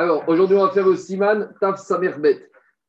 Alors, 0.00 0.26
aujourd'hui, 0.28 0.56
on 0.56 0.64
va 0.64 0.70
faire 0.70 0.86
le 0.86 0.96
Siman 0.96 1.52
Taf 1.60 1.78
Samerbet. 1.78 2.40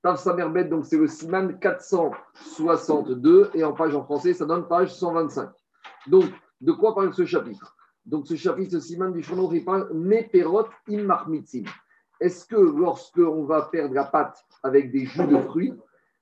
Donc 0.02 0.86
c'est 0.86 0.98
le 0.98 1.08
Siman 1.08 1.60
462, 1.60 3.52
et 3.54 3.66
en 3.66 3.74
page 3.74 3.94
en 3.94 4.04
français, 4.06 4.34
ça 4.34 4.46
donne 4.46 4.66
page 4.66 4.96
125. 4.96 5.50
Donc, 6.08 6.24
de 6.62 6.72
quoi 6.72 6.96
parle 6.96 7.14
ce 7.14 7.26
chapitre? 7.26 7.76
Donc, 8.06 8.28
ce 8.28 8.36
chapitre, 8.36 8.72
ce 8.72 8.80
Siman 8.80 9.12
du 9.12 9.22
Chono, 9.22 9.52
il 9.52 9.66
parle 9.66 9.90
Meperot 9.94 10.68
Immarmitzim. 10.88 11.66
Est-ce 12.22 12.46
que 12.46 12.56
lorsqu'on 12.56 13.44
va 13.44 13.68
faire 13.70 13.90
de 13.90 13.96
la 13.96 14.06
pâte 14.06 14.46
avec 14.64 14.90
des 14.94 15.06
jus 15.06 15.28
de 15.28 15.38
fruits, 15.40 15.74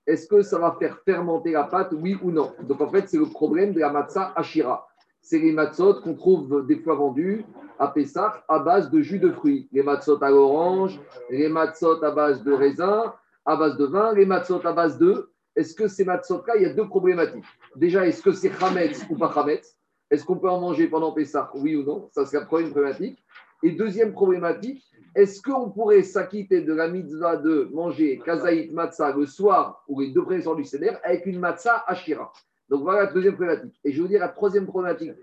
est-ce 0.07 0.25
que 0.25 0.41
ça 0.41 0.57
va 0.57 0.75
faire 0.79 0.97
fermenter 1.05 1.51
la 1.51 1.65
pâte, 1.65 1.93
oui 1.93 2.17
ou 2.23 2.31
non? 2.31 2.51
Donc, 2.61 2.81
en 2.81 2.89
fait, 2.89 3.07
c'est 3.07 3.19
le 3.19 3.27
problème 3.27 3.73
de 3.73 3.79
la 3.79 3.91
matzah 3.91 4.33
Ashira 4.35 4.89
c'est 5.21 5.39
les 5.39 5.51
matzot 5.51 6.01
qu'on 6.01 6.15
trouve 6.15 6.65
des 6.65 6.79
fois 6.79 6.95
vendus 6.95 7.45
à 7.79 7.87
Pessah 7.87 8.43
à 8.47 8.59
base 8.59 8.91
de 8.91 9.01
jus 9.01 9.19
de 9.19 9.31
fruits. 9.31 9.67
Les 9.71 9.81
matzot 9.81 10.21
à 10.21 10.29
l'orange, 10.29 10.99
les 11.29 11.49
matzot 11.49 12.03
à 12.03 12.11
base 12.11 12.43
de 12.43 12.53
raisin, 12.53 13.13
à 13.45 13.55
base 13.55 13.77
de 13.77 13.85
vin, 13.85 14.13
les 14.13 14.25
matzot 14.25 14.61
à 14.65 14.73
base 14.73 14.97
de. 14.97 15.29
Est-ce 15.55 15.73
que 15.73 15.87
ces 15.87 16.05
matzot-là, 16.05 16.57
il 16.57 16.63
y 16.63 16.65
a 16.65 16.73
deux 16.73 16.87
problématiques? 16.87 17.45
Déjà, 17.75 18.05
est-ce 18.05 18.21
que 18.21 18.31
c'est 18.31 18.51
chametz 18.51 19.05
ou 19.09 19.17
pas 19.17 19.31
chametz 19.33 19.75
Est-ce 20.11 20.23
qu'on 20.23 20.37
peut 20.37 20.49
en 20.49 20.61
manger 20.61 20.87
pendant 20.87 21.11
Pessah, 21.11 21.49
oui 21.55 21.75
ou 21.75 21.83
non? 21.83 22.09
Ça, 22.11 22.25
c'est 22.25 22.39
la 22.39 22.45
première 22.45 22.69
problématique. 22.69 23.23
Et 23.63 23.71
deuxième 23.71 24.13
problématique, 24.13 24.85
est-ce 25.15 25.41
qu'on 25.41 25.71
pourrait 25.71 26.03
s'acquitter 26.03 26.61
de 26.61 26.73
la 26.73 26.87
mitzvah 26.87 27.37
de 27.37 27.69
manger 27.73 28.21
kazaït 28.23 28.71
matzah 28.71 29.15
le 29.15 29.25
soir 29.25 29.83
ou 29.87 29.99
les 29.99 30.11
deux 30.11 30.23
premiers 30.23 30.43
du 30.55 30.63
Seder 30.63 30.93
avec 31.03 31.25
une 31.25 31.39
matzah 31.39 31.83
ashira 31.87 32.31
donc 32.69 32.83
voilà 32.83 33.05
la 33.05 33.11
deuxième 33.11 33.35
problématique. 33.35 33.79
Et 33.83 33.91
je 33.91 33.97
vais 33.97 34.01
vous 34.03 34.07
dire 34.07 34.19
la 34.19 34.29
troisième 34.29 34.67
problématique. 34.67 35.13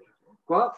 Quoi? 0.46 0.74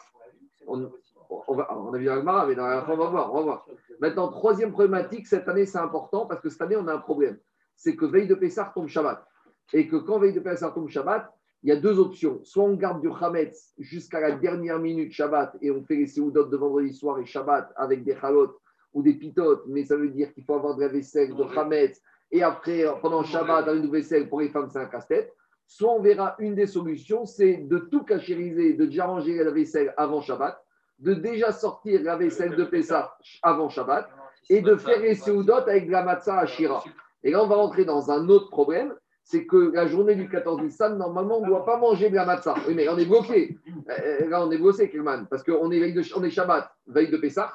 On, 1.29 1.93
a 1.93 1.99
vu 1.99 2.09
Agmara, 2.09 2.47
mais 2.47 2.55
dans 2.55 2.65
on 2.65 2.97
va 2.97 3.07
voir, 3.07 3.33
on 3.33 3.37
va 3.37 3.43
voir. 3.43 3.67
Maintenant, 4.01 4.29
troisième 4.29 4.73
problématique, 4.73 5.27
cette 5.27 5.49
année 5.49 5.67
c'est 5.67 5.79
important 5.79 6.27
parce 6.27 6.41
que 6.41 6.49
cette 6.49 6.63
année 6.63 6.77
on 6.77 6.87
a 6.89 6.95
un 6.95 6.99
problème. 6.99 7.39
C'est 7.77 7.97
que 7.97 8.07
veille 8.07 8.27
de 8.27 8.35
Pessah 8.35 8.73
tombe 8.75 8.89
Shabbat. 8.89 9.25
Et 9.73 9.87
que 9.87 9.97
quand 9.97 10.19
veille 10.19 10.33
de 10.33 10.41
Pessah 10.41 10.71
tombe 10.71 10.89
Shabbat, 10.89 11.31
il 11.63 11.69
y 11.69 11.73
a 11.73 11.77
deux 11.77 11.99
options. 11.99 12.41
Soit 12.45 12.65
on 12.65 12.75
garde 12.75 13.01
du 13.01 13.11
Hametz 13.11 13.75
jusqu'à 13.79 14.21
la 14.21 14.33
dernière 14.33 14.79
minute 14.79 15.13
Shabbat 15.13 15.57
et 15.61 15.71
on 15.71 15.83
fait 15.83 15.97
les 15.97 16.07
Seudot 16.07 16.45
de 16.45 16.57
vendredi 16.57 16.95
soir 16.95 17.19
et 17.19 17.27
Shabbat 17.27 17.73
avec 17.77 18.05
des 18.05 18.17
Chalot 18.17 18.59
ou 18.95 19.03
des 19.03 19.15
Pitotes, 19.15 19.65
mais 19.67 19.85
ça 19.85 19.97
veut 19.97 20.09
dire 20.09 20.33
qu'il 20.33 20.45
faut 20.45 20.55
avoir 20.55 20.77
de 20.77 20.83
la 20.83 20.89
vaisselle, 20.89 21.35
de 21.35 21.43
Hametz. 21.43 22.01
Et 22.31 22.43
après, 22.43 22.85
pendant 23.03 23.23
Shabbat, 23.23 23.69
avec 23.69 23.85
une 23.85 23.91
vaisselle, 23.91 24.29
pour 24.29 24.41
les 24.41 24.49
femmes, 24.49 24.69
c'est 24.71 24.79
un 24.79 24.87
casse-tête. 24.87 25.35
Soit 25.67 25.93
on 25.93 26.01
verra 26.01 26.35
une 26.39 26.55
des 26.55 26.67
solutions, 26.67 27.27
c'est 27.27 27.59
de 27.59 27.79
tout 27.79 28.03
cachériser, 28.03 28.73
de 28.75 28.87
déjà 28.87 29.07
ranger 29.07 29.43
la 29.43 29.51
vaisselle 29.51 29.93
avant 29.97 30.23
Shabbat, 30.23 30.63
de 30.99 31.15
déjà 31.15 31.53
sortir 31.53 32.03
la 32.03 32.17
vaisselle 32.17 32.57
de 32.57 32.65
Pessah 32.65 33.17
avant 33.43 33.69
Shabbat 33.69 34.09
et 34.51 34.61
de 34.61 34.77
faire 34.77 35.01
les 35.01 35.15
Seudot 35.15 35.55
avec 35.55 35.87
de 35.87 35.93
la 35.93 36.03
matzah 36.03 36.41
à 36.41 36.47
Shira. 36.47 36.83
Et 37.23 37.31
là, 37.31 37.43
on 37.43 37.47
va 37.47 37.57
rentrer 37.57 37.85
dans 37.85 38.11
un 38.11 38.29
autre 38.29 38.51
problème, 38.51 38.95
c'est 39.25 39.47
que 39.47 39.73
la 39.75 39.87
journée 39.87 40.15
du 40.15 40.29
14 40.29 40.63
Nissan, 40.63 40.97
normalement, 40.97 41.39
on 41.39 41.43
ne 41.43 41.47
doit 41.47 41.65
pas 41.65 41.77
manger 41.77 42.09
de 42.09 42.15
la 42.15 42.25
matzah. 42.25 42.55
Oui, 42.67 42.75
mais 42.75 42.89
on 42.89 42.97
est 42.97 43.05
bloqué. 43.05 43.59
Euh, 43.91 44.29
là, 44.29 44.45
on 44.45 44.51
est 44.51 44.59
bloqué, 44.59 44.89
Kelman, 44.89 45.27
parce 45.29 45.43
qu'on 45.43 45.71
est, 45.71 45.79
est 45.79 46.31
Shabbat, 46.31 46.71
veille 46.87 47.11
de 47.11 47.17
Pessah. 47.19 47.53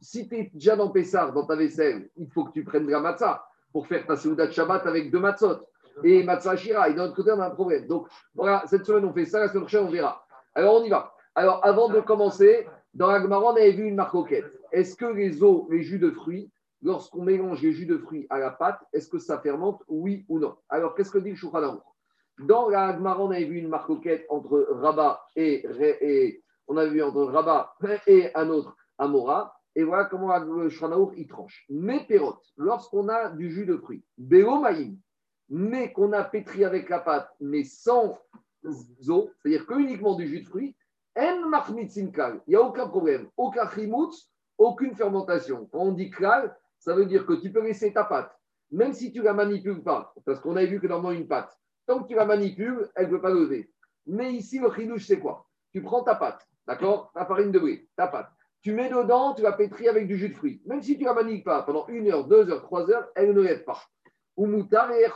si 0.00 0.28
tu 0.28 0.36
es 0.36 0.50
déjà 0.52 0.76
dans 0.76 0.90
Pessah, 0.90 1.30
dans 1.30 1.46
ta 1.46 1.56
vaisselle, 1.56 2.10
il 2.16 2.28
faut 2.30 2.44
que 2.44 2.52
tu 2.52 2.64
prennes 2.64 2.86
de 2.86 2.92
la 2.92 3.00
matzah 3.00 3.44
pour 3.72 3.86
faire 3.86 4.06
ta 4.06 4.16
Seudat 4.16 4.50
Shabbat 4.50 4.86
avec 4.86 5.10
deux 5.10 5.20
matzot 5.20 5.60
et 6.04 6.22
Matsashira. 6.22 6.88
Et 6.88 6.94
d'un 6.94 7.06
autre 7.06 7.16
côté, 7.16 7.32
on 7.32 7.40
a 7.40 7.46
un 7.46 7.50
problème. 7.50 7.86
Donc 7.86 8.06
voilà, 8.34 8.64
cette 8.66 8.84
semaine, 8.84 9.04
on 9.04 9.12
fait 9.12 9.24
ça, 9.24 9.40
la 9.40 9.48
semaine 9.48 9.62
prochaine, 9.62 9.84
on 9.84 9.90
verra. 9.90 10.24
Alors, 10.54 10.80
on 10.80 10.84
y 10.84 10.90
va. 10.90 11.11
Alors, 11.34 11.64
avant 11.64 11.88
de 11.88 12.00
commencer, 12.00 12.66
dans 12.94 13.10
la 13.10 13.22
Gemara, 13.22 13.52
on 13.52 13.56
avait 13.56 13.72
vu 13.72 13.84
une 13.84 13.94
marcoquette. 13.94 14.58
Est-ce 14.70 14.96
que 14.96 15.06
les 15.06 15.42
eaux, 15.42 15.66
les 15.70 15.82
jus 15.82 15.98
de 15.98 16.10
fruits, 16.10 16.50
lorsqu'on 16.82 17.22
mélange 17.22 17.62
les 17.62 17.72
jus 17.72 17.86
de 17.86 17.96
fruits 17.96 18.26
à 18.28 18.38
la 18.38 18.50
pâte, 18.50 18.80
est-ce 18.92 19.08
que 19.08 19.18
ça 19.18 19.38
fermente, 19.38 19.82
oui 19.88 20.26
ou 20.28 20.38
non? 20.38 20.56
Alors, 20.68 20.94
qu'est-ce 20.94 21.10
que 21.10 21.18
dit 21.18 21.30
le 21.30 21.36
Shulchan 21.36 21.82
Dans 22.40 22.68
la 22.68 22.94
Gemara, 22.94 23.22
on 23.22 23.30
avait 23.30 23.44
vu 23.44 23.58
une 23.58 23.68
marcoquette 23.68 24.26
entre 24.28 24.66
Rabat 24.70 25.22
et, 25.36 25.64
et, 26.02 26.42
on 26.68 26.76
avait 26.76 26.90
vu 26.90 27.02
entre 27.02 27.24
Rabat 27.24 27.74
et 28.06 28.30
un 28.34 28.50
autre 28.50 28.76
Amora. 28.98 29.54
Et 29.74 29.84
voilà 29.84 30.04
comment 30.04 30.36
le 30.36 30.68
Shulchan 30.68 31.12
il 31.16 31.26
tranche. 31.26 31.64
Mais 31.70 32.04
pérote, 32.06 32.44
lorsqu'on 32.58 33.08
a 33.08 33.30
du 33.30 33.50
jus 33.50 33.64
de 33.64 33.78
fruits, 33.78 34.04
Béomaïm, 34.18 34.98
mais 35.48 35.94
qu'on 35.94 36.12
a 36.12 36.24
pétri 36.24 36.62
avec 36.64 36.90
la 36.90 36.98
pâte, 36.98 37.30
mais 37.40 37.64
sans 37.64 38.18
eau, 39.08 39.30
c'est-à-dire 39.42 39.66
que 39.66 39.78
uniquement 39.78 40.14
du 40.14 40.26
jus 40.26 40.40
de 40.40 40.48
fruits, 40.48 40.76
il 41.16 42.40
n'y 42.48 42.54
a 42.56 42.62
aucun 42.62 42.88
problème, 42.88 43.28
aucun 43.36 43.68
chimoutz, 43.68 44.30
aucune 44.58 44.94
fermentation. 44.94 45.68
Quand 45.70 45.80
on 45.80 45.92
dit 45.92 46.10
klal, 46.10 46.56
ça 46.78 46.94
veut 46.94 47.06
dire 47.06 47.26
que 47.26 47.34
tu 47.34 47.52
peux 47.52 47.62
laisser 47.62 47.92
ta 47.92 48.04
pâte, 48.04 48.36
même 48.70 48.92
si 48.92 49.12
tu 49.12 49.22
la 49.22 49.34
manipules 49.34 49.82
pas, 49.82 50.14
parce 50.24 50.40
qu'on 50.40 50.56
a 50.56 50.64
vu 50.64 50.80
que 50.80 50.86
normalement 50.86 51.18
une 51.18 51.28
pâte, 51.28 51.56
tant 51.86 52.02
que 52.02 52.08
tu 52.08 52.14
la 52.14 52.24
manipules, 52.24 52.90
elle 52.94 53.06
ne 53.06 53.10
peut 53.10 53.20
pas 53.20 53.30
lever. 53.30 53.70
Mais 54.06 54.32
ici, 54.32 54.58
le 54.58 54.72
chidouche, 54.72 55.06
c'est 55.06 55.20
quoi? 55.20 55.46
Tu 55.72 55.82
prends 55.82 56.02
ta 56.02 56.14
pâte, 56.14 56.46
d'accord? 56.66 57.12
Ta 57.14 57.26
farine 57.26 57.52
de 57.52 57.58
blé, 57.58 57.88
ta 57.96 58.06
pâte. 58.06 58.30
Tu 58.62 58.72
mets 58.72 58.88
dedans, 58.88 59.34
tu 59.34 59.42
la 59.42 59.52
pétris 59.52 59.88
avec 59.88 60.06
du 60.06 60.16
jus 60.16 60.30
de 60.30 60.34
fruits. 60.34 60.62
Même 60.66 60.82
si 60.82 60.96
tu 60.96 61.04
la 61.04 61.14
manipules 61.14 61.44
pas 61.44 61.62
pendant 61.62 61.86
une 61.88 62.10
heure, 62.10 62.26
deux 62.26 62.48
heures, 62.50 62.62
trois 62.62 62.90
heures, 62.90 63.08
elle 63.14 63.34
ne 63.34 63.40
lève 63.40 63.64
pas 63.64 63.78
ou 64.36 64.46
moutar 64.46 64.90
et 64.92 65.06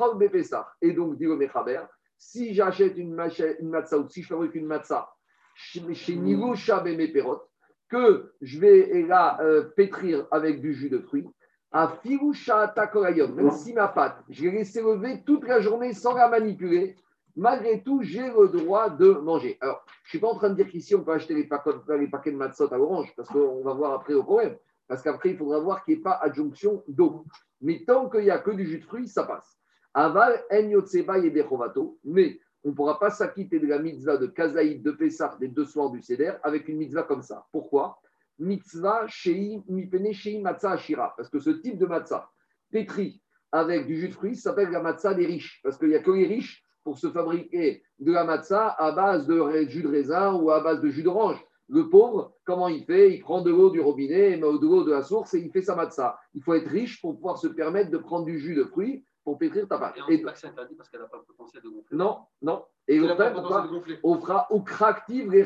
Et 0.83 0.93
donc, 0.93 1.17
dit 1.17 1.25
le 1.25 1.37
Mechaber, 1.37 1.83
si 2.19 2.55
j'achète 2.55 2.97
une, 2.97 3.19
une 3.61 3.69
matzah 3.69 3.99
ou 3.99 4.09
si 4.09 4.23
je 4.23 4.29
fabrique 4.29 4.55
une 4.55 4.67
matzah 4.67 5.09
chez 5.57 6.17
Nivusha 6.17 6.81
Perot, 6.81 7.43
que 7.89 8.33
je 8.43 8.61
vais 8.61 9.03
la 9.03 9.41
euh, 9.41 9.63
pétrir 9.77 10.27
avec 10.31 10.61
du 10.61 10.75
jus 10.75 10.91
de 10.91 10.99
fruits, 10.99 11.27
à 11.73 11.89
Firusha 12.03 12.69
Takolayom, 12.69 13.35
même 13.35 13.51
si 13.51 13.73
ma 13.73 13.89
pâte, 13.89 14.23
je 14.29 14.45
l'ai 14.45 14.51
laissée 14.51 14.83
lever 14.83 15.23
toute 15.25 15.47
la 15.47 15.61
journée 15.61 15.93
sans 15.93 16.15
la 16.15 16.29
manipuler, 16.29 16.97
malgré 17.35 17.83
tout, 17.83 18.03
j'ai 18.03 18.29
le 18.29 18.49
droit 18.49 18.89
de 18.91 19.11
manger. 19.11 19.59
Alors, 19.61 19.85
je 20.05 20.09
ne 20.09 20.11
suis 20.11 20.19
pas 20.19 20.29
en 20.29 20.37
train 20.37 20.51
de 20.51 20.55
dire 20.55 20.69
qu'ici, 20.69 20.95
on 20.95 21.03
peut 21.03 21.13
acheter 21.13 21.35
les 21.35 21.45
paquets, 21.45 21.71
les 21.99 22.09
paquets 22.09 22.33
de 22.33 22.37
matzot 22.37 22.73
à 22.73 22.79
orange, 22.79 23.13
parce 23.17 23.29
qu'on 23.29 23.63
va 23.63 23.75
voir 23.75 23.93
après 23.95 24.15
le 24.15 24.23
problème. 24.23 24.57
Parce 24.89 25.03
qu'après, 25.03 25.31
il 25.31 25.37
faudra 25.37 25.59
voir 25.59 25.85
qu'il 25.85 25.95
n'y 25.95 26.01
ait 26.01 26.03
pas 26.03 26.19
adjonction 26.23 26.85
d'eau. 26.87 27.25
Mais 27.61 27.83
tant 27.87 28.09
qu'il 28.09 28.21
n'y 28.23 28.31
a 28.31 28.39
que 28.39 28.53
du 28.53 28.65
jus 28.67 28.79
de 28.79 28.85
fruits, 28.85 29.09
ça 29.09 29.25
passe. 29.25 29.59
Aval, 29.95 30.45
en 30.51 30.59
et. 30.61 31.99
Mais 32.05 32.41
on 32.67 32.71
ne 32.71 32.75
pourra 32.75 32.99
pas 32.99 33.11
s'acquitter 33.11 33.61
de 33.61 33.69
la 33.69 33.79
mitzvah 33.79 34.17
de 34.17 34.27
Kazaïd, 34.27 34.83
de 34.83 34.91
Pessah, 34.91 35.37
des 35.39 35.47
deux 35.47 35.67
soirs 35.67 35.91
du 35.91 36.03
Seder, 36.03 36.33
avec 36.43 36.67
une 36.67 36.79
mitzvah 36.79 37.05
comme 37.05 37.23
ça. 37.23 37.47
Pourquoi? 37.53 38.01
Mitzvah 38.41 39.07
shei 39.07 39.63
mipene 39.69 40.13
shei 40.13 40.41
matzah 40.41 40.73
ashira. 40.73 41.15
Parce 41.17 41.29
que 41.31 41.39
ce 41.39 41.51
type 41.51 41.79
de 41.79 41.87
matzah, 41.87 42.29
pétri 42.73 43.23
avec 43.53 43.87
du 43.87 43.97
jus 43.97 44.09
de 44.09 44.15
fruits, 44.15 44.35
s'appelle 44.35 44.71
la 44.71 44.83
matzah 44.83 45.15
des 45.15 45.27
riches. 45.27 45.61
Parce 45.63 45.79
qu'il 45.79 45.91
n'y 45.91 45.95
a 45.95 46.01
que 46.01 46.11
les 46.11 46.27
riches 46.27 46.65
pour 46.83 46.99
se 46.99 47.09
fabriquer 47.09 47.85
de 48.01 48.11
la 48.11 48.25
matzah 48.25 48.71
à 48.71 48.91
base 48.91 49.29
de 49.29 49.69
jus 49.69 49.83
de 49.83 49.89
raisin 49.89 50.35
ou 50.35 50.51
à 50.51 50.61
base 50.61 50.81
de 50.81 50.89
jus 50.89 51.05
d'orange. 51.05 51.41
Le 51.69 51.89
pauvre, 51.89 52.35
comment 52.45 52.67
il 52.67 52.85
fait? 52.85 53.15
Il 53.15 53.21
prend 53.21 53.43
de 53.43 53.51
l'eau 53.53 53.71
du 53.71 53.79
robinet, 53.79 54.39
de 54.39 54.41
l'eau 54.41 54.83
de 54.83 54.91
la 54.91 55.03
source 55.03 55.35
et 55.35 55.39
il 55.39 55.53
fait 55.53 55.63
sa 55.63 55.77
matzah. 55.77 56.19
Il 56.35 56.43
faut 56.43 56.55
être 56.55 56.69
riche 56.69 57.01
pour 57.01 57.15
pouvoir 57.15 57.39
se 57.39 57.47
permettre 57.47 57.93
de 57.93 57.99
prendre 57.99 58.25
du 58.25 58.41
jus 58.41 58.57
de 58.57 58.65
fruits 58.65 59.05
pour 59.27 59.39
pétrir 59.39 59.67
ta 59.67 59.77
pâte. 59.77 59.97
Et, 60.09 60.25
c'est 60.37 60.47
interdit 60.47 60.77
parce 60.77 60.89
qu'elle 60.89 61.01
n'a 61.01 61.09
pas 61.09 61.17
le 61.17 61.25
potentiel 61.25 61.61
de 61.61 61.69
gonfler. 61.69 61.97
Non, 61.97 62.21
non. 62.43 62.65
Et 62.87 62.97
le 62.97 63.09
problème, 63.09 63.33
pourquoi 63.33 63.69
On 64.05 64.21
fera 64.21 64.47
au 64.53 64.61
cractive 64.61 65.33
les 65.33 65.45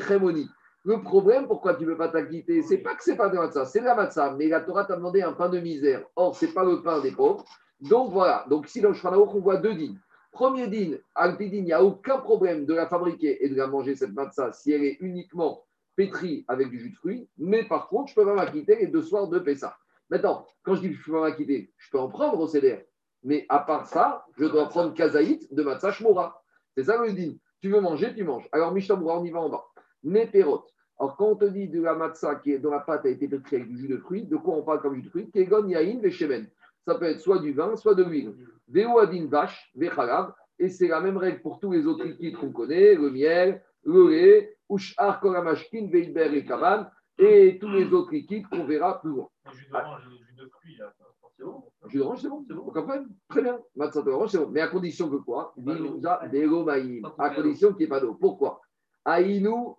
Le 0.83 1.01
problème, 1.01 1.47
pourquoi 1.47 1.73
tu 1.73 1.85
ne 1.85 1.89
veux 1.89 1.97
pas 1.97 2.09
t'acquitter, 2.09 2.61
c'est 2.61 2.77
pas 2.77 2.93
que 2.93 3.03
c'est 3.03 3.15
pas 3.15 3.29
de 3.29 3.33
la 3.33 3.41
matzah, 3.41 3.65
c'est 3.65 3.79
de 3.79 3.85
la 3.85 3.95
matzah, 3.95 4.35
mais 4.37 4.49
la 4.49 4.61
Torah 4.61 4.85
t'a 4.85 4.95
demandé 4.95 5.23
un 5.23 5.33
pain 5.33 5.49
de 5.49 5.59
misère. 5.59 6.05
Or, 6.15 6.35
c'est 6.35 6.53
pas 6.53 6.63
le 6.63 6.83
pain 6.83 7.01
des 7.01 7.09
pauvres. 7.09 7.43
Donc 7.79 8.11
voilà. 8.11 8.45
Donc 8.51 8.67
ici, 8.67 8.81
dans 8.81 8.91
le 8.91 8.97
on 9.03 9.39
voit 9.39 9.57
deux 9.57 9.73
dînes. 9.73 9.99
Premier 10.31 10.67
dîne, 10.67 10.99
Alpidine, 11.15 11.63
il 11.63 11.65
n'y 11.65 11.73
a 11.73 11.83
aucun 11.83 12.19
problème 12.19 12.67
de 12.67 12.75
la 12.75 12.85
fabriquer 12.85 13.43
et 13.43 13.49
de 13.49 13.55
la 13.55 13.65
manger, 13.65 13.95
cette 13.95 14.13
matzah, 14.13 14.53
si 14.53 14.71
elle 14.71 14.83
est 14.83 14.97
uniquement 14.99 15.63
pétri 15.95 16.45
avec 16.47 16.69
du 16.69 16.79
jus 16.79 16.91
de 16.91 16.95
fruits, 16.97 17.27
mais 17.39 17.63
par 17.63 17.87
contre, 17.87 18.11
je 18.11 18.15
peux 18.15 18.25
pas 18.25 18.35
m'acquitter 18.35 18.75
les 18.75 18.87
deux 18.87 19.01
soirs 19.01 19.27
de 19.27 19.39
Pessah. 19.39 19.75
Maintenant, 20.11 20.45
quand 20.61 20.75
je 20.75 20.81
dis 20.81 20.89
que 20.89 20.97
je 20.97 21.11
peux 21.11 21.19
m'acquitter, 21.19 21.73
je 21.77 21.89
peux 21.89 21.99
en 21.99 22.09
prendre 22.09 22.39
au 22.39 22.47
CDR. 22.47 22.83
Mais 23.23 23.45
à 23.49 23.59
part 23.59 23.85
ça, 23.87 24.25
je 24.37 24.45
dois 24.45 24.67
prendre 24.69 24.93
kazaït 24.93 25.53
de 25.53 25.63
Matzah 25.63 25.91
Shmora. 25.91 26.41
C'est 26.75 26.85
ça 26.85 27.01
le 27.03 27.13
dit. 27.13 27.39
Tu 27.61 27.69
veux 27.69 27.81
manger, 27.81 28.13
tu 28.15 28.23
manges. 28.23 28.47
Alors, 28.51 28.73
Mishtamura, 28.73 29.19
on 29.19 29.23
y 29.23 29.31
va 29.31 29.41
en 29.41 29.49
bas. 29.49 29.65
Mais 30.03 30.25
Perot. 30.25 30.65
Alors, 30.99 31.15
quand 31.15 31.25
on 31.27 31.35
te 31.35 31.45
dit 31.45 31.67
de 31.67 31.81
la 31.81 31.95
matzah 31.95 32.35
qui 32.35 32.51
est 32.51 32.59
dans 32.59 32.71
la 32.71 32.79
pâte 32.79 33.05
a 33.05 33.09
été 33.09 33.27
pétrie 33.27 33.57
avec 33.57 33.69
du 33.69 33.77
jus 33.77 33.87
de 33.87 33.97
fruits, 33.97 34.23
de 34.23 34.35
quoi 34.37 34.55
on 34.55 34.63
parle 34.63 34.81
comme 34.81 34.95
jus 34.95 35.03
de 35.03 35.09
fruits? 35.09 35.29
Kegon, 35.31 35.67
Yain, 35.67 35.99
Veshemen. 35.99 36.47
Ça 36.85 36.95
peut 36.95 37.05
être 37.05 37.19
soit 37.19 37.39
du 37.39 37.53
vin, 37.53 37.75
soit 37.75 37.95
de 37.95 38.03
l'huile. 38.03 38.35
Veo 38.67 38.99
Adin 38.99 39.27
Vache, 39.27 39.71
Vechalav. 39.75 40.33
Et 40.57 40.69
c'est 40.69 40.87
la 40.87 41.01
même 41.01 41.17
règle 41.17 41.41
pour 41.41 41.59
tous 41.59 41.71
les 41.71 41.87
autres 41.87 42.03
liquides 42.05 42.37
qu'on 42.37 42.51
connaît, 42.51 42.93
le 42.93 43.09
miel, 43.09 43.63
le 43.83 44.09
lait, 44.09 44.57
Ushar 44.69 45.19
Koramashkin, 45.19 45.87
Veiber 45.91 46.35
et 46.35 46.45
Kaman, 46.45 46.89
et 47.17 47.57
tous 47.59 47.69
les 47.69 47.91
autres 47.93 48.11
liquides 48.11 48.47
qu'on 48.47 48.65
verra 48.65 49.01
plus 49.01 49.09
loin. 49.09 49.27
Jus 49.51 49.65
de 50.37 50.45
fruits, 50.47 50.77
c'est 50.77 51.00
bon. 51.43 51.63
Jus 51.87 51.97
d'orange, 51.97 52.21
c'est 52.21 52.29
bon, 52.29 52.43
c'est 52.47 52.53
bon. 52.53 52.61
Aucun 52.67 52.81
problème. 52.83 53.09
Très 53.29 53.41
bien. 53.41 53.59
Matzah 53.75 54.01
d'orange, 54.01 54.29
c'est 54.29 54.37
bon. 54.37 54.49
Mais 54.51 54.61
à 54.61 54.67
condition 54.67 55.09
que 55.09 55.15
quoi? 55.17 55.53
À 57.17 57.29
condition 57.31 57.69
qu'il 57.69 57.77
n'y 57.79 57.83
ait 57.83 57.87
pas 57.87 57.99
d'eau. 57.99 58.13
Pourquoi? 58.15 58.61
Aïnou 59.05 59.75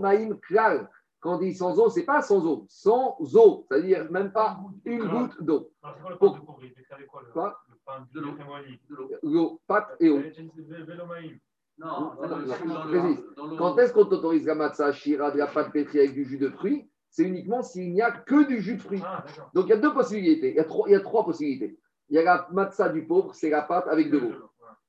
Maïm 0.00 0.38
Klal. 0.40 0.88
Quand 1.20 1.36
on 1.36 1.38
dit 1.38 1.54
sans 1.54 1.78
eau, 1.78 1.88
c'est 1.88 2.04
pas 2.04 2.20
sans 2.20 2.44
eau, 2.44 2.64
sans 2.68 3.16
eau, 3.36 3.64
c'est-à-dire 3.70 4.10
même 4.10 4.32
pas 4.32 4.58
une 4.84 5.04
goutte 5.06 5.40
d'eau. 5.40 5.70
Alors, 5.82 5.94
c'est 5.96 6.02
quoi 6.02 6.10
le 6.10 6.16
Pour- 6.18 6.32
pain 6.34 6.40
de 6.40 6.44
pauvre 6.46 6.58
Il 6.64 6.70
fait 6.70 6.92
avec 6.94 7.06
quoi 7.06 7.22
le, 7.24 7.32
Quoi? 7.32 7.56
le 7.68 7.76
pain 7.86 8.06
De 8.12 8.20
l'eau. 8.20 8.32
témoigné 8.32 8.80
De 8.90 8.96
l'eau. 8.96 9.08
L'eau, 9.22 9.60
pâte 9.68 9.96
et 10.00 10.10
eau. 10.10 10.18
Vélomaïm. 10.18 11.38
Non, 11.78 11.86
Non, 11.86 12.14
dans 12.16 12.22
le- 12.38 12.44
non, 12.46 12.74
dans 12.74 12.80
précise. 12.88 13.18
le- 13.20 13.34
dans 13.36 13.46
l'eau. 13.46 13.56
Quand 13.56 13.78
est-ce 13.78 13.92
qu'on 13.92 14.04
t'autorise 14.06 14.46
la 14.46 14.56
matza 14.56 14.90
shira 14.92 15.30
de 15.30 15.38
la 15.38 15.46
pâte 15.46 15.70
pétrie 15.72 16.00
avec 16.00 16.12
du 16.14 16.24
jus 16.24 16.38
de 16.38 16.48
fruits? 16.48 16.90
C'est 17.12 17.24
uniquement 17.24 17.62
s'il 17.62 17.92
n'y 17.92 18.00
a 18.00 18.10
que 18.10 18.48
du 18.48 18.62
jus 18.62 18.76
de 18.76 18.82
fruits. 18.82 19.02
Ah. 19.04 19.24
Donc 19.52 19.66
il 19.66 19.68
y 19.68 19.72
a 19.74 19.76
deux 19.76 19.92
possibilités. 19.92 20.50
Il 20.50 20.56
y 20.56 20.60
a 20.60 20.64
trois, 20.64 20.88
il 20.88 20.92
y 20.92 20.94
a 20.94 21.00
trois 21.00 21.24
possibilités. 21.24 21.78
Il 22.08 22.16
y 22.16 22.18
a 22.18 22.22
la 22.22 22.48
matzah 22.50 22.88
du 22.88 23.06
pauvre, 23.06 23.34
c'est 23.34 23.50
la 23.50 23.60
pâte 23.60 23.86
avec 23.86 24.10
de 24.10 24.18
l'eau. 24.18 24.32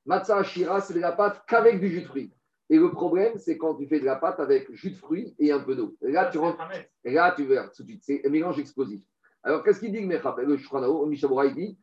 Matzah 0.06 0.38
ashira, 0.38 0.80
c'est 0.80 0.94
de 0.94 1.02
la 1.02 1.12
pâte 1.12 1.44
qu'avec 1.48 1.82
du 1.82 1.90
jus 1.90 2.02
de 2.02 2.08
fruits. 2.08 2.34
Et 2.70 2.78
le 2.78 2.92
problème, 2.92 3.38
c'est 3.38 3.58
quand 3.58 3.76
tu 3.76 3.88
fais 3.88 4.00
de 4.00 4.06
la 4.06 4.16
pâte 4.16 4.40
avec 4.40 4.72
jus 4.74 4.92
de 4.92 4.96
fruits 4.96 5.36
et 5.38 5.52
un 5.52 5.60
peu 5.60 5.76
d'eau. 5.76 5.98
Là, 6.02 6.30
tu 6.32 6.38
rentres, 6.38 6.66
là, 7.04 7.34
tu 7.36 7.44
verras 7.44 7.68
tout 7.68 7.84
de 7.84 7.90
suite. 7.90 8.04
C'est 8.06 8.26
un 8.26 8.30
mélange 8.30 8.58
explosif. 8.58 9.02
Alors, 9.44 9.62
qu'est-ce 9.62 9.82
qu'il 9.82 9.92
dit 9.92 10.00
le 10.00 10.58
Shulchan 10.58 11.06
Mishabura, 11.06 11.46
il 11.48 11.56
dit. 11.56 11.78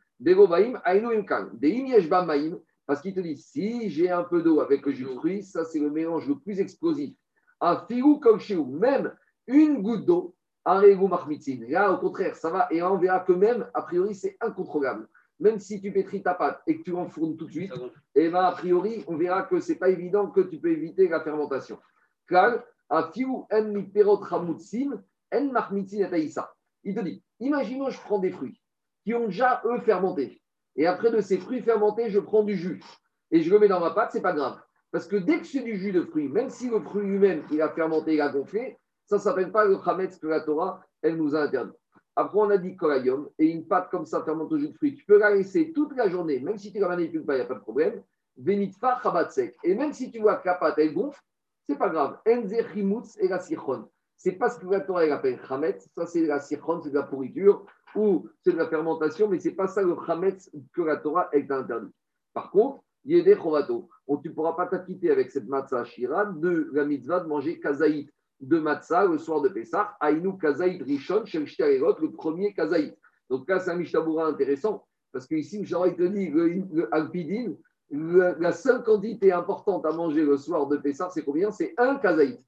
Parce 2.86 3.00
qu'il 3.02 3.14
te 3.14 3.20
dit 3.20 3.36
si 3.36 3.90
j'ai 3.90 4.10
un 4.10 4.24
peu 4.24 4.42
d'eau 4.42 4.60
avec 4.60 4.84
le 4.86 4.92
jus 4.92 5.04
de 5.04 5.10
fruits, 5.10 5.42
ça, 5.42 5.66
c'est 5.66 5.78
le 5.78 5.90
mélange 5.90 6.26
le 6.26 6.38
plus 6.38 6.60
explosif. 6.60 7.14
Un 7.60 7.84
fiou 7.86 8.18
comme 8.18 8.40
chez 8.40 8.54
vous, 8.54 8.64
même 8.64 9.14
une 9.50 9.82
goutte 9.82 10.06
d'eau, 10.06 10.34
aregu 10.64 11.08
mahmitzin. 11.08 11.66
Là, 11.68 11.92
au 11.92 11.98
contraire, 11.98 12.36
ça 12.36 12.50
va. 12.50 12.68
Et 12.70 12.78
là, 12.78 12.92
on 12.92 12.98
verra 12.98 13.20
que 13.20 13.32
même, 13.32 13.68
a 13.74 13.82
priori, 13.82 14.14
c'est 14.14 14.36
incontrôlable. 14.40 15.08
Même 15.38 15.58
si 15.58 15.80
tu 15.80 15.92
pétris 15.92 16.22
ta 16.22 16.34
pâte 16.34 16.62
et 16.66 16.78
que 16.78 16.82
tu 16.82 16.90
l'enfournes 16.90 17.36
tout 17.36 17.46
de 17.46 17.52
suite, 17.52 17.72
et 18.14 18.28
bien, 18.28 18.40
a 18.40 18.52
priori, 18.52 19.04
on 19.06 19.16
verra 19.16 19.42
que 19.42 19.58
ce 19.60 19.72
n'est 19.72 19.78
pas 19.78 19.88
évident 19.88 20.30
que 20.30 20.40
tu 20.40 20.58
peux 20.58 20.70
éviter 20.70 21.08
la 21.08 21.20
fermentation. 21.20 21.78
Car, 22.28 22.62
a 22.90 23.10
fiou 23.12 23.46
en 23.50 23.64
miperot 23.64 24.22
hamutsim, 24.30 25.02
en 25.32 25.44
mahmitzin 25.52 26.04
ataïsa. 26.04 26.52
Il 26.82 26.94
te 26.94 27.00
dit, 27.00 27.22
imaginons, 27.38 27.90
je 27.90 28.00
prends 28.00 28.18
des 28.18 28.30
fruits 28.30 28.60
qui 29.04 29.14
ont 29.14 29.26
déjà, 29.26 29.62
eux, 29.64 29.80
fermenté. 29.80 30.42
Et 30.76 30.86
après 30.86 31.10
de 31.10 31.20
ces 31.20 31.38
fruits 31.38 31.62
fermentés, 31.62 32.10
je 32.10 32.20
prends 32.20 32.42
du 32.42 32.56
jus 32.56 32.82
et 33.30 33.42
je 33.42 33.50
le 33.50 33.58
mets 33.58 33.68
dans 33.68 33.80
ma 33.80 33.90
pâte, 33.90 34.10
c'est 34.12 34.20
pas 34.20 34.32
grave. 34.32 34.60
Parce 34.90 35.06
que 35.06 35.16
dès 35.16 35.38
que 35.38 35.46
c'est 35.46 35.62
du 35.62 35.76
jus 35.76 35.92
de 35.92 36.02
fruits, 36.02 36.28
même 36.28 36.50
si 36.50 36.68
le 36.68 36.80
fruit 36.80 37.06
lui-même, 37.06 37.44
il 37.50 37.62
a 37.62 37.68
fermenté, 37.70 38.14
il 38.14 38.20
a 38.20 38.28
gonflé, 38.28 38.76
ça 39.10 39.16
ne 39.16 39.22
s'appelle 39.22 39.50
pas 39.50 39.64
le 39.64 39.76
chametz 39.84 40.18
que 40.20 40.28
la 40.28 40.40
Torah, 40.40 40.80
elle 41.02 41.16
nous 41.16 41.34
a 41.34 41.40
interdit. 41.42 41.72
Après, 42.14 42.38
on 42.38 42.48
a 42.48 42.56
dit 42.56 42.76
kolayom, 42.76 43.28
et 43.40 43.46
une 43.46 43.66
pâte 43.66 43.90
comme 43.90 44.06
ça 44.06 44.22
fermente 44.22 44.52
au 44.52 44.56
jus 44.56 44.68
de 44.68 44.74
fruits, 44.74 44.94
tu 44.94 45.04
peux 45.04 45.18
la 45.18 45.34
laisser 45.34 45.72
toute 45.72 45.96
la 45.96 46.08
journée, 46.08 46.38
même 46.38 46.56
si 46.58 46.72
tu 46.72 46.78
la 46.78 46.86
manipules 46.86 47.24
pas, 47.24 47.34
il 47.34 47.38
n'y 47.38 47.42
a 47.42 47.46
pas 47.46 47.54
de 47.54 47.60
problème. 47.60 48.04
Venitfa 48.36 49.00
chabatsek. 49.02 49.56
Et 49.64 49.74
même 49.74 49.92
si 49.92 50.12
tu 50.12 50.20
vois 50.20 50.36
que 50.36 50.46
la 50.46 50.54
pâte, 50.54 50.78
elle 50.78 50.94
gonfle, 50.94 51.20
c'est 51.68 51.76
pas 51.76 51.88
grave. 51.88 52.18
Chimutz 52.72 53.16
et 53.18 53.26
la 53.26 53.40
sichon. 53.40 53.88
C'est 54.16 54.32
pas 54.32 54.48
ce 54.48 54.60
que 54.60 54.66
la 54.68 54.80
Torah 54.80 55.04
elle 55.04 55.12
appelle 55.12 55.40
chametz, 55.44 55.88
ça 55.96 56.06
c'est 56.06 56.24
la 56.24 56.38
sichon, 56.38 56.80
c'est 56.80 56.90
de 56.90 56.94
la 56.94 57.02
pourriture, 57.02 57.66
ou 57.96 58.28
c'est 58.44 58.52
de 58.52 58.58
la 58.58 58.68
fermentation, 58.68 59.26
mais 59.26 59.40
c'est 59.40 59.56
pas 59.56 59.66
ça 59.66 59.82
le 59.82 59.96
chametz 60.06 60.48
que 60.72 60.82
la 60.82 60.98
Torah 60.98 61.28
elle 61.32 61.48
t'a 61.48 61.58
interdit. 61.58 61.92
Par 62.32 62.52
contre, 62.52 62.84
Yédé 63.04 63.34
Chovato, 63.34 63.88
tu 64.22 64.28
ne 64.28 64.34
pourras 64.34 64.52
pas 64.52 64.66
t'acquitter 64.66 65.10
avec 65.10 65.32
cette 65.32 65.48
matzah 65.48 65.84
shira 65.84 66.26
de 66.26 66.70
la 66.72 66.84
mitzvah 66.84 67.18
de 67.18 67.26
manger 67.26 67.58
kazaït 67.58 68.08
de 68.40 68.58
matzah 68.58 69.06
le 69.06 69.18
soir 69.18 69.40
de 69.42 69.48
Pessah, 69.48 69.96
Aïnou 70.00 70.34
kazaït 70.34 70.82
rishon, 70.82 71.24
shtarerot, 71.26 71.96
le 72.00 72.10
premier 72.12 72.52
kazaït. 72.54 72.96
Donc 73.28 73.48
là, 73.48 73.60
c'est 73.60 73.70
un 73.70 73.76
mishtabura 73.76 74.26
intéressant, 74.26 74.86
parce 75.12 75.26
qu'ici, 75.26 75.60
Mishtabura, 75.60 75.88
il 75.88 75.96
te 75.96 76.02
dit, 76.02 76.30
le, 76.30 76.48
le 76.72 76.94
alpidine, 76.94 77.56
le- 77.90 78.34
la 78.38 78.52
seule 78.52 78.82
quantité 78.82 79.32
importante 79.32 79.84
à 79.86 79.92
manger 79.92 80.24
le 80.24 80.36
soir 80.36 80.66
de 80.66 80.76
Pessah, 80.76 81.10
c'est 81.10 81.22
combien? 81.24 81.50
C'est 81.50 81.74
un 81.76 81.96
kazaït. 81.96 82.38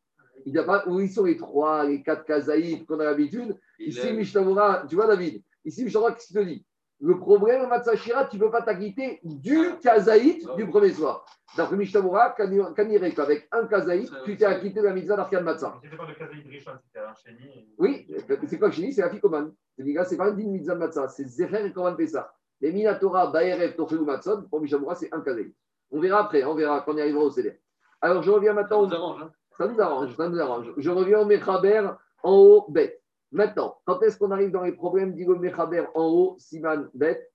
Il 0.47 0.53
n'y 0.53 0.59
a 0.59 0.65
pas, 0.65 0.85
où 0.89 0.99
ils 1.00 1.11
sont 1.11 1.25
les 1.25 1.37
trois, 1.37 1.85
les 1.85 2.03
quatre 2.03 2.25
kazaït 2.25 2.85
qu'on 2.87 2.99
a 3.00 3.05
l'habitude. 3.05 3.56
Ici, 3.79 4.12
Mishtabura, 4.12 4.85
tu 4.88 4.97
vois, 4.97 5.06
David, 5.06 5.43
ici, 5.65 5.85
Mishtabura, 5.85 6.12
qu'est-ce 6.12 6.29
qu'il 6.29 6.37
te 6.37 6.43
dit? 6.43 6.67
Le 7.04 7.19
problème, 7.19 7.69
Matzah 7.69 7.96
Shira, 7.96 8.26
tu 8.26 8.37
ne 8.37 8.43
peux 8.43 8.50
pas 8.52 8.62
t'acquitter 8.62 9.19
du 9.25 9.58
kazaït 9.82 10.46
du 10.56 10.69
premier 10.69 10.93
soir. 10.93 11.25
D'après 11.56 11.76
Mishtabura, 11.76 12.31
Kanirek, 12.31 13.19
avec 13.19 13.49
un 13.50 13.66
kazaït, 13.66 14.08
tu 14.25 14.37
t'es 14.37 14.44
acquitté 14.44 14.81
de 14.81 14.87
la 14.87 14.94
mitzvah 14.94 15.16
d'Arkan 15.16 15.43
Matzah. 15.43 15.81
C'était 15.82 15.96
pas 15.96 16.06
le 16.06 16.14
Kazaïd 16.14 16.46
Rishon, 16.46 16.70
c'était 16.87 17.04
un 17.04 17.12
chéni. 17.14 17.66
Oui, 17.76 18.06
c'est 18.46 18.58
quoi 18.58 18.70
je 18.70 18.81
dis 18.81 18.93
C'est 18.93 19.02
la 19.02 19.10
Fikoman. 19.10 19.52
C'est 19.76 20.16
pas 20.16 20.28
une 20.31 20.52
mitzvah 20.52 20.75
de 20.75 20.78
Matzah, 20.78 21.08
c'est 21.08 21.25
Zecher 21.26 21.66
et 21.66 21.72
Koman 21.72 21.96
Pessah. 21.96 22.32
Les 22.60 22.72
Minatora, 22.72 23.26
Baerev, 23.32 23.75
Tochelu 23.75 24.04
Matzon, 24.04 24.44
pour 24.49 24.60
Mishtabura, 24.60 24.94
c'est 24.94 25.12
un 25.12 25.20
kazaït. 25.22 25.52
On 25.90 25.99
verra 25.99 26.20
après, 26.20 26.44
on 26.44 26.54
verra 26.54 26.82
quand 26.82 26.93
on 26.94 26.96
y 26.99 27.00
arrivera 27.00 27.25
au 27.25 27.31
CD. 27.31 27.58
Alors, 28.00 28.22
je 28.22 28.31
reviens 28.31 28.54
Ça 28.54 28.60
maintenant. 28.62 28.87
nous 28.87 28.94
arrange. 28.94 29.22
hein. 29.22 29.31
Ça 29.58 29.66
nous 29.66 29.81
arrange, 29.81 30.16
ça 30.16 30.28
nous 30.28 30.40
arrange. 30.40 30.72
Je 30.76 30.90
reviens 30.90 31.19
au 31.19 31.25
Mechaber 31.26 31.82
en 32.22 32.32
haut, 32.32 32.64
bête. 32.70 33.01
Maintenant, 33.32 33.79
quand 33.84 34.00
est-ce 34.02 34.19
qu'on 34.19 34.31
arrive 34.31 34.50
dans 34.50 34.62
les 34.62 34.73
problèmes 34.73 35.14
Dit 35.14 35.25
le 35.25 35.37
Mechaber 35.37 35.84
en 35.94 36.06
haut, 36.06 36.37
Siman, 36.38 36.88
bête, 36.94 37.32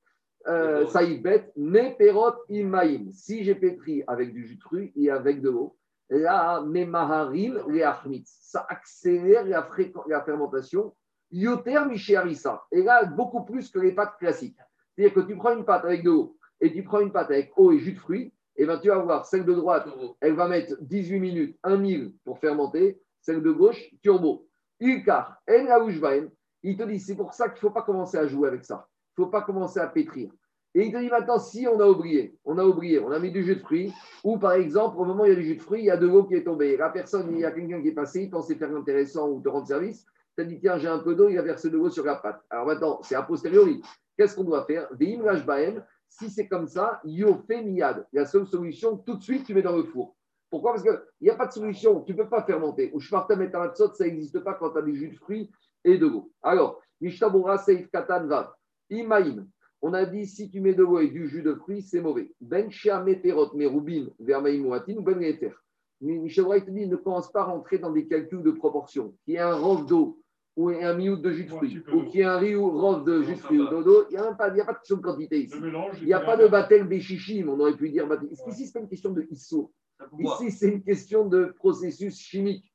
euh, 0.48 0.78
D'accord. 0.80 0.92
Saïf, 0.92 1.22
bête, 1.22 1.52
Meperot, 1.58 2.36
Imaïm. 2.50 3.12
Si 3.12 3.44
j'ai 3.44 3.56
pétri 3.56 4.04
avec 4.08 4.32
du 4.32 4.46
jus 4.46 4.56
de 4.56 4.62
fruits 4.62 4.94
et 4.96 5.10
avec 5.10 5.42
de 5.42 5.50
l'eau, 5.50 5.76
là, 6.10 6.62
Memaharim, 6.62 7.64
les. 7.68 7.84
Ça 8.26 8.66
accélère 8.70 9.44
la, 9.46 9.68
la 10.08 10.22
fermentation. 10.22 10.94
Yoter, 11.32 11.80
Michéarissa. 11.90 12.64
Et 12.72 12.82
là, 12.82 13.04
beaucoup 13.04 13.44
plus 13.44 13.70
que 13.70 13.80
les 13.80 13.92
pâtes 13.92 14.18
classiques. 14.18 14.58
C'est-à-dire 14.96 15.14
que 15.14 15.28
tu 15.28 15.36
prends 15.36 15.56
une 15.56 15.66
pâte 15.66 15.84
avec 15.84 16.04
de 16.04 16.10
l'eau 16.10 16.38
et 16.62 16.72
tu 16.72 16.84
prends 16.84 17.02
une 17.02 17.12
pâte 17.12 17.32
avec 17.32 17.52
eau 17.58 17.72
et 17.72 17.80
jus 17.80 17.94
de 17.94 18.00
fruits, 18.00 18.34
et 18.56 18.66
ben 18.66 18.80
tu 18.80 18.88
vas 18.88 18.98
voir 18.98 19.26
celle 19.26 19.46
de 19.46 19.54
droite 19.54 19.88
elle 20.20 20.34
va 20.34 20.48
mettre 20.48 20.76
18 20.82 21.20
minutes, 21.20 21.60
1 21.64 21.86
000 21.86 22.04
pour 22.24 22.40
fermenter. 22.40 23.00
Celle 23.22 23.44
de 23.44 23.52
gauche, 23.52 23.92
turbo. 24.02 24.47
Il 24.80 25.04
te 25.04 26.84
dit, 26.84 27.00
c'est 27.00 27.16
pour 27.16 27.34
ça 27.34 27.50
qu'il 27.50 27.56
ne 27.56 27.60
faut 27.60 27.72
pas 27.72 27.82
commencer 27.82 28.18
à 28.18 28.28
jouer 28.28 28.48
avec 28.48 28.66
ça. 28.66 28.88
Il 29.18 29.22
ne 29.22 29.26
faut 29.26 29.32
pas 29.32 29.42
commencer 29.42 29.80
à 29.80 29.88
pétrir. 29.88 30.30
Et 30.76 30.86
il 30.86 30.92
te 30.92 30.98
dit 30.98 31.10
maintenant, 31.10 31.40
si 31.40 31.68
on 31.68 31.80
a 31.80 31.88
oublié, 31.88 32.38
on 32.46 32.58
a 32.60 32.64
oublié, 32.64 33.00
on 33.00 33.12
a 33.12 33.18
mis 33.18 33.32
du 33.32 33.44
jus 33.44 33.56
de 33.56 33.62
fruits, 33.62 33.92
ou 34.24 34.38
par 34.38 34.54
exemple, 34.54 34.98
au 35.00 35.06
moment 35.06 35.24
où 35.24 35.26
il 35.26 35.30
y 35.30 35.32
a 35.32 35.36
du 35.36 35.44
jus 35.44 35.56
de 35.56 35.62
fruits, 35.62 35.82
il 35.82 35.86
y 35.86 35.92
a 35.92 35.98
de 35.98 36.06
l'eau 36.06 36.26
qui 36.26 36.36
est 36.36 36.44
tombée. 36.44 36.78
La 36.78 36.90
personne, 36.90 37.32
il 37.32 37.40
y 37.40 37.46
a 37.46 37.52
quelqu'un 37.52 37.82
qui 37.82 37.88
est 37.88 37.94
passé, 37.94 38.24
il 38.24 38.30
pensait 38.30 38.56
faire 38.56 38.76
intéressant 38.76 39.30
ou 39.30 39.42
te 39.42 39.50
rendre 39.50 39.66
service, 39.66 40.06
tu 40.36 40.44
as 40.44 40.46
dit, 40.46 40.60
tiens, 40.60 40.78
j'ai 40.78 40.88
un 40.88 41.00
peu 41.00 41.16
d'eau, 41.16 41.30
il 41.30 41.40
a 41.40 41.42
versé 41.42 41.70
de 41.70 41.78
l'eau 41.78 41.90
sur 41.90 42.06
la 42.06 42.16
pâte. 42.18 42.44
Alors 42.50 42.68
maintenant, 42.68 43.00
c'est 43.02 43.16
a 43.16 43.24
posteriori. 43.24 43.82
Qu'est-ce 44.18 44.36
qu'on 44.36 44.44
doit 44.44 44.66
faire? 44.66 44.88
Lashbaen, 45.00 45.84
si 46.10 46.30
c'est 46.30 46.48
comme 46.48 46.68
ça, 46.68 47.02
yofe 47.06 47.48
miyad. 47.50 48.06
La 48.14 48.26
seule 48.26 48.46
solution, 48.46 48.98
tout 48.98 49.16
de 49.16 49.24
suite, 49.24 49.46
tu 49.46 49.54
mets 49.54 49.62
dans 49.62 49.76
le 49.76 49.84
four. 49.84 50.17
Pourquoi? 50.50 50.74
Parce 50.74 50.84
qu'il 50.84 51.00
n'y 51.22 51.30
a 51.30 51.36
pas 51.36 51.48
de 51.48 51.52
solution. 51.52 52.02
Tu 52.02 52.14
ne 52.14 52.18
peux 52.18 52.30
pas 52.30 52.44
fermenter. 52.44 52.92
Ou 52.94 53.00
shmartam 53.00 53.42
et 53.42 53.52
ça 53.52 54.06
n'existe 54.06 54.40
pas 54.40 54.54
quand 54.54 54.72
tu 54.72 54.78
as 54.78 54.82
du 54.82 54.96
jus 54.96 55.10
de 55.10 55.16
fruits 55.16 55.50
et 55.84 55.98
de 55.98 56.08
l'eau. 56.08 56.32
Alors, 56.42 56.82
mishtabura 57.02 57.58
seif 57.58 57.90
katan 57.92 58.28
vav. 58.28 58.52
Imaim. 58.90 59.46
On 59.82 59.94
a 59.94 60.06
dit 60.06 60.26
si 60.26 60.50
tu 60.50 60.60
mets 60.62 60.74
de 60.74 60.84
l'eau 60.84 61.00
et 61.00 61.10
du 61.10 61.28
jus 61.28 61.44
de 61.44 61.54
fruits, 61.54 61.82
c'est 61.82 62.02
mauvais. 62.02 62.32
Ben 62.42 62.70
meterot 63.06 63.54
merubim 63.56 64.10
vermaim 64.20 64.60
muatin 64.60 64.96
ou 64.98 65.02
ben 65.02 65.22
eter. 65.22 65.54
Mishtabura, 66.02 66.58
il 66.58 66.66
te 66.66 66.72
dit 66.72 66.88
ne 66.88 66.96
commence 66.96 67.32
pas 67.32 67.42
à 67.42 67.46
rentrer 67.46 67.78
dans 67.78 67.92
des 67.92 68.08
calculs 68.08 68.44
de 68.44 68.52
proportion. 68.52 69.14
Qu'il 69.26 69.34
y 69.36 69.38
ait 69.38 69.42
un 69.42 69.56
rove 69.56 69.86
d'eau 69.86 70.20
ou 70.56 70.70
un 70.70 70.94
miout 70.96 71.18
de 71.18 71.32
jus 71.32 71.44
de 71.44 71.50
fruits, 71.52 71.84
ou 71.94 72.06
qu'il 72.06 72.22
y 72.22 72.24
ait 72.24 72.26
un 72.26 72.38
riz 72.38 72.56
ou 72.56 72.72
rove 72.72 73.04
de 73.04 73.22
jus 73.22 73.36
de 73.36 73.40
fruits 73.40 73.60
ou 73.60 73.68
d'eau, 73.84 74.06
il 74.10 74.14
n'y 74.14 74.18
a, 74.18 74.34
pas- 74.34 74.50
de 74.50 74.60
question 74.60 74.98
de 74.98 75.02
quantité 75.04 75.44
ici. 75.44 75.56
Il 76.02 76.06
n'y 76.08 76.14
a 76.14 76.20
pas 76.20 76.36
de 76.36 76.48
baptême 76.48 76.88
béchichim, 76.88 77.48
on 77.48 77.60
aurait 77.60 77.76
pu 77.78 77.90
dire. 77.92 78.08
Ici, 78.48 78.66
ce 78.66 78.70
n'est 78.70 78.74
pas 78.74 78.80
une 78.80 78.90
question 78.90 79.12
de 79.12 79.28
ISO. 79.30 79.72
Ici, 80.20 80.52
c'est 80.52 80.70
une 80.70 80.84
question 80.84 81.28
de 81.28 81.46
processus 81.58 82.18
chimique. 82.20 82.72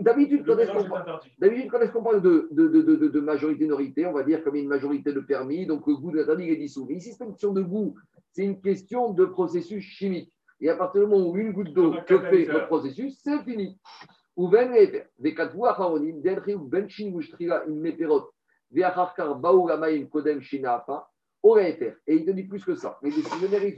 D'habitude, 0.00 0.44
quand 0.46 0.58
est-ce 0.58 0.70
qu'on 0.72 0.84
est 0.84 0.88
parle- 0.88 2.22
de, 2.22 2.48
de, 2.52 2.68
de, 2.68 3.08
de, 3.08 3.20
majorité-minorité, 3.20 4.06
on 4.06 4.12
va 4.12 4.22
dire 4.22 4.42
comme 4.44 4.56
une 4.56 4.68
majorité 4.68 5.12
de 5.12 5.20
permis, 5.20 5.66
donc 5.66 5.86
le 5.86 5.96
goût 5.96 6.10
de 6.10 6.18
l'interdit 6.18 6.50
est 6.50 6.56
dissous. 6.56 6.86
Mais 6.88 6.96
ici, 6.96 7.12
ce 7.12 7.14
n'est 7.14 7.18
pas 7.18 7.24
une 7.26 7.32
question 7.32 7.52
de 7.52 7.62
goût, 7.62 7.94
c'est 8.32 8.44
une 8.44 8.60
question 8.60 9.12
de 9.12 9.24
processus 9.24 9.82
chimique. 9.84 10.32
Et 10.60 10.68
à 10.68 10.76
partir 10.76 11.02
du 11.02 11.06
moment 11.06 11.30
où 11.30 11.36
une 11.36 11.52
goutte 11.52 11.72
d'eau 11.72 11.94
te 12.06 12.18
fait 12.18 12.44
le 12.44 12.66
processus, 12.66 13.18
c'est 13.22 13.42
fini. 13.44 13.78
Ou 14.36 14.48
ben 14.48 14.72
shinafa, 21.42 21.68
lefer. 21.68 21.96
Et 22.06 22.16
il 22.16 22.24
te 22.24 22.30
dit 22.30 22.44
plus 22.44 22.64
que 22.64 22.74
ça. 22.74 22.98
Les 23.02 23.10
décisionnaires, 23.10 23.64
ils 23.64 23.74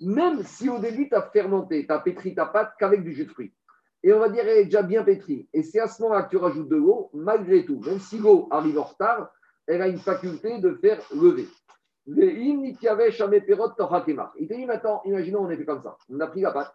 même 0.00 0.42
si 0.44 0.68
au 0.68 0.78
début, 0.78 1.08
tu 1.08 1.14
as 1.14 1.22
fermenté, 1.22 1.86
tu 1.86 1.92
as 1.92 1.98
pétri 1.98 2.34
ta 2.34 2.46
pâte 2.46 2.74
qu'avec 2.78 3.02
du 3.02 3.12
jus 3.12 3.24
de 3.24 3.30
fruits, 3.30 3.52
et 4.02 4.12
on 4.12 4.18
va 4.18 4.28
dire 4.28 4.46
elle 4.46 4.58
est 4.58 4.64
déjà 4.66 4.82
bien 4.82 5.02
pétrie, 5.02 5.48
et 5.52 5.62
c'est 5.62 5.80
à 5.80 5.88
ce 5.88 6.02
moment-là 6.02 6.24
que 6.24 6.30
tu 6.30 6.36
rajoutes 6.36 6.68
de 6.68 6.76
l'eau, 6.76 7.10
malgré 7.12 7.64
tout, 7.64 7.80
même 7.80 7.98
si 7.98 8.18
l'eau 8.18 8.48
arrive 8.50 8.78
en 8.78 8.84
retard, 8.84 9.32
elle 9.66 9.82
a 9.82 9.88
une 9.88 9.98
faculté 9.98 10.58
de 10.58 10.74
faire 10.74 11.00
lever. 11.14 11.48
Il 12.06 12.16
te 12.16 14.54
dit 14.54 14.66
maintenant, 14.66 15.02
imaginons, 15.04 15.42
on 15.42 15.50
est 15.50 15.56
fait 15.56 15.66
comme 15.66 15.82
ça. 15.82 15.96
On 16.08 16.18
a 16.20 16.26
pris 16.26 16.40
la 16.40 16.50
pâte, 16.50 16.74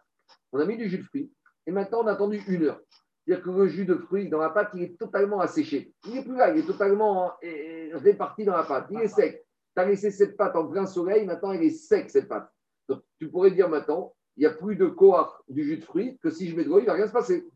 on 0.52 0.60
a 0.60 0.66
mis 0.66 0.78
du 0.78 0.88
jus 0.88 1.00
de 1.00 1.04
fruits, 1.04 1.32
et 1.66 1.72
maintenant 1.72 2.04
on 2.04 2.08
a 2.08 2.14
attendu 2.14 2.42
une 2.48 2.64
heure. 2.64 2.80
C'est-à-dire 3.26 3.44
que 3.44 3.50
le 3.50 3.68
jus 3.68 3.86
de 3.86 3.96
fruits 3.96 4.30
dans 4.30 4.40
la 4.40 4.50
pâte, 4.50 4.70
il 4.76 4.84
est 4.84 5.00
totalement 5.00 5.40
asséché. 5.40 5.94
Il 6.06 6.14
n'est 6.14 6.24
plus 6.24 6.36
là, 6.36 6.52
il 6.52 6.60
est 6.60 6.68
totalement 6.68 7.34
euh, 7.44 7.90
réparti 7.96 8.46
dans 8.46 8.56
la 8.56 8.64
pâte. 8.64 8.86
Il 8.92 9.00
est 9.00 9.08
sec. 9.08 9.45
Tu 9.76 9.82
as 9.82 9.86
laissé 9.86 10.12
cette 10.12 10.38
pâte 10.38 10.56
en 10.56 10.68
plein 10.68 10.86
soleil, 10.86 11.26
maintenant 11.26 11.52
elle 11.52 11.64
est 11.64 11.70
sec, 11.70 12.10
cette 12.10 12.28
pâte. 12.28 12.50
Donc 12.88 13.02
tu 13.20 13.30
pourrais 13.30 13.52
dire 13.52 13.70
maintenant, 13.70 14.14
il 14.38 14.42
n'y 14.42 14.46
a 14.46 14.52
plus 14.52 14.76
de 14.76 14.86
coar 14.86 15.44
du 15.48 15.64
jus 15.64 15.78
de 15.78 15.84
fruits 15.84 16.18
que 16.22 16.30
si 16.30 16.48
je 16.50 16.56
mets 16.56 16.64
de 16.64 16.70
l'eau, 16.70 16.80
il 16.80 16.84
ne 16.84 16.88
va 16.88 16.94
rien 16.94 17.08
se 17.08 17.14
passer. 17.14 17.48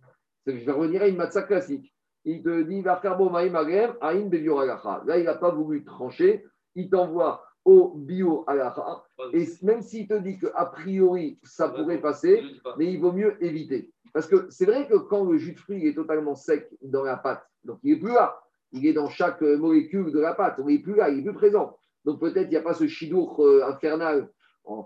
Je 0.45 0.51
vais 0.51 0.71
revenir 0.71 1.01
à 1.01 1.07
une 1.07 1.17
matzah 1.17 1.43
classique. 1.43 1.93
il 2.25 2.41
te 2.41 2.63
dit 2.63 2.81
va 2.81 2.97
faire 2.97 3.17
bon 3.17 3.29
maïm 3.29 3.55
aïn. 3.55 3.93
Là, 4.01 5.17
il 5.17 5.25
n'a 5.25 5.35
pas 5.35 5.51
voulu 5.51 5.83
trancher, 5.83 6.45
il 6.75 6.89
t'envoie 6.89 7.43
au 7.65 7.93
bio 7.95 8.43
alacha. 8.47 9.03
Et 9.33 9.45
même 9.61 9.81
s'il 9.81 10.07
te 10.07 10.15
dit 10.15 10.39
qu'a 10.39 10.65
priori, 10.65 11.39
ça 11.43 11.69
pourrait 11.69 12.01
passer, 12.01 12.41
mais 12.77 12.91
il 12.91 12.99
vaut 12.99 13.11
mieux 13.11 13.41
éviter. 13.43 13.91
Parce 14.13 14.27
que 14.27 14.47
c'est 14.49 14.65
vrai 14.65 14.87
que 14.87 14.95
quand 14.95 15.23
le 15.23 15.37
jus 15.37 15.53
de 15.53 15.59
fruit 15.59 15.85
est 15.85 15.93
totalement 15.93 16.35
sec 16.35 16.67
dans 16.81 17.03
la 17.03 17.17
pâte, 17.17 17.45
donc 17.63 17.79
il 17.83 17.93
n'est 17.93 17.99
plus 17.99 18.13
là, 18.13 18.39
il 18.71 18.85
est 18.87 18.93
dans 18.93 19.09
chaque 19.09 19.41
euh, 19.43 19.57
molécule 19.57 20.11
de 20.11 20.19
la 20.19 20.33
pâte, 20.33 20.55
il 20.59 20.65
n'est 20.65 20.79
plus 20.79 20.95
là, 20.95 21.09
il 21.09 21.19
est 21.19 21.23
plus 21.23 21.33
présent. 21.33 21.77
Donc 22.05 22.19
peut-être 22.19 22.47
il 22.47 22.51
n'y 22.51 22.55
a 22.57 22.61
pas 22.61 22.73
ce 22.73 22.87
chidour 22.87 23.45
euh, 23.45 23.63
infernal, 23.67 24.29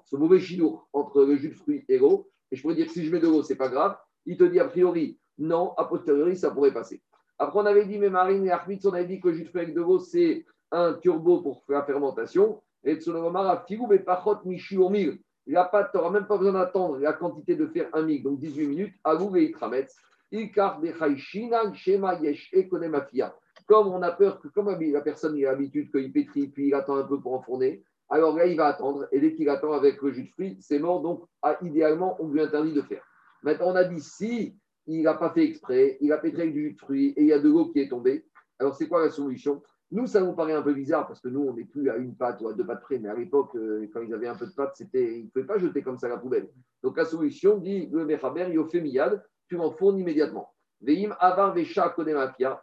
ce 0.05 0.15
mauvais 0.15 0.39
chidour 0.39 0.87
entre 0.93 1.23
le 1.23 1.35
jus 1.35 1.49
de 1.49 1.55
fruit 1.55 1.85
et 1.89 1.97
l'eau. 1.97 2.29
Et 2.51 2.55
je 2.55 2.61
pourrais 2.61 2.75
dire 2.75 2.89
si 2.89 3.05
je 3.05 3.11
mets 3.11 3.19
de 3.19 3.27
l'eau, 3.27 3.43
ce 3.43 3.53
n'est 3.53 3.57
pas 3.57 3.69
grave. 3.69 3.97
Il 4.25 4.37
te 4.37 4.43
dit 4.43 4.59
a 4.59 4.65
priori, 4.65 5.19
non, 5.37 5.73
a 5.77 5.85
posteriori, 5.85 6.37
ça 6.37 6.51
pourrait 6.51 6.73
passer. 6.73 7.01
Après, 7.39 7.59
on 7.59 7.65
avait 7.65 7.85
dit, 7.85 7.97
mais 7.97 8.09
Marine 8.09 8.45
et 8.45 8.51
Armitz, 8.51 8.85
on 8.85 8.93
avait 8.93 9.05
dit 9.05 9.19
que 9.19 9.29
le 9.29 9.33
jus 9.33 9.43
de 9.43 9.49
fruit 9.49 9.61
avec 9.61 9.73
de 9.73 9.81
l'eau, 9.81 9.99
c'est 9.99 10.45
un 10.71 10.93
turbo 10.93 11.41
pour 11.41 11.63
la 11.67 11.83
fermentation. 11.83 12.61
Et 12.83 12.95
Tsunomara, 12.95 13.63
Figou, 13.67 13.87
mais 13.87 13.99
Pachot, 13.99 14.37
Michi, 14.45 14.77
mille. 14.77 15.19
La 15.45 15.65
pâte, 15.65 15.91
tu 15.91 15.97
n'auras 15.97 16.11
même 16.11 16.25
pas 16.25 16.37
besoin 16.37 16.53
d'attendre 16.53 16.99
la 16.99 17.13
quantité 17.13 17.55
de 17.55 17.67
faire 17.67 17.89
un 17.93 18.03
mille, 18.03 18.23
donc 18.23 18.39
18 18.39 18.67
minutes. 18.67 18.95
Agou 19.03 19.35
et 19.35 19.45
Itrametz. 19.45 19.95
Ikar 20.31 20.79
Bechaïshinan, 20.79 21.73
Shema, 21.73 22.15
Yesh, 22.21 22.49
Ekonemafia. 22.53 23.35
Comme 23.67 23.87
on 23.87 24.01
a 24.01 24.11
peur 24.11 24.39
que, 24.39 24.47
comme 24.49 24.69
la 24.69 25.01
personne 25.01 25.35
a 25.37 25.51
l'habitude 25.51 25.91
qu'il 25.91 26.11
pétrit, 26.11 26.47
puis 26.47 26.67
il 26.67 26.73
attend 26.73 26.97
un 26.97 27.03
peu 27.03 27.19
pour 27.19 27.33
enfourner, 27.33 27.83
alors 28.09 28.35
là, 28.35 28.45
il 28.45 28.57
va 28.57 28.67
attendre. 28.67 29.07
Et 29.11 29.19
dès 29.19 29.33
qu'il 29.33 29.49
attend 29.49 29.71
avec 29.71 30.01
le 30.01 30.11
jus 30.11 30.23
de 30.23 30.29
fruit, 30.29 30.57
c'est 30.59 30.79
mort. 30.79 31.01
Donc, 31.01 31.23
ah, 31.41 31.57
idéalement, 31.61 32.15
on 32.19 32.29
lui 32.29 32.41
interdit 32.41 32.73
de 32.73 32.81
faire. 32.81 33.03
Maintenant, 33.41 33.71
on 33.71 33.75
a 33.75 33.83
dit 33.83 33.99
si 33.99 34.55
il 34.85 35.03
n'a 35.03 35.13
pas 35.13 35.31
fait 35.31 35.45
exprès, 35.45 35.97
il 36.01 36.11
a 36.11 36.17
pétré 36.17 36.43
avec 36.43 36.53
du 36.53 36.67
jus 36.67 36.73
de 36.73 36.79
fruit 36.79 37.07
et 37.15 37.21
il 37.21 37.27
y 37.27 37.33
a 37.33 37.39
de 37.39 37.49
l'eau 37.49 37.71
qui 37.71 37.79
est 37.79 37.89
tombée. 37.89 38.25
Alors, 38.59 38.75
c'est 38.75 38.87
quoi 38.87 39.03
la 39.03 39.09
solution? 39.09 39.63
Nous, 39.91 40.07
ça 40.07 40.21
nous 40.21 40.33
paraît 40.33 40.53
un 40.53 40.61
peu 40.61 40.73
bizarre 40.73 41.07
parce 41.07 41.21
que 41.21 41.27
nous, 41.27 41.41
on 41.41 41.53
n'est 41.53 41.65
plus 41.65 41.89
à 41.89 41.97
une 41.97 42.15
pâte 42.15 42.41
ou 42.41 42.47
à 42.47 42.53
deux 42.53 42.65
pâtes 42.65 42.81
près. 42.81 42.99
Mais 42.99 43.09
à 43.09 43.15
l'époque, 43.15 43.55
euh, 43.55 43.87
quand 43.91 44.01
ils 44.01 44.13
avaient 44.13 44.27
un 44.27 44.35
peu 44.35 44.45
de 44.45 44.53
pâte, 44.53 44.73
c'était, 44.75 45.19
ils 45.19 45.25
ne 45.25 45.29
pouvaient 45.29 45.45
pas 45.45 45.57
jeter 45.57 45.81
comme 45.81 45.97
ça 45.97 46.07
la 46.07 46.17
poubelle. 46.17 46.49
Donc, 46.83 46.97
la 46.97 47.05
solution, 47.05 47.57
dit 47.57 47.87
le 47.91 48.05
Mechaber, 48.05 48.49
Yofemiyad, 48.51 49.23
tu 49.47 49.57
m'en 49.57 49.71
fournis 49.71 50.01
immédiatement. 50.01 50.52
Veim 50.83 51.15
avar 51.19 51.53
vesha. 51.53 51.95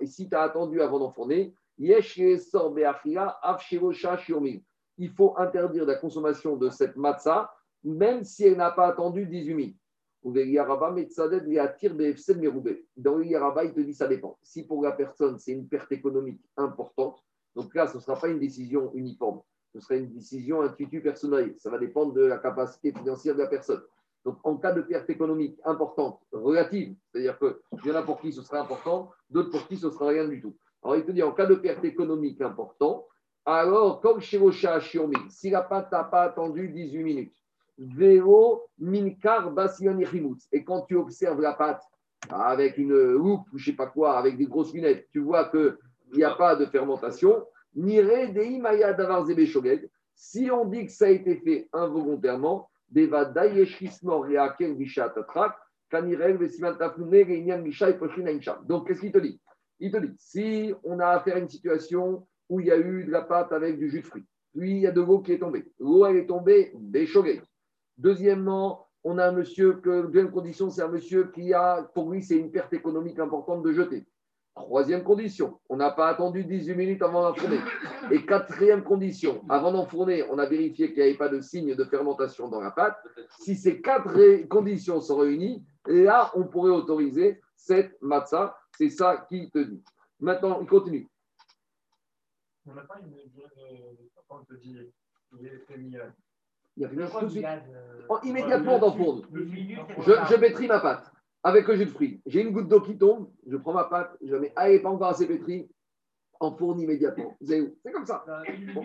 Et 0.01 0.07
si 0.07 0.29
tu 0.29 0.37
as 0.37 0.43
attendu 0.43 0.81
avant 0.81 0.99
d'enfourner, 0.99 1.55
yesh 1.79 2.21
sor 2.39 2.73
beachila 2.73 3.39
afshirosha 3.43 4.19
shiomil. 4.19 4.63
Il 4.99 5.11
faut 5.11 5.35
interdire 5.39 5.87
la 5.87 5.95
consommation 5.95 6.57
de 6.57 6.69
cette 6.69 6.97
matzah, 6.97 7.51
même 7.83 8.23
si 8.23 8.45
elle 8.45 8.59
n'a 8.59 8.71
pas 8.71 8.89
attendu 8.89 9.27
18 9.27 9.55
minutes. 9.55 9.77
Dans 10.23 10.33
le 10.35 10.45
Yaraba, 13.25 13.65
il 13.65 13.73
te 13.73 13.81
dit 13.81 13.95
ça 13.95 14.07
dépend. 14.07 14.39
Si 14.43 14.67
pour 14.67 14.83
la 14.83 14.93
personne, 14.93 15.39
c'est 15.39 15.53
une 15.53 15.67
perte 15.67 15.91
économique 15.93 16.43
importante, 16.59 17.25
donc 17.57 17.75
là, 17.75 17.87
ce 17.87 17.97
ne 17.97 18.03
sera 18.03 18.19
pas 18.19 18.29
une 18.29 18.39
décision 18.39 18.93
uniforme. 18.95 19.41
Ce 19.73 19.81
sera 19.81 19.97
une 19.97 20.11
décision 20.11 20.63
intuitive 20.63 21.03
personnelle. 21.03 21.55
Ça 21.59 21.71
va 21.71 21.79
dépendre 21.79 22.13
de 22.13 22.23
la 22.23 22.39
capacité 22.39 22.93
financière 22.93 23.35
de 23.35 23.41
la 23.41 23.47
personne. 23.47 23.83
Donc, 24.25 24.39
en 24.45 24.57
cas 24.57 24.73
de 24.73 24.83
perte 24.83 25.09
économique 25.09 25.59
importante, 25.65 26.21
relative, 26.33 26.95
c'est-à-dire 27.11 27.39
qu'il 27.39 27.91
y 27.91 27.93
en 27.93 27.97
a 27.97 28.03
pour 28.03 28.21
qui 28.21 28.33
ce 28.33 28.43
sera 28.43 28.61
important, 28.61 29.11
d'autres 29.31 29.51
pour 29.51 29.67
qui 29.67 29.77
ce 29.77 29.91
sera 29.91 30.09
rien 30.09 30.29
du 30.29 30.41
tout. 30.41 30.55
Alors, 30.83 30.97
il 30.97 31.05
te 31.05 31.13
dit 31.13 31.23
en 31.23 31.33
cas 31.33 31.47
de 31.47 31.55
perte 31.55 31.85
économique 31.85 32.41
importante, 32.41 33.07
alors, 33.47 34.01
comme 34.01 34.21
chez 34.21 34.39
Rocha 34.39 34.79
si 35.29 35.51
la 35.51 35.63
pâte 35.63 35.91
n'a 35.91 36.05
pas 36.05 36.23
attendu 36.23 36.69
18 36.69 37.03
minutes, 37.03 37.35
Vélo, 37.79 38.63
Minkar, 38.79 39.53
Et 40.53 40.65
quand 40.65 40.83
tu 40.83 40.97
observes 40.97 41.41
la 41.41 41.55
pâte 41.55 41.83
avec 42.31 42.77
une 42.77 42.93
loupe 42.93 43.47
ou 43.53 43.59
je 43.59 43.71
sais 43.71 43.77
pas 43.77 43.87
quoi, 43.87 44.19
avec 44.19 44.37
des 44.37 44.47
grosses 44.47 44.75
lunettes, 44.75 45.09
tu 45.11 45.21
vois 45.21 45.47
qu'il 45.47 45.77
n'y 46.15 46.23
a 46.23 46.35
pas 46.35 46.57
de 46.57 46.67
fermentation. 46.67 47.47
Nire 47.75 48.33
Deimaya 48.33 48.93
Davar 48.93 49.27
Si 50.15 50.51
on 50.51 50.67
dit 50.67 50.87
que 50.87 50.93
ça 50.93 51.07
a 51.07 51.09
été 51.09 51.37
fait 51.37 51.69
involontairement, 51.73 52.70
Donc, 52.93 53.11
qu'est-ce 58.87 59.01
qu'il 59.01 59.13
te 59.13 59.19
dit 59.19 59.41
Il 59.79 59.93
te 59.93 59.99
dit 59.99 60.15
si 60.19 60.75
on 60.85 60.99
a 60.99 61.09
affaire 61.09 61.37
à 61.37 61.39
une 61.39 61.49
situation 61.49 62.27
où 62.49 62.61
il 62.61 62.67
y 62.67 62.71
a 62.71 62.79
eu 62.79 63.05
de 63.05 63.11
la 63.11 63.23
pâte 63.23 63.53
avec 63.53 63.79
du 63.79 63.89
jus 63.89 64.01
de 64.01 64.07
fruits, 64.07 64.27
puis 64.57 64.73
il 64.73 64.79
y 64.79 64.87
a 64.87 64.91
de 64.91 65.01
l'eau 65.01 65.21
qui 65.21 65.33
est 65.33 65.39
tombée. 65.39 65.71
L'eau, 65.79 66.07
elle 66.07 66.17
est 66.17 66.27
tombée, 66.27 66.73
Béchogé. 66.75 67.43
Deuxièmement, 67.97 68.89
on 69.05 69.19
a 69.19 69.29
un 69.29 69.33
monsieur 69.33 69.75
que, 69.75 70.07
deuxième 70.07 70.31
condition, 70.31 70.71
c'est 70.71 70.83
un 70.83 70.89
monsieur 70.89 71.31
qui 71.33 71.55
a, 71.55 71.83
pour 71.95 72.11
lui, 72.11 72.23
c'est 72.23 72.37
une 72.37 72.51
perte 72.51 72.73
économique 72.73 73.19
importante 73.19 73.63
de 73.63 73.73
jeter. 73.73 74.07
Troisième 74.55 75.05
condition, 75.05 75.61
on 75.69 75.77
n'a 75.77 75.91
pas 75.91 76.09
attendu 76.09 76.45
18 76.45 76.75
minutes 76.75 77.03
avant 77.03 77.23
d'enfourner. 77.23 77.59
Et 78.11 78.27
quatrième 78.27 78.83
condition, 78.83 79.45
avant 79.49 79.73
d'enfourner, 79.73 80.25
on 80.31 80.39
a 80.39 80.47
vérifié 80.47 80.89
qu'il 80.89 81.03
n'y 81.03 81.09
avait 81.09 81.17
pas 81.17 81.29
de 81.29 81.41
signe 81.41 81.75
de 81.75 81.85
fermentation 81.85 82.49
dans 82.49 82.61
la 82.61 82.71
pâte. 82.71 82.97
Si 83.39 83.55
ces 83.55 83.81
quatre 83.81 84.49
conditions 84.49 85.01
sont 85.01 85.19
réunies, 85.19 85.65
là, 85.87 86.31
on 86.35 86.45
pourrait 86.45 86.73
autoriser 86.73 87.41
cette 87.55 87.97
matzah. 88.03 88.57
C'est 88.77 88.91
ça 88.91 89.25
qui 89.29 89.51
te 89.51 89.59
dit. 89.59 89.83
Maintenant, 90.19 90.61
il 90.61 90.67
continue. 90.67 91.09
On 92.67 92.75
n'a 92.75 92.83
pas 92.83 92.99
une 93.01 93.11
durée 93.31 93.49
de, 93.57 94.11
il 96.77 96.83
y 96.83 96.85
a 96.85 96.89
de 96.89 97.29
suite. 97.29 97.47
Oh, 98.09 98.19
immédiatement 98.25 98.79
dans 98.79 98.95
le 98.97 99.23
Je, 100.01 100.13
je 100.13 100.67
ma 100.67 100.81
pâte 100.81 101.13
avec 101.43 101.67
le 101.69 101.77
jus 101.77 101.87
de 101.87 101.91
fruits. 101.91 102.21
J'ai 102.27 102.43
une 102.43 102.53
goutte 102.53 102.69
d'eau 102.69 102.81
qui 102.81 102.99
tombe, 102.99 103.31
je 103.47 103.57
prends 103.57 103.73
ma 103.73 103.85
pâte, 103.85 104.17
je 104.23 104.37
mets, 104.37 104.53
ah, 104.57 104.67
pas 104.83 104.91
encore 104.91 105.09
assez 105.09 105.27
pétri, 105.27 105.71
en 106.39 106.57
fourne 106.57 106.81
immédiatement. 106.81 107.37
C'est 107.43 107.75
comme 107.93 108.07
ça. 108.07 108.25
Bon. 108.75 108.83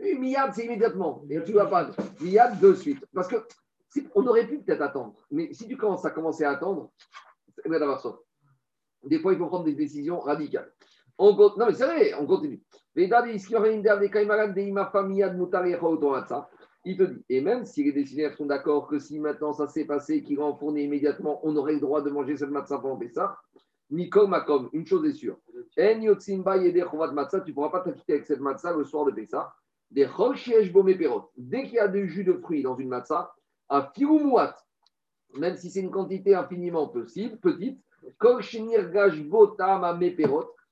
Miad, 0.00 0.52
c'est 0.54 0.64
immédiatement. 0.64 1.24
Et 1.28 1.42
tu 1.42 1.52
vas 1.52 1.66
pas. 1.66 1.90
Miad, 2.20 2.60
de 2.60 2.74
suite. 2.74 3.04
Parce 3.12 3.28
que 3.28 3.36
on 4.14 4.26
aurait 4.26 4.46
pu 4.46 4.58
peut-être 4.58 4.82
attendre. 4.82 5.14
Mais 5.30 5.52
si 5.52 5.66
tu 5.66 5.76
commences 5.76 6.04
à 6.04 6.10
commencer 6.10 6.44
à 6.44 6.50
attendre, 6.50 6.92
des 9.04 9.18
fois, 9.20 9.32
il 9.32 9.38
faut 9.38 9.46
prendre 9.46 9.64
des 9.64 9.74
décisions 9.74 10.20
radicales. 10.20 10.70
On, 11.18 11.34
non, 11.34 11.66
mais 11.66 11.72
c'est 11.72 11.86
vrai, 11.86 12.14
on 12.14 12.26
continue. 12.26 12.62
Et 17.28 17.40
même 17.40 17.64
si 17.64 17.82
les 17.82 17.92
décisionnaires 17.92 18.36
sont 18.36 18.46
d'accord 18.46 18.86
que 18.86 19.00
si 19.00 19.18
maintenant 19.18 19.52
ça 19.52 19.66
s'est 19.66 19.86
passé, 19.86 20.22
qu'il 20.22 20.40
en 20.40 20.56
immédiatement, 20.76 21.40
on 21.42 21.56
aurait 21.56 21.74
le 21.74 21.80
droit 21.80 22.00
de 22.00 22.10
manger 22.10 22.36
cette 22.36 22.50
matzah 22.50 22.78
pendant 22.78 22.96
Pessah, 22.96 23.36
Mikom 23.90 24.30
Makom, 24.30 24.68
une 24.72 24.86
chose 24.86 25.04
est 25.04 25.12
sûre. 25.12 25.36
En 25.78 25.80
Yeder 25.82 26.16
tu 26.24 26.32
ne 26.36 27.52
pourras 27.52 27.70
pas 27.70 27.80
t'acquitter 27.80 28.14
avec 28.14 28.26
cette 28.26 28.40
matzah 28.40 28.76
le 28.76 28.84
soir 28.84 29.04
de 29.04 29.10
Pessah. 29.10 29.52
Des 29.90 30.08
Dès 31.36 31.64
qu'il 31.64 31.74
y 31.74 31.78
a 31.78 31.88
du 31.88 32.08
jus 32.08 32.24
de 32.24 32.34
fruits 32.34 32.62
dans 32.62 32.76
une 32.76 32.88
matzah, 32.88 33.32
à 33.68 33.90
Firumouat, 33.94 34.54
même 35.38 35.56
si 35.56 35.70
c'est 35.70 35.80
une 35.80 35.90
quantité 35.90 36.34
infiniment 36.34 36.88
possible, 36.88 37.38
petite, 37.38 37.80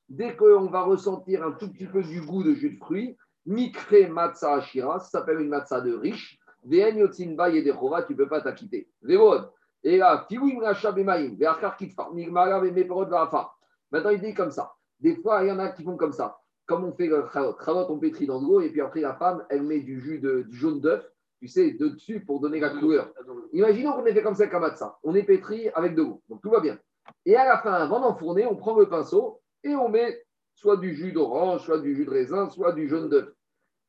dès 0.08 0.36
qu'on 0.36 0.66
va 0.66 0.82
ressentir 0.82 1.44
un 1.44 1.52
tout 1.52 1.70
petit 1.72 1.86
peu 1.86 2.02
du 2.02 2.20
goût 2.20 2.42
de 2.44 2.54
jus 2.54 2.70
de 2.70 2.78
fruits, 2.78 3.16
Mikre 3.46 4.08
Matza 4.10 4.54
Ashira, 4.54 4.98
ça 5.00 5.08
s'appelle 5.08 5.40
une 5.40 5.48
matzah 5.48 5.80
de 5.80 5.94
riche. 5.94 6.38
Ve'en 6.64 6.96
Yotzin 6.96 7.36
et 7.52 7.62
Dechova, 7.62 8.02
tu 8.04 8.12
ne 8.12 8.18
peux 8.18 8.28
pas 8.28 8.40
t'acquitter. 8.40 8.88
Ve'vod. 9.02 9.50
Et 9.82 9.98
là, 9.98 10.24
Fiwim 10.28 10.60
Racha 10.60 10.92
Bemaim, 10.92 11.34
Ve'achar 11.38 11.76
Kitfar, 11.76 12.14
Nigmara 12.14 12.60
Ve'meperot 12.60 13.06
Ve'afar. 13.06 13.58
Maintenant, 13.90 14.10
il 14.10 14.20
dit 14.20 14.32
comme 14.32 14.50
ça. 14.50 14.72
Des 14.98 15.16
fois, 15.16 15.42
il 15.44 15.48
y 15.48 15.52
en 15.52 15.58
a 15.58 15.68
qui 15.68 15.84
font 15.84 15.96
comme 15.96 16.12
ça. 16.12 16.38
Comme 16.66 16.84
on 16.84 16.92
fait 16.92 17.06
le 17.06 17.26
chalot. 17.32 17.54
Chalot, 17.62 17.86
on 17.90 17.98
pétrit 17.98 18.26
dans 18.26 18.40
l'eau, 18.40 18.62
et 18.62 18.70
puis 18.70 18.80
après, 18.80 19.00
la 19.00 19.14
femme, 19.14 19.44
elle 19.50 19.62
met 19.62 19.80
du 19.80 20.00
jus 20.00 20.18
de, 20.18 20.46
jaune 20.50 20.80
d'œuf, 20.80 21.04
tu 21.38 21.48
sais, 21.48 21.72
de 21.72 21.88
dessus 21.88 22.24
pour 22.24 22.40
donner 22.40 22.60
la 22.60 22.70
couleur. 22.70 23.12
Imaginons 23.52 23.92
qu'on 23.92 24.06
ait 24.06 24.14
fait 24.14 24.22
comme 24.22 24.34
ça 24.34 24.44
avec 24.44 24.78
ça. 24.78 24.98
On 25.02 25.14
est 25.14 25.24
pétri 25.24 25.68
avec 25.74 25.94
de 25.94 26.02
l'eau. 26.02 26.22
Donc, 26.30 26.40
tout 26.40 26.50
va 26.50 26.60
bien. 26.60 26.78
Et 27.26 27.36
à 27.36 27.44
la 27.44 27.58
fin, 27.58 27.72
avant 27.72 28.00
d'enfourner, 28.00 28.46
on 28.46 28.56
prend 28.56 28.78
le 28.78 28.88
pinceau 28.88 29.42
et 29.62 29.74
on 29.74 29.90
met 29.90 30.24
soit 30.54 30.76
du 30.76 30.94
jus 30.94 31.12
d'orange, 31.12 31.64
soit 31.64 31.80
du 31.80 31.94
jus 31.94 32.04
de 32.04 32.10
raisin, 32.10 32.48
soit 32.48 32.72
du 32.72 32.88
jaune 32.88 33.08
d'œuf. 33.08 33.28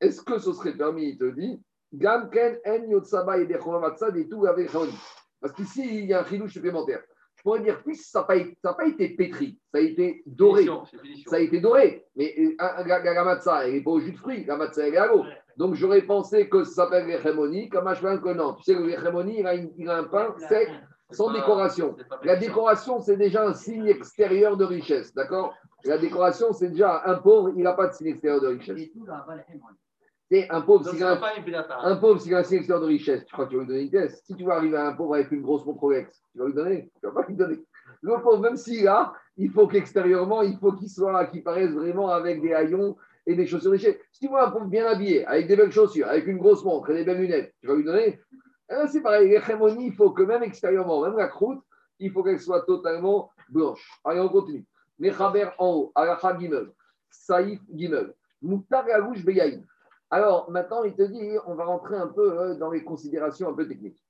Est-ce 0.01 0.21
que 0.21 0.37
ce 0.37 0.53
serait 0.53 0.75
permis 0.75 1.09
Il 1.09 1.17
te 1.17 1.31
dit 1.31 1.61
Gamken 1.93 2.57
en 2.65 3.81
Parce 5.41 5.53
qu'ici, 5.53 5.99
il 5.99 6.05
y 6.05 6.13
a 6.13 6.21
un 6.21 6.25
chilou 6.25 6.47
supplémentaire. 6.47 7.01
Je 7.35 7.43
pourrais 7.43 7.61
dire, 7.61 7.81
puisque 7.83 8.05
ça 8.05 8.25
n'a 8.27 8.73
pas, 8.73 8.87
été 8.87 9.09
pétri, 9.09 9.59
ça 9.71 9.77
a 9.77 9.81
été 9.81 10.23
doré. 10.25 10.65
Ça 11.27 11.35
a 11.35 11.39
été 11.39 11.59
doré. 11.59 12.05
Mais 12.15 12.33
euh, 12.39 12.55
la 12.57 13.23
matzah, 13.23 13.67
elle 13.67 13.73
n'est 13.73 13.81
pas 13.81 13.91
au 13.91 13.99
jus 13.99 14.13
de 14.13 14.17
fruits, 14.17 14.45
la 14.45 14.57
matzah, 14.57 14.87
elle 14.87 14.95
est 14.95 14.97
à 14.97 15.07
l'eau. 15.07 15.23
Donc 15.57 15.75
j'aurais 15.75 16.01
pensé 16.01 16.49
que 16.49 16.63
ça 16.63 16.83
s'appelle 16.83 17.07
l'hérémonie, 17.07 17.69
comme 17.69 17.87
un 17.87 17.93
que 17.93 18.33
non. 18.33 18.55
Tu 18.55 18.63
sais, 18.63 18.73
le 18.73 18.87
l'hérémonie, 18.87 19.39
il, 19.39 19.71
il, 19.77 19.89
a 19.89 19.97
un 19.97 20.03
pain 20.05 20.35
sec, 20.49 20.69
sans 21.11 21.31
décoration. 21.31 21.95
La 22.23 22.35
décoration, 22.35 22.99
c'est 22.99 23.17
déjà 23.17 23.47
un 23.47 23.53
signe 23.53 23.87
extérieur 23.87 24.57
de 24.57 24.65
richesse, 24.65 25.13
d'accord? 25.13 25.53
La 25.85 25.97
décoration, 25.97 26.51
c'est 26.53 26.69
déjà 26.69 27.03
un 27.05 27.15
pauvre, 27.15 27.51
il 27.55 27.63
n'a 27.63 27.73
pas 27.73 27.87
de 27.87 27.93
signe 27.93 28.07
extérieur 28.07 28.41
de 28.41 28.47
richesse. 28.47 28.89
C'est 30.31 30.49
un 30.49 30.61
pauvre, 30.61 30.89
si 30.89 31.03
un, 31.03 31.21
un 31.83 31.95
pauvre, 31.97 32.19
s'il 32.19 32.33
a 32.33 32.39
un 32.39 32.43
signe 32.43 32.57
extérieur 32.57 32.81
de 32.81 32.87
richesse, 32.87 33.23
tu 33.25 33.33
crois 33.33 33.45
qu'il 33.45 33.57
va 33.57 33.63
lui 33.63 33.67
donner 33.67 33.81
une 33.83 33.91
pièce? 33.91 34.23
Si 34.25 34.35
tu 34.35 34.43
vas 34.43 34.55
arriver 34.55 34.75
à 34.77 34.87
un 34.87 34.93
pauvre 34.93 35.13
avec 35.13 35.31
une 35.31 35.43
grosse 35.43 35.63
montre 35.65 35.81
Rolex, 35.81 36.23
tu 36.31 36.39
vas 36.39 36.45
lui 36.45 36.53
donner? 36.53 36.91
Tu 36.99 37.05
ne 37.05 37.11
vas 37.11 37.21
pas 37.21 37.27
lui 37.27 37.35
donner. 37.35 37.63
Le 38.01 38.21
pauvre, 38.21 38.39
même 38.39 38.57
s'il 38.57 38.87
a, 38.87 39.13
il 39.37 39.51
faut 39.51 39.67
qu'extérieurement, 39.67 40.41
il 40.41 40.57
faut 40.57 40.71
qu'il 40.71 40.89
soit, 40.89 41.25
qu'il 41.27 41.43
paraisse 41.43 41.71
vraiment 41.71 42.09
avec 42.09 42.41
des 42.41 42.53
haillons 42.53 42.97
et 43.27 43.35
des 43.35 43.45
chaussures 43.45 43.71
léchées. 43.71 44.01
Si 44.11 44.21
tu 44.21 44.27
vois 44.27 44.47
un 44.47 44.51
pauvre 44.51 44.65
bien 44.65 44.87
habillé, 44.87 45.25
avec 45.25 45.47
des 45.47 45.55
belles 45.55 45.71
chaussures, 45.71 46.07
avec 46.07 46.25
une 46.25 46.37
grosse 46.37 46.63
montre 46.63 46.89
et 46.89 46.95
des 46.95 47.03
belles 47.03 47.19
lunettes, 47.19 47.53
tu 47.61 47.67
vas 47.67 47.75
lui 47.75 47.83
donner? 47.83 48.19
Eh 48.71 48.73
ben, 48.73 48.87
C'est 48.87 49.01
pareil, 49.01 49.29
les 49.29 49.39
il 49.83 49.93
faut 49.93 50.09
que 50.11 50.23
même 50.23 50.41
extérieurement, 50.41 51.01
même 51.01 51.17
la 51.17 51.27
croûte, 51.27 51.61
il 51.99 52.11
faut 52.11 52.23
qu'elle 52.23 52.39
soit 52.39 52.63
totalement 52.63 53.31
blanche. 53.49 53.87
Allez, 54.03 54.19
on 54.19 54.29
continue. 54.29 54.65
Mechaber 54.99 55.49
en 55.57 55.67
haut, 55.67 55.93
Gimel, 56.39 56.71
Saïf 57.09 57.59
Gimel, 57.73 58.13
Moutar 58.41 58.85
Beyaïn. 59.25 59.63
Alors 60.09 60.49
maintenant, 60.51 60.83
il 60.83 60.95
te 60.95 61.01
dit, 61.01 61.37
on 61.45 61.55
va 61.55 61.65
rentrer 61.65 61.97
un 61.97 62.07
peu 62.07 62.39
euh, 62.39 62.55
dans 62.55 62.71
les 62.71 62.83
considérations 62.83 63.49
un 63.49 63.53
peu 63.53 63.67
techniques. 63.67 64.03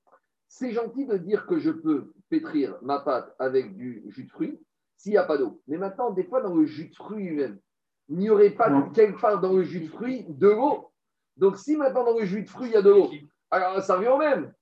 C'est 0.48 0.72
gentil 0.72 1.06
de 1.06 1.18
dire 1.18 1.48
que 1.48 1.58
je 1.58 1.72
peux 1.72 2.13
pétrir 2.30 2.77
ma 2.82 3.00
pâte 3.00 3.34
avec 3.39 3.75
du 3.75 4.04
jus 4.08 4.25
de 4.25 4.30
fruits 4.30 4.62
s'il 4.98 5.13
n'y 5.13 5.18
a 5.18 5.24
pas 5.24 5.38
d'eau. 5.38 5.62
Mais 5.68 5.77
maintenant, 5.77 6.12
des 6.12 6.24
fois, 6.24 6.42
dans 6.42 6.54
le 6.54 6.65
jus 6.65 6.89
de 6.89 6.96
fruits 6.96 7.24
lui-même, 7.24 7.60
il 8.10 8.18
n'y 8.18 8.30
aurait 8.30 8.51
pas 8.51 8.70
quelque 8.94 9.20
part 9.20 9.42
dans 9.42 9.54
le 9.54 9.63
jus 9.63 9.82
de 9.82 9.88
fruits 9.88 10.25
de 10.30 10.48
l'eau. 10.48 10.92
Donc, 11.38 11.58
si 11.58 11.75
maintenant 11.75 12.06
dans 12.06 12.18
le 12.18 12.25
jus 12.25 12.44
de 12.44 12.50
fruits, 12.50 12.70
il 12.70 12.74
y 12.74 12.77
a 12.77 12.82
de 12.82 12.89
l'eau, 12.92 13.10
alors 13.50 13.82
ça 13.82 13.96
revient 13.96 14.10
au 14.10 14.18
même. 14.18 14.54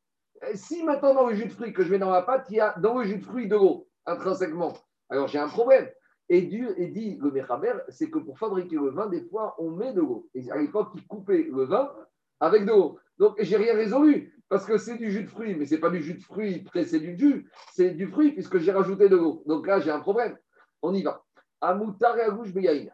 Si 0.55 0.83
maintenant 0.83 1.13
dans 1.13 1.27
le 1.27 1.35
jus 1.35 1.45
de 1.45 1.51
fruits 1.51 1.73
que 1.73 1.83
je 1.83 1.91
mets 1.91 1.99
dans 1.99 2.09
ma 2.09 2.21
pâte, 2.21 2.45
il 2.49 2.55
y 2.55 2.59
a 2.59 2.73
dans 2.79 2.97
le 2.97 3.03
jus 3.03 3.17
de 3.17 3.23
fruits 3.23 3.47
de 3.47 3.55
l'eau, 3.55 3.87
intrinsèquement, 4.05 4.73
alors 5.09 5.27
j'ai 5.27 5.39
un 5.39 5.47
problème. 5.47 5.89
Et, 6.29 6.41
dit 6.41 7.17
le 7.21 7.31
Mechaber, 7.31 7.73
c'est 7.89 8.09
que 8.09 8.19
pour 8.19 8.39
fabriquer 8.39 8.75
le 8.75 8.89
vin, 8.89 9.07
des 9.07 9.21
fois, 9.21 9.55
on 9.59 9.71
met 9.71 9.93
de 9.93 9.99
l'eau. 9.99 10.29
Et 10.33 10.49
à 10.51 10.57
l'époque, 10.57 10.89
ils 10.95 11.05
coupaient 11.05 11.49
le 11.51 11.65
vin 11.65 11.91
avec 12.39 12.63
de 12.65 12.69
l'eau. 12.69 12.97
Donc, 13.17 13.35
j'ai 13.39 13.57
rien 13.57 13.75
résolu, 13.75 14.33
parce 14.49 14.65
que 14.65 14.77
c'est 14.77 14.97
du 14.97 15.11
jus 15.11 15.23
de 15.23 15.29
fruits, 15.29 15.55
mais 15.55 15.65
ce 15.65 15.75
n'est 15.75 15.81
pas 15.81 15.89
du 15.89 16.01
jus 16.01 16.15
de 16.15 16.23
fruits 16.23 16.65
c'est 16.85 16.99
du 16.99 17.17
jus, 17.17 17.49
c'est 17.71 17.91
du 17.91 18.07
fruit, 18.07 18.31
puisque 18.31 18.57
j'ai 18.57 18.71
rajouté 18.71 19.09
de 19.09 19.15
l'eau. 19.15 19.43
Donc 19.45 19.67
là, 19.67 19.79
j'ai 19.79 19.91
un 19.91 19.99
problème. 19.99 20.37
On 20.81 20.93
y 20.93 21.03
va. 21.03 21.23
Amoutar 21.61 22.17
et 22.17 22.23
Agouche 22.23 22.49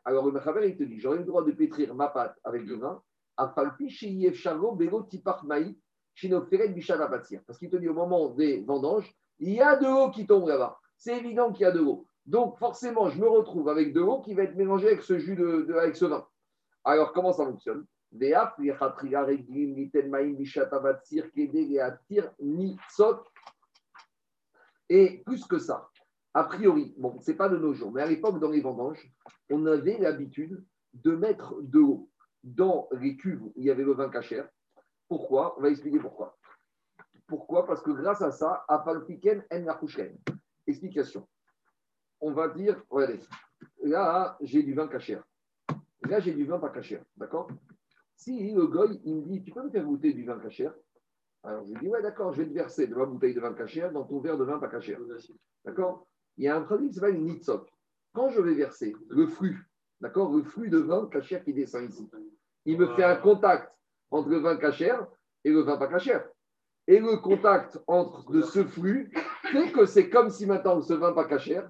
Alors, 0.06 0.26
le 0.26 0.32
Mechaber, 0.32 0.68
il 0.68 0.78
te 0.78 0.84
dit 0.84 1.00
j'aurais 1.00 1.18
le 1.18 1.24
droit 1.24 1.44
de 1.44 1.52
pétrir 1.52 1.96
ma 1.96 2.08
pâte 2.08 2.36
avec 2.44 2.66
du 2.66 2.76
vin, 2.76 3.02
à 3.38 3.48
Falpi, 3.50 3.90
chez 3.90 4.10
Yefcharo, 4.10 4.76
Bego, 4.76 5.04
Tipar, 5.04 5.44
Maï, 5.46 5.76
Chinoferet, 6.14 6.76
Parce 7.48 7.58
qu'il 7.58 7.70
te 7.70 7.78
dit 7.78 7.88
au 7.88 7.94
moment 7.94 8.30
des 8.30 8.62
vendanges, 8.62 9.12
il 9.40 9.54
y 9.54 9.62
a 9.62 9.78
de 9.78 9.86
l'eau 9.86 10.12
qui 10.12 10.28
tombe 10.28 10.48
là-bas. 10.48 10.78
C'est 10.98 11.18
évident 11.18 11.52
qu'il 11.52 11.64
y 11.64 11.66
a 11.66 11.72
de 11.72 11.80
l'eau. 11.80 12.06
Donc, 12.30 12.60
forcément, 12.60 13.10
je 13.10 13.20
me 13.20 13.28
retrouve 13.28 13.70
avec 13.70 13.92
de 13.92 14.02
l'eau 14.02 14.22
qui 14.22 14.36
va 14.36 14.44
être 14.44 14.56
mélangée 14.56 14.86
avec 14.86 15.02
ce 15.02 15.18
jus 15.18 15.36
de, 15.36 15.74
avec 15.74 15.96
ce 15.96 16.06
vin. 16.06 16.28
Alors, 16.84 17.12
comment 17.12 17.34
ça 17.34 17.44
fonctionne? 17.44 17.88
Et 24.90 25.24
plus 25.26 25.44
que 25.48 25.58
ça, 25.58 25.90
a 26.36 26.44
priori, 26.44 26.94
bon, 26.98 27.20
ce 27.20 27.32
n'est 27.32 27.38
pas 27.38 27.50
de 27.50 27.58
nos 27.58 27.74
jours, 27.74 27.92
mais 27.92 28.04
à 28.04 28.06
l'époque, 28.06 28.40
dans 28.40 28.52
les 28.52 28.62
vendanges, 28.62 29.12
on 29.50 29.66
avait 29.66 29.98
l'habitude 29.98 30.64
de 30.94 31.16
mettre 31.16 31.60
de 31.64 31.80
l'eau 31.80 32.12
dans 32.44 32.90
les 32.92 33.18
cuves 33.18 33.42
où 33.42 33.54
il 33.56 33.64
y 33.64 33.72
avait 33.72 33.84
le 33.84 33.94
vin 33.94 34.10
cachère. 34.10 34.48
Pourquoi? 35.08 35.58
On 35.58 35.64
va 35.64 35.70
expliquer 35.70 35.98
pourquoi. 35.98 36.38
Pourquoi? 37.26 37.66
Parce 37.66 37.82
que 37.82 37.90
grâce 37.90 38.22
à 38.22 38.30
ça, 38.30 38.66
à 38.68 38.78
Palpiken 38.78 39.44
en 39.52 39.66
la 39.66 39.80
Explication 40.68 41.28
on 42.22 42.32
va 42.32 42.50
dire, 42.50 42.82
regardez, 42.90 43.20
là, 43.84 44.38
j'ai 44.42 44.64
du 44.64 44.74
vin 44.74 44.88
cachère. 44.88 45.24
Là, 46.08 46.20
j'ai 46.20 46.34
du 46.34 46.46
vin 46.46 46.60
pas 46.60 46.70
cachère. 46.70 47.04
D'accord? 47.18 47.50
Si 48.16 48.52
le 48.52 48.68
goy, 48.68 49.00
il 49.06 49.16
me 49.16 49.22
dit, 49.24 49.44
tu 49.44 49.52
peux 49.52 49.64
me 49.64 49.70
faire 49.70 49.86
goûter 49.86 50.14
du 50.14 50.26
vin 50.26 50.40
cachère 50.40 50.74
Alors, 51.44 51.64
je 51.66 51.74
lui 51.74 51.80
dis, 51.80 51.88
ouais, 51.88 52.02
d'accord, 52.02 52.34
je 52.34 52.42
vais 52.42 52.50
te 52.50 52.54
verser 52.54 52.88
de 52.88 52.96
ma 52.96 53.06
bouteille 53.06 53.34
de 53.34 53.40
vin 53.40 53.54
cachère 53.54 53.92
dans 53.92 54.04
ton 54.04 54.20
verre 54.20 54.38
de 54.38 54.44
vin 54.44 54.60
pas 54.60 54.68
cachère. 54.68 55.00
D'accord? 55.64 56.08
Il 56.38 56.46
y 56.46 56.48
a 56.48 56.56
un 56.56 56.62
produit 56.62 56.90
qui 56.90 56.96
s'appelle 56.96 57.16
une 57.16 57.26
nitzok. 57.26 57.70
Quand 58.14 58.30
je 58.30 58.42
vais 58.42 58.56
verser 58.56 58.96
le 59.10 59.28
flux, 59.28 59.70
d'accord, 60.02 60.34
le 60.34 60.44
flux 60.44 60.70
de 60.70 60.80
vin 60.80 61.08
cachère 61.08 61.44
qui 61.44 61.54
descend 61.54 61.90
ici, 61.90 62.10
il 62.66 62.78
me 62.78 62.88
fait 62.96 63.04
un 63.04 63.16
contact 63.16 63.72
entre 64.12 64.30
le 64.30 64.40
vin 64.40 64.58
cachère 64.58 65.08
et 65.44 65.52
le 65.52 65.62
vin 65.62 65.78
pas 65.78 65.88
cachère. 65.88 66.28
Et 66.88 67.00
le 67.00 67.18
contact 67.18 67.80
entre 67.88 68.32
de 68.32 68.42
ce 68.42 68.64
flux 68.64 69.12
fait 69.44 69.72
que 69.72 69.86
c'est 69.86 70.10
comme 70.10 70.30
si 70.30 70.46
maintenant 70.46 70.82
ce 70.82 70.94
vin 70.94 71.14
pas 71.14 71.26
cachère, 71.26 71.70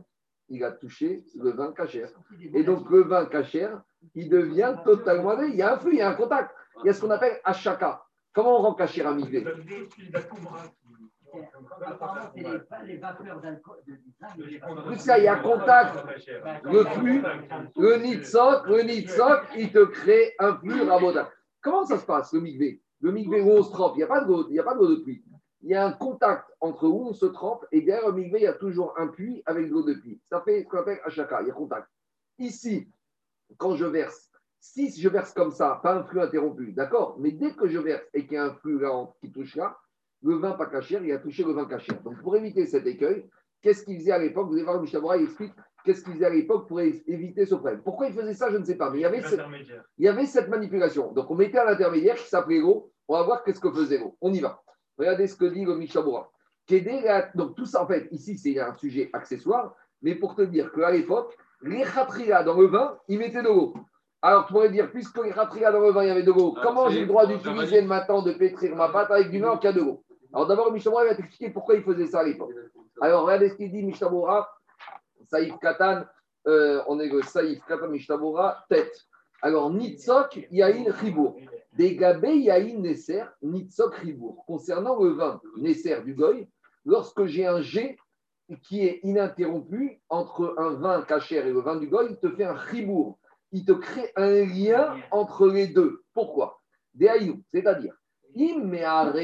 il 0.50 0.64
a 0.64 0.72
touché 0.72 1.24
le 1.36 1.52
vin 1.52 1.72
cachère. 1.72 2.10
Et 2.54 2.64
donc, 2.64 2.90
le 2.90 3.04
vin 3.04 3.26
cachère, 3.26 3.82
il 4.16 4.30
devient 4.30 4.76
totalement. 4.84 5.40
Il 5.42 5.56
y 5.56 5.62
a 5.62 5.74
un 5.74 5.78
flux, 5.78 5.94
il 5.94 6.00
y 6.00 6.02
a 6.02 6.10
un 6.10 6.16
contact. 6.16 6.56
Il 6.84 6.88
y 6.88 6.90
a 6.90 6.94
ce 6.94 7.02
qu'on 7.02 7.12
appelle 7.12 7.40
achaka. 7.44 8.04
Comment 8.34 8.60
on 8.60 8.62
rend 8.62 8.74
cachère 8.74 9.08
un 9.08 9.16
migvé 9.16 9.46
Plus 14.86 14.98
ça, 14.98 15.18
il 15.18 15.26
y 15.26 15.28
a 15.28 15.36
contact, 15.38 16.04
le 16.64 16.84
flux, 16.86 17.24
le 17.78 17.98
nitzok, 17.98 18.68
le 18.68 18.90
il 19.58 19.72
te 19.72 19.86
crée 19.86 20.34
un 20.40 20.56
flux 20.56 20.82
rabota. 20.82 21.30
Comment 21.62 21.86
ça 21.86 21.98
se 21.98 22.06
passe, 22.06 22.34
le 22.34 22.42
migvé 22.42 22.82
Le 23.02 23.12
migvé 23.12 23.42
où 23.42 23.52
on 23.52 23.64
se 23.64 23.72
trompe, 23.72 23.94
il 23.96 23.98
n'y 23.98 24.04
a 24.04 24.08
pas 24.08 24.22
d'eau 24.24 24.44
de 24.44 25.02
pluie 25.04 25.24
il 25.62 25.70
y 25.70 25.76
a 25.76 25.86
un 25.86 25.92
contact 25.92 26.46
entre 26.62 26.88
où 26.88 27.08
on 27.08 27.14
se 27.14 27.26
trempe 27.26 27.66
et 27.72 27.82
derrière 27.82 28.08
le 28.08 28.14
migvé, 28.14 28.40
il 28.40 28.44
y 28.44 28.48
a 28.48 28.54
toujours 28.54 28.98
un 28.98 29.08
puits 29.08 29.44
avec 29.46 29.68
de 29.68 29.72
l'eau 29.72 29.84
de 29.84 29.94
puits. 29.94 30.22
Ça 30.30 30.42
fait 30.42 30.64
ce 30.64 30.68
qu'on 30.68 30.80
appelle 30.80 31.00
achaka, 31.04 31.42
il 31.42 31.48
y 31.48 31.52
a 31.52 31.54
contact. 31.54 31.88
Ici, 32.38 32.90
quand 33.58 33.76
je 33.76 33.86
verse, 33.86 34.32
si 34.60 34.90
je 34.92 35.10
verse 35.10 35.34
comme 35.34 35.52
ça, 35.52 35.80
pas 35.84 35.96
un 35.96 36.04
flux 36.04 36.22
interrompu, 36.22 36.72
d'accord 36.74 37.18
Mais 37.20 37.32
dès 37.32 37.54
que 37.54 37.68
je 37.68 37.78
verse 37.80 38.06
et 38.14 38.24
qu'il 38.24 38.34
y 38.34 38.38
a 38.38 38.46
un 38.46 38.54
flux 38.56 38.80
là 38.80 39.08
qui 39.22 39.32
touche 39.32 39.56
là, 39.56 39.78
le 40.22 40.36
vin 40.36 40.52
pas 40.52 40.66
caché, 40.66 41.00
il 41.02 41.12
a 41.12 41.20
touché 41.20 41.44
le 41.44 41.54
vin 41.54 41.66
caché. 41.66 41.92
Donc 42.04 42.22
pour 42.22 42.36
éviter 42.36 42.66
cet 42.66 42.86
écueil, 42.86 43.30
qu'est-ce 43.62 43.84
qu'il 43.84 43.98
faisait 44.00 44.12
à 44.12 44.20
l'époque? 44.20 44.48
Vous 44.48 44.54
allez 44.54 44.64
voir, 44.64 44.82
Michabora, 44.82 45.18
il 45.18 45.24
explique 45.24 45.54
qu'est-ce 45.86 46.04
qu'il 46.04 46.14
faisait 46.14 46.26
à 46.26 46.30
l'époque 46.30 46.68
pour 46.68 46.82
éviter 46.82 47.46
ce 47.46 47.56
problème. 47.56 47.82
Pourquoi 47.84 48.08
il 48.08 48.14
faisait 48.14 48.34
ça, 48.34 48.50
je 48.52 48.58
ne 48.58 48.66
sais 48.66 48.76
pas. 48.76 48.90
Mais 48.90 49.00
il 49.00 49.02
y 49.02 49.06
avait, 49.06 49.22
cette, 49.22 49.42
il 49.98 50.06
y 50.06 50.08
avait 50.08 50.26
cette 50.26 50.50
manipulation. 50.50 51.12
Donc 51.14 51.32
on 51.32 51.36
mettait 51.36 51.58
à 51.58 51.66
l'intermédiaire 51.66 52.16
qui 52.16 52.28
s'appelait 52.28 52.60
l'eau. 52.60 52.92
On 53.08 53.18
va 53.18 53.24
voir 53.24 53.44
qu'est-ce 53.44 53.60
que 53.60 53.72
faisait 53.72 53.98
l'eau. 53.98 54.18
On 54.22 54.34
y 54.34 54.40
va. 54.40 54.62
Regardez 55.00 55.28
ce 55.28 55.36
que 55.36 55.46
dit 55.46 55.66
le 55.66 55.76
Mishabura. 55.76 56.30
Donc 57.34 57.56
tout 57.56 57.66
ça, 57.66 57.82
en 57.82 57.88
fait, 57.88 58.08
ici, 58.12 58.38
c'est 58.38 58.60
un 58.60 58.76
sujet 58.76 59.10
accessoire, 59.14 59.74
mais 60.02 60.14
pour 60.14 60.36
te 60.36 60.44
dire 60.44 60.72
qu'à 60.72 60.92
l'époque, 60.92 61.36
les 61.62 61.84
khatria 61.84 62.44
dans 62.44 62.60
le 62.60 62.68
vin, 62.68 62.98
ils 63.08 63.18
mettaient 63.18 63.42
de 63.42 63.48
l'eau. 63.48 63.74
Alors 64.22 64.46
tu 64.46 64.54
pourrais 64.54 64.70
dire, 64.70 64.92
puisque 64.92 65.24
les 65.24 65.32
khatria 65.32 65.72
dans 65.72 65.80
le 65.80 65.92
vin, 65.92 66.04
il 66.04 66.08
y 66.08 66.12
avait 66.12 66.24
de 66.24 66.32
l'eau, 66.32 66.54
ah, 66.58 66.62
comment 66.62 66.90
j'ai 66.90 67.02
le 67.02 67.08
droit 67.08 67.26
d'utiliser 67.26 67.82
maintenant 67.82 68.22
de 68.22 68.34
pétrir 68.34 68.76
ma 68.76 68.90
pâte 68.90 69.10
avec 69.10 69.32
du 69.32 69.40
vin 69.40 69.58
qui 69.58 69.68
a 69.68 69.74
de 69.74 69.80
l'eau? 69.80 70.04
Alors 70.34 70.46
d'abord, 70.46 70.68
le 70.68 70.74
Mishabura 70.74 71.06
va 71.06 71.16
t'expliquer 71.16 71.50
pourquoi 71.50 71.76
il 71.76 71.82
faisait 71.82 72.06
ça 72.06 72.20
à 72.20 72.24
l'époque. 72.24 72.52
Alors 73.02 73.24
regardez 73.24 73.50
ce 73.50 73.56
qu'il 73.56 73.72
dit 73.72 73.82
Mishabura, 73.82 74.48
Saïf 75.26 75.58
Katan, 75.60 76.04
euh, 76.48 76.84
on 76.88 77.00
est 77.00 77.08
le 77.08 77.22
Saïf 77.24 77.64
Katan 77.66 77.88
Mishabura, 77.88 78.66
tête. 78.70 79.08
Alors, 79.42 79.72
Nitzok 79.72 80.48
Yahin 80.52 80.92
Ribour. 80.92 81.38
Yahin 81.78 82.80
Nesser, 82.80 83.26
Nitzok 83.42 83.96
Ribour. 83.96 84.46
Concernant 84.46 85.02
le 85.02 85.12
vin 85.12 85.42
Nesser 85.58 86.02
du 86.04 86.14
Goy, 86.14 86.48
lorsque 86.86 87.26
j'ai 87.26 87.46
un 87.46 87.62
jet 87.62 87.98
qui 88.64 88.86
est 88.86 89.00
ininterrompu 89.04 90.02
entre 90.10 90.56
un 90.58 90.72
vin 90.72 91.02
cachère 91.04 91.46
et 91.46 91.54
le 91.54 91.62
vin 91.62 91.78
du 91.78 91.88
Goy, 91.88 92.08
il 92.10 92.18
te 92.18 92.30
fait 92.36 92.46
un 92.46 92.54
Ribour. 92.54 93.20
Il 93.52 93.66
te 93.66 93.72
crée 93.72 94.12
un 94.16 94.46
lien 94.46 94.96
entre 95.12 95.48
les 95.48 95.68
deux. 95.68 96.04
Pourquoi? 96.14 96.62
Des 96.94 97.10
c'est-à-dire, 97.54 97.96
Immeare 98.36 99.16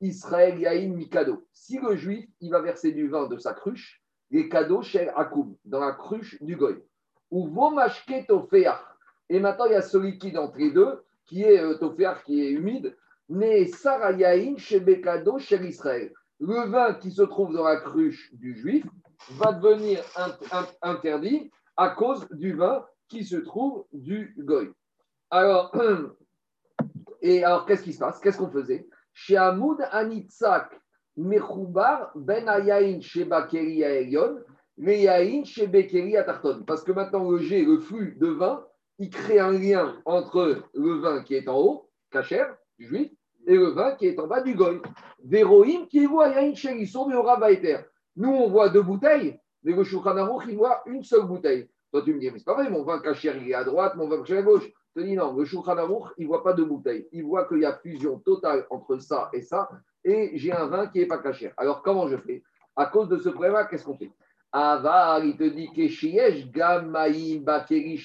Israël 0.00 0.58
Yahin 0.60 0.94
Mikado. 0.94 1.46
Si 1.52 1.78
le 1.78 1.96
juif, 1.96 2.28
il 2.40 2.50
va 2.50 2.60
verser 2.60 2.92
du 2.92 3.08
vin 3.08 3.26
de 3.26 3.38
sa 3.38 3.54
cruche, 3.54 4.02
les 4.30 4.48
cadeaux 4.48 4.82
chez 4.82 5.08
Akoum, 5.10 5.56
dans 5.64 5.80
la 5.80 5.92
cruche 5.92 6.40
du 6.42 6.56
Goy. 6.56 6.76
Ou 7.30 7.48
Vomashke 7.48 8.26
Tofeach 8.26 8.94
et 9.28 9.40
maintenant, 9.40 9.66
il 9.66 9.72
y 9.72 9.76
a 9.76 9.82
ce 9.82 9.96
liquide 9.96 10.36
entre 10.36 10.58
les 10.58 10.70
deux, 10.70 11.02
qui 11.26 11.42
est 11.42 11.60
euh, 11.60 12.14
qui 12.24 12.44
est 12.44 12.50
humide. 12.50 12.96
Mais 13.28 13.66
Sarayaïn 13.66 14.56
chez 14.58 14.80
Bekado, 14.80 15.38
chez 15.38 15.56
Israël. 15.64 16.12
Le 16.40 16.68
vin 16.68 16.94
qui 16.94 17.10
se 17.10 17.22
trouve 17.22 17.54
dans 17.54 17.64
la 17.64 17.76
cruche 17.76 18.34
du 18.34 18.54
juif 18.56 18.84
va 19.30 19.52
devenir 19.52 20.02
interdit 20.82 21.50
à 21.76 21.90
cause 21.90 22.28
du 22.32 22.52
vin 22.52 22.84
qui 23.08 23.24
se 23.24 23.36
trouve 23.36 23.84
du 23.92 24.34
goy. 24.38 24.70
Alors, 25.30 25.74
et 27.22 27.42
alors 27.44 27.64
qu'est-ce 27.64 27.82
qui 27.82 27.92
se 27.92 27.98
passe? 27.98 28.20
Qu'est-ce 28.20 28.38
qu'on 28.38 28.50
faisait? 28.50 28.86
Chez 29.12 29.36
Hamoud 29.36 29.78
Anitzak 29.90 30.78
Mechoubar 31.16 32.10
Ben 32.16 32.48
Ayaïn 32.48 33.00
chez 33.00 33.24
Bakeri 33.24 33.82
Aelion, 33.82 34.40
Yaïn 34.76 35.44
chez 35.44 35.66
Bekeri 35.66 36.16
Atarton. 36.16 36.64
Parce 36.66 36.82
que 36.82 36.92
maintenant, 36.92 37.30
le 37.30 37.38
jet, 37.38 37.64
le 37.64 37.78
flux 37.78 38.16
de 38.20 38.28
vin, 38.28 38.64
il 38.98 39.10
crée 39.10 39.38
un 39.38 39.52
lien 39.52 39.96
entre 40.04 40.62
le 40.74 40.94
vin 41.00 41.22
qui 41.22 41.34
est 41.34 41.48
en 41.48 41.58
haut, 41.58 41.90
cachère, 42.10 42.56
juif, 42.78 43.10
et 43.46 43.56
le 43.56 43.68
vin 43.68 43.94
qui 43.96 44.06
est 44.06 44.18
en 44.18 44.26
bas 44.26 44.40
du 44.40 44.54
goy. 44.54 44.80
Véroïm 45.24 45.86
qui 45.86 46.06
voit 46.06 46.32
chérisson 46.54 47.08
de 47.08 47.40
Vaiter. 47.40 47.78
Nous, 48.16 48.30
on 48.30 48.48
voit 48.48 48.68
deux 48.68 48.82
bouteilles, 48.82 49.38
mais 49.62 49.72
le 49.72 49.84
Shulchan 49.84 50.38
il 50.48 50.56
voit 50.56 50.82
une 50.86 51.02
seule 51.02 51.26
bouteille. 51.26 51.68
Toi, 51.90 52.02
tu 52.02 52.14
me 52.14 52.20
dis, 52.20 52.30
mais 52.30 52.38
c'est 52.38 52.44
pas 52.44 52.54
vrai, 52.54 52.70
mon 52.70 52.82
vin 52.82 52.98
cachère, 53.00 53.36
il 53.36 53.50
est 53.50 53.54
à 53.54 53.64
droite, 53.64 53.96
mon 53.96 54.08
vin 54.08 54.18
cachère 54.18 54.38
à 54.38 54.42
gauche. 54.42 54.68
Je 54.96 55.00
te 55.00 55.06
dis 55.06 55.16
non, 55.16 55.34
le 55.34 55.44
il 56.18 56.26
voit 56.26 56.44
pas 56.44 56.52
deux 56.52 56.64
bouteilles. 56.64 57.08
Il 57.12 57.24
voit 57.24 57.46
qu'il 57.48 57.58
y 57.58 57.64
a 57.64 57.76
fusion 57.78 58.18
totale 58.20 58.66
entre 58.70 58.98
ça 58.98 59.28
et 59.32 59.42
ça, 59.42 59.68
et 60.04 60.30
j'ai 60.34 60.52
un 60.52 60.66
vin 60.66 60.86
qui 60.86 61.00
n'est 61.00 61.06
pas 61.06 61.18
cachère. 61.18 61.52
Alors, 61.56 61.82
comment 61.82 62.06
je 62.06 62.16
fais? 62.16 62.42
À 62.76 62.86
cause 62.86 63.08
de 63.08 63.18
ce 63.18 63.28
problème 63.28 63.56
qu'est-ce 63.68 63.84
qu'on 63.84 63.96
fait? 63.96 64.10
Aval, 64.56 65.26
il 65.26 65.36
te 65.36 65.42
dit 65.42 65.68
Gamaim, 66.52 67.40
Bakeri, 67.42 68.00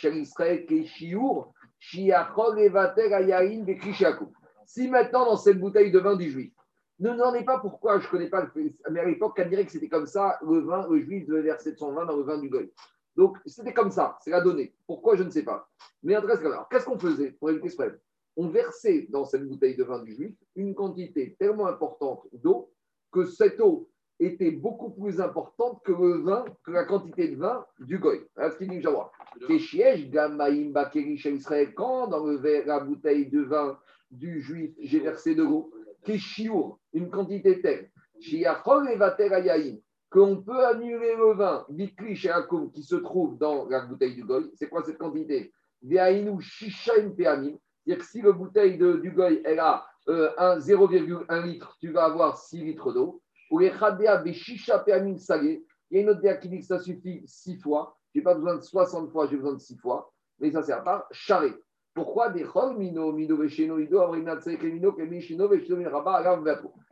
Evater, 2.57 3.63
Bekrishaku. 3.63 4.25
Si 4.65 4.89
maintenant, 4.89 5.25
dans 5.25 5.38
cette 5.38 5.59
bouteille 5.59 5.91
de 5.91 5.99
vin 5.99 6.15
du 6.15 6.31
juif, 6.31 6.51
ne 6.97 7.12
n'en 7.12 7.35
est 7.35 7.43
pas 7.43 7.59
pourquoi, 7.59 7.99
je 7.99 8.07
ne 8.07 8.09
connais 8.09 8.29
pas, 8.29 8.49
mais 8.89 8.99
à 8.99 9.05
l'époque, 9.05 9.39
on 9.39 9.47
dirait 9.47 9.63
que 9.63 9.71
c'était 9.71 9.89
comme 9.89 10.07
ça, 10.07 10.39
le 10.41 10.62
vin, 10.62 10.88
le 10.89 10.99
juif 10.99 11.27
devait 11.27 11.43
verser 11.43 11.73
de 11.73 11.77
son 11.77 11.93
vin 11.93 12.05
dans 12.05 12.17
le 12.17 12.23
vin 12.23 12.39
du 12.39 12.49
goy. 12.49 12.73
Donc, 13.15 13.38
c'était 13.45 13.73
comme 13.73 13.91
ça, 13.91 14.17
c'est 14.21 14.31
la 14.31 14.41
donnée. 14.41 14.73
Pourquoi, 14.88 15.15
je 15.17 15.23
ne 15.23 15.29
sais 15.29 15.43
pas. 15.43 15.69
Mais 16.01 16.17
en 16.17 16.21
tout 16.21 16.27
cas, 16.27 16.67
qu'est-ce 16.71 16.85
qu'on 16.85 16.97
faisait 16.97 17.33
pour 17.33 17.51
éviter 17.51 17.69
ce 17.69 17.75
problème? 17.75 17.99
On 18.35 18.47
versait 18.47 19.05
dans 19.12 19.23
cette 19.23 19.47
bouteille 19.47 19.75
de 19.75 19.83
vin 19.83 20.01
du 20.01 20.15
juif 20.15 20.35
une 20.55 20.73
quantité 20.73 21.35
tellement 21.39 21.67
importante 21.67 22.27
d'eau 22.33 22.71
que 23.12 23.25
cette 23.25 23.62
eau 23.62 23.88
était 24.19 24.51
beaucoup 24.51 24.89
plus 24.89 25.21
importante 25.21 25.82
que 25.84 25.91
le 25.91 26.21
vin, 26.21 26.45
que 26.63 26.71
la 26.71 26.84
quantité 26.84 27.29
de 27.29 27.38
vin 27.38 27.65
du 27.79 27.99
goy. 27.99 28.21
Voilà 28.36 28.51
ce 28.51 28.58
qu'il 28.58 28.69
dit 28.69 28.82
Jawa. 28.82 29.12
Quand 31.75 32.08
dans 32.08 32.25
le 32.25 32.38
verre, 32.38 32.67
la 32.67 32.79
bouteille 32.79 33.29
de 33.29 33.41
vin 33.41 33.79
du 34.12 34.41
juif, 34.41 34.71
j'ai 34.79 34.99
versé 34.99 35.36
de 35.36 35.43
l'eau, 35.43 35.71
une 36.93 37.10
quantité 37.10 37.62
telle, 37.62 37.91
qu'on 40.10 40.41
peut 40.41 40.65
annuler 40.65 41.15
le 41.15 41.34
vin, 41.34 41.65
Bikli 41.69 42.27
Akum, 42.29 42.71
qui 42.71 42.84
se 42.84 42.95
trouve 42.95 43.38
dans 43.38 43.67
la 43.69 43.86
bouteille 43.86 44.15
du 44.15 44.23
goy. 44.23 44.49
C'est 44.55 44.67
quoi 44.67 44.84
cette 44.84 44.97
quantité? 44.97 45.53
C'est-à-dire 45.82 46.38
que 47.97 48.03
si 48.03 48.21
la 48.21 48.32
bouteille 48.32 48.77
de, 48.77 48.97
du 48.97 49.12
goy, 49.12 49.41
elle 49.45 49.60
a 49.60 49.86
euh, 50.10 50.60
0,1 50.60 51.43
litre, 51.43 51.77
tu 51.79 51.91
vas 51.91 52.05
avoir 52.05 52.38
6 52.38 52.63
litres 52.63 52.91
d'eau. 52.91 53.21
Ou 53.49 53.59
les 53.59 53.71
Khadea 53.71 54.17
Beshisha 54.17 54.79
Peamim 54.79 55.17
Salé, 55.17 55.65
il 55.89 55.97
y 55.97 55.99
a 55.99 56.03
une 56.03 56.09
autre 56.09 56.39
qui 56.39 56.49
dit 56.49 56.59
que 56.59 56.65
ça 56.65 56.79
suffit 56.79 57.23
6 57.25 57.57
fois. 57.57 57.97
Je 58.13 58.19
n'ai 58.19 58.23
pas 58.23 58.35
besoin 58.35 58.55
de 58.55 58.62
60 58.62 59.12
fois, 59.12 59.27
j'ai 59.27 59.38
besoin 59.38 59.53
de 59.53 59.59
6 59.59 59.77
fois. 59.77 60.12
Mais 60.39 60.51
ça 60.51 60.62
sert 60.62 60.83
pas. 60.83 61.07
Charé. 61.12 61.53
Pourquoi 61.93 62.29
des 62.29 62.45
mino, 62.77 63.12
mino 63.12 63.35
vesheno, 63.35 63.79
ido, 63.79 63.99
avrinat 63.99 64.45
mino, 64.62 64.93
kemishino, 64.93 65.47
vesheno, 65.47 65.89
rabat, 65.89 66.17
alam, 66.17 66.45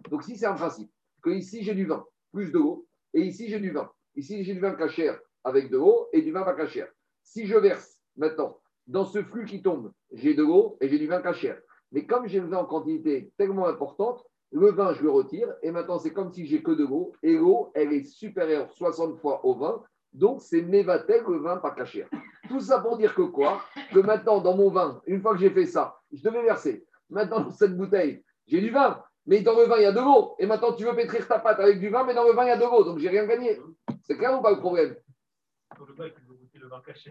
Donc 0.09 0.23
si 0.23 0.35
c'est 0.35 0.47
un 0.47 0.55
principe, 0.55 0.91
que 1.21 1.29
ici 1.29 1.63
j'ai 1.63 1.75
du 1.75 1.85
vin, 1.85 2.03
plus 2.31 2.51
de 2.51 2.57
l'eau, 2.57 2.87
et 3.13 3.21
ici 3.21 3.47
j'ai 3.47 3.59
du 3.59 3.71
vin. 3.71 3.89
Ici 4.15 4.43
j'ai 4.43 4.53
du 4.53 4.59
vin 4.59 4.73
cachère 4.73 5.19
avec 5.43 5.69
de 5.69 5.77
l'eau 5.77 6.09
et 6.11 6.21
du 6.21 6.31
vin 6.31 6.43
pas 6.43 6.55
cachère. 6.55 6.87
Si 7.23 7.45
je 7.45 7.55
verse 7.55 7.99
maintenant 8.15 8.59
dans 8.87 9.05
ce 9.05 9.21
flux 9.21 9.45
qui 9.45 9.61
tombe, 9.61 9.91
j'ai 10.11 10.33
de 10.33 10.43
l'eau 10.43 10.77
et 10.81 10.89
j'ai 10.89 10.99
du 10.99 11.07
vin 11.07 11.21
cachère. 11.21 11.59
Mais 11.91 12.05
comme 12.05 12.27
j'ai 12.27 12.39
le 12.39 12.47
vin 12.47 12.57
en 12.57 12.65
quantité 12.65 13.31
tellement 13.37 13.67
importante, 13.67 14.25
le 14.51 14.71
vin, 14.71 14.93
je 14.93 15.03
le 15.03 15.09
retire. 15.09 15.53
Et 15.61 15.71
maintenant, 15.71 15.99
c'est 15.99 16.11
comme 16.11 16.31
si 16.31 16.45
j'ai 16.45 16.61
que 16.61 16.71
de 16.71 16.85
l'eau. 16.85 17.13
Et 17.23 17.33
l'eau, 17.37 17.71
elle 17.73 17.93
est 17.93 18.03
supérieure 18.03 18.71
60 18.71 19.19
fois 19.19 19.45
au 19.45 19.55
vin. 19.55 19.83
Donc, 20.13 20.41
c'est 20.41 20.61
mévatel, 20.61 21.23
le 21.27 21.37
vin 21.37 21.57
pas 21.57 21.71
cachère. 21.71 22.07
Tout 22.47 22.59
ça 22.59 22.79
pour 22.79 22.97
dire 22.97 23.13
que 23.13 23.23
quoi? 23.23 23.61
Que 23.93 23.99
maintenant, 23.99 24.39
dans 24.39 24.55
mon 24.55 24.69
vin, 24.69 25.01
une 25.05 25.21
fois 25.21 25.33
que 25.33 25.39
j'ai 25.39 25.49
fait 25.49 25.65
ça, 25.65 25.97
je 26.11 26.23
devais 26.23 26.43
verser. 26.43 26.85
Maintenant, 27.09 27.41
dans 27.41 27.51
cette 27.51 27.75
bouteille, 27.75 28.23
j'ai 28.47 28.61
du 28.61 28.69
vin. 28.69 29.03
Mais 29.25 29.41
dans 29.41 29.57
le 29.57 29.65
vin, 29.65 29.75
il 29.77 29.83
y 29.83 29.85
a 29.85 29.91
de 29.91 29.99
l'eau. 29.99 30.35
Et 30.39 30.45
maintenant, 30.45 30.71
tu 30.71 30.85
veux 30.85 30.95
pétrir 30.95 31.27
ta 31.27 31.39
pâte 31.39 31.59
avec 31.59 31.79
du 31.79 31.89
vin, 31.89 32.05
mais 32.05 32.13
dans 32.13 32.23
le 32.23 32.31
vin, 32.31 32.45
il 32.45 32.47
y 32.47 32.51
a 32.51 32.57
de 32.57 32.63
l'eau. 32.63 32.83
Donc, 32.85 32.99
j'ai 32.99 33.09
rien 33.09 33.25
gagné. 33.25 33.59
C'est 34.03 34.17
clair 34.17 34.39
ou 34.39 34.41
pas 34.41 34.51
le 34.51 34.59
problème? 34.59 34.95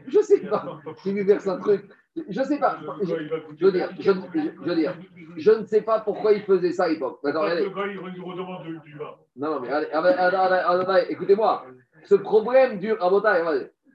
Je 0.06 0.20
sais 0.20 0.40
pas. 0.40 0.80
Tu 1.02 1.12
lui 1.12 1.22
verses 1.24 1.46
un 1.46 1.58
truc. 1.58 1.90
Je 2.28 2.42
sais 2.42 2.58
pas. 2.58 2.78
Je, 3.02 3.64
veux 3.64 3.72
dire, 3.72 3.90
je, 3.98 4.10
veux 4.10 4.74
dire, 4.74 4.96
je 5.36 5.50
ne 5.50 5.64
sais 5.64 5.82
pas 5.82 6.00
pourquoi 6.00 6.32
il 6.32 6.42
faisait 6.42 6.72
ça 6.72 6.84
à 6.84 6.88
l'époque. 6.88 7.20
Non, 9.36 9.50
non, 9.50 9.60
mais 9.60 9.68
allez, 9.68 11.06
écoutez-moi. 11.10 11.66
Ce 12.04 12.14
problème 12.14 12.78
du 12.78 12.94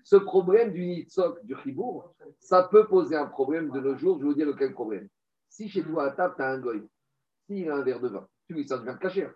ce 0.04 0.16
problème 0.16 0.72
du 0.74 0.86
nitzok, 0.86 1.46
du 1.46 1.56
chibour, 1.64 2.14
ça 2.40 2.64
peut 2.64 2.88
poser 2.88 3.16
un 3.16 3.28
problème 3.28 3.70
de 3.72 3.80
nos 3.80 3.96
jours. 3.96 4.20
Je 4.20 4.26
veux 4.26 4.36
dire 4.36 4.48
quel 4.58 4.74
problème. 4.74 5.08
Si 5.50 5.70
chez 5.70 5.84
toi 5.84 6.06
à 6.06 6.12
table, 6.12 6.34
tu 6.38 6.42
as 6.42 6.50
un 6.50 6.60
goy, 6.60 6.82
s'il 7.46 7.70
a 7.70 7.76
un 7.76 7.84
verre 7.84 8.00
de 8.00 8.08
vin, 8.08 8.28
tu 8.48 8.54
lui 8.54 8.68
sers 8.68 8.80
de 8.80 8.86
vin 8.86 8.96
caché. 8.96 9.28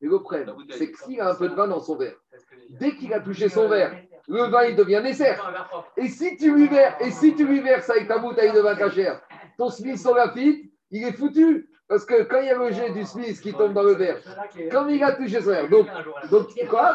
Mais 0.00 0.08
le 0.08 0.18
problème, 0.18 0.54
c'est 0.70 0.90
que 0.90 0.98
s'il 0.98 1.20
a 1.20 1.30
un 1.30 1.34
peu 1.34 1.48
de 1.48 1.54
vin 1.54 1.68
dans 1.68 1.80
son 1.80 1.96
verre, 1.96 2.16
dès 2.70 2.96
qu'il 2.96 3.12
a 3.12 3.20
touché 3.20 3.48
son 3.48 3.68
verre, 3.68 3.96
le 4.30 4.44
vin 4.44 4.64
il 4.64 4.76
devient 4.76 5.00
nécessaire. 5.02 5.42
Et 5.96 6.08
si 6.08 6.36
tu 6.36 6.54
lui 6.54 6.68
verses, 6.68 6.96
et 7.00 7.10
si 7.10 7.34
tu 7.34 7.46
lui 7.46 7.60
verses 7.60 7.90
avec 7.90 8.06
ta 8.06 8.18
bouteille 8.18 8.52
de 8.52 8.60
vin 8.60 8.76
cachère, 8.76 9.20
ton 9.58 9.68
Smith 9.68 9.98
sur 9.98 10.14
la 10.14 10.30
fite, 10.30 10.72
il 10.90 11.04
est 11.04 11.12
foutu. 11.12 11.66
Parce 11.88 12.04
que 12.04 12.22
quand 12.22 12.38
il 12.38 12.46
y 12.46 12.50
a 12.50 12.56
le 12.56 12.70
jet 12.70 12.90
du 12.92 13.04
Smith 13.04 13.40
qui 13.40 13.52
tombe 13.52 13.72
dans 13.72 13.82
le 13.82 13.94
verre, 13.94 14.18
comme 14.70 14.90
il 14.90 15.02
a 15.02 15.10
touché 15.10 15.40
son 15.40 15.50
verre, 15.50 15.68
donc, 15.68 15.88
donc 16.30 16.46
quoi 16.68 16.94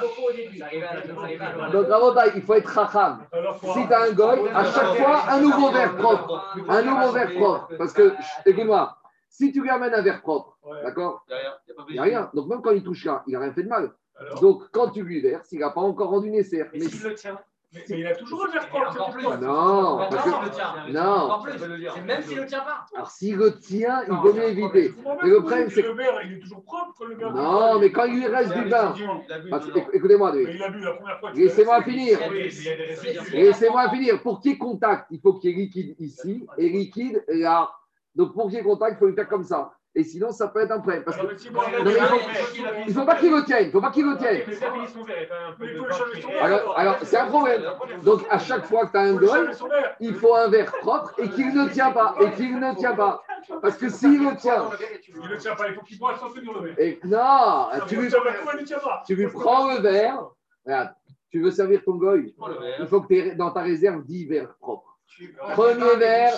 Donc 1.74 1.88
il 2.34 2.42
faut 2.42 2.54
être 2.54 2.70
racham. 2.70 3.26
Si 3.74 3.88
tu 3.88 3.94
as 3.94 4.04
un 4.04 4.12
goy, 4.12 4.50
à 4.54 4.64
chaque 4.64 4.96
fois, 4.96 5.24
un 5.30 5.42
nouveau 5.42 5.70
verre 5.72 5.98
propre. 5.98 6.56
Un 6.70 6.82
nouveau 6.82 7.12
verre 7.12 7.34
propre. 7.34 7.76
Parce 7.78 7.92
que, 7.92 8.14
écoute-moi, 8.46 8.96
si 9.28 9.52
tu 9.52 9.62
lui 9.62 9.70
amènes 9.70 9.94
un 9.94 10.02
verre 10.02 10.22
propre, 10.22 10.58
d'accord 10.86 11.26
Il 11.90 11.94
n'y 11.96 12.00
a, 12.00 12.04
rien. 12.04 12.30
Donc 12.34 12.48
même 12.48 12.62
quand 12.62 12.72
il 12.72 12.82
touche 12.82 13.04
là, 13.04 13.22
il 13.28 13.34
n'a 13.34 13.40
rien 13.42 13.52
fait 13.52 13.64
de 13.64 13.68
mal. 13.68 13.92
Donc 14.42 14.64
quand 14.72 14.90
tu 14.90 15.04
lui 15.04 15.22
verses, 15.22 15.52
il 15.52 15.60
n'a 15.60 15.70
pas 15.70 15.82
encore 15.82 16.10
rendu 16.10 16.30
nécessaire. 16.30 16.70
Mais, 16.74 16.80
s'il 16.82 17.04
le 17.04 17.16
tient 17.16 17.38
mais, 17.74 17.84
il 17.90 18.08
a 18.08 18.16
toujours 18.16 18.46
le 18.46 18.52
verre 18.54 18.70
propre. 18.70 19.38
Non, 19.42 19.98
parce 20.10 20.24
que, 20.24 20.92
non. 20.92 22.06
Même 22.06 22.22
s'il 22.22 22.38
ne 22.38 22.42
le 22.42 22.48
tient 22.48 22.62
pas. 22.62 22.86
Alors 22.96 23.12
s'il 23.12 23.36
le 23.36 23.60
tient, 23.60 24.04
il 24.08 24.14
vaut 24.14 24.34
mieux 24.34 24.48
éviter. 24.50 24.94
Mais 25.24 25.30
le 25.30 25.42
problème, 25.42 25.70
c'est 25.70 25.82
que 25.82 25.88
le 25.88 25.94
verre, 25.94 26.22
il 26.24 26.34
est 26.34 26.40
toujours 26.40 26.64
propre. 26.64 27.06
Le 27.06 27.16
verre 27.16 27.34
non, 27.34 27.80
mais 27.80 27.92
quand 27.92 28.06
il 28.06 28.20
lui 28.20 28.28
reste 28.28 28.54
du 28.54 28.70
vin, 28.70 28.94
écoutez-moi, 29.92 30.34
laissez-moi 31.34 31.82
finir. 31.84 32.20
Laissez-moi 33.34 33.90
finir. 33.90 34.22
Pour 34.22 34.40
qu'il 34.40 34.52
y 34.52 34.54
ait 34.54 34.58
contact, 34.58 35.08
il 35.12 35.20
faut 35.20 35.34
qu'il 35.34 35.50
y 35.50 35.54
ait 35.54 35.58
liquide 35.58 35.96
ici 36.00 36.48
et 36.58 36.70
liquide 36.70 37.26
là. 37.28 37.70
Donc, 38.16 38.34
pour 38.34 38.46
qu'il 38.46 38.56
y 38.56 38.62
ait 38.62 38.64
contact, 38.64 38.96
il 38.96 39.00
faut 39.00 39.08
le 39.08 39.16
faire 39.16 39.28
comme 39.28 39.44
ça. 39.44 39.74
Et 39.98 40.04
sinon, 40.04 40.32
ça 40.32 40.50
peut 40.50 40.60
être 40.60 40.72
un 40.72 40.80
problème. 40.80 41.04
Parce 41.04 41.16
que... 41.16 41.26
il 41.26 42.88
ne 42.88 42.94
faut 42.94 43.06
pas 43.06 43.16
qu'il 43.16 43.32
le 43.32 43.46
tienne. 43.46 43.62
Il 43.62 43.68
ne 43.68 43.72
faut 43.72 43.82
pas 43.82 43.92
qu'il 43.92 44.06
le 44.06 44.18
tienne. 44.18 44.42
Alors, 46.42 46.78
alors 46.78 46.98
c'est 47.04 47.18
un 47.18 47.28
problème. 47.28 47.64
Donc, 48.04 48.26
à 48.30 48.38
chaque 48.38 48.66
fois 48.66 48.88
que 48.88 48.92
tu 48.92 48.98
as 48.98 49.02
un 49.02 49.16
goal, 49.16 49.52
il 50.02 50.14
faut 50.16 50.36
un 50.36 50.50
verre 50.50 50.74
propre 50.82 51.14
et 51.18 51.30
qu'il 51.30 51.54
ne 51.54 51.70
tient 51.70 51.92
pas. 51.92 52.16
Et 52.20 52.30
qu'il 52.32 52.60
ne 52.60 52.76
tient 52.76 52.96
pas. 52.96 53.24
Parce 53.62 53.78
que 53.78 53.88
s'il 53.90 54.22
le 54.22 54.36
tient. 54.36 54.70
Il 55.08 55.30
ne 55.30 55.38
tient 55.38 55.56
pas. 55.56 55.70
Il 55.70 55.76
faut 55.76 55.82
qu'il 55.82 55.98
boive 55.98 56.20
sans 56.20 56.30
tenir 56.30 56.52
le 56.54 56.72
verre. 56.72 56.76
Et, 56.78 57.00
non, 57.06 57.70
tu 57.88 57.96
lui, 57.96 58.12
tu 59.06 59.16
lui 59.16 59.28
prends 59.28 59.72
le 59.74 59.80
verre. 59.80 60.28
Regarde, 60.66 60.90
tu 61.30 61.42
veux 61.42 61.52
servir 61.52 61.82
ton 61.86 61.96
goy. 61.96 62.36
Il 62.80 62.88
faut 62.88 63.00
que 63.02 63.08
tu 63.08 63.18
aies 63.18 63.36
dans 63.36 63.52
ta 63.52 63.62
réserve 63.62 64.04
10 64.04 64.26
verres 64.26 64.56
propres. 64.58 64.95
Premier 65.54 65.96
verre, 65.98 66.34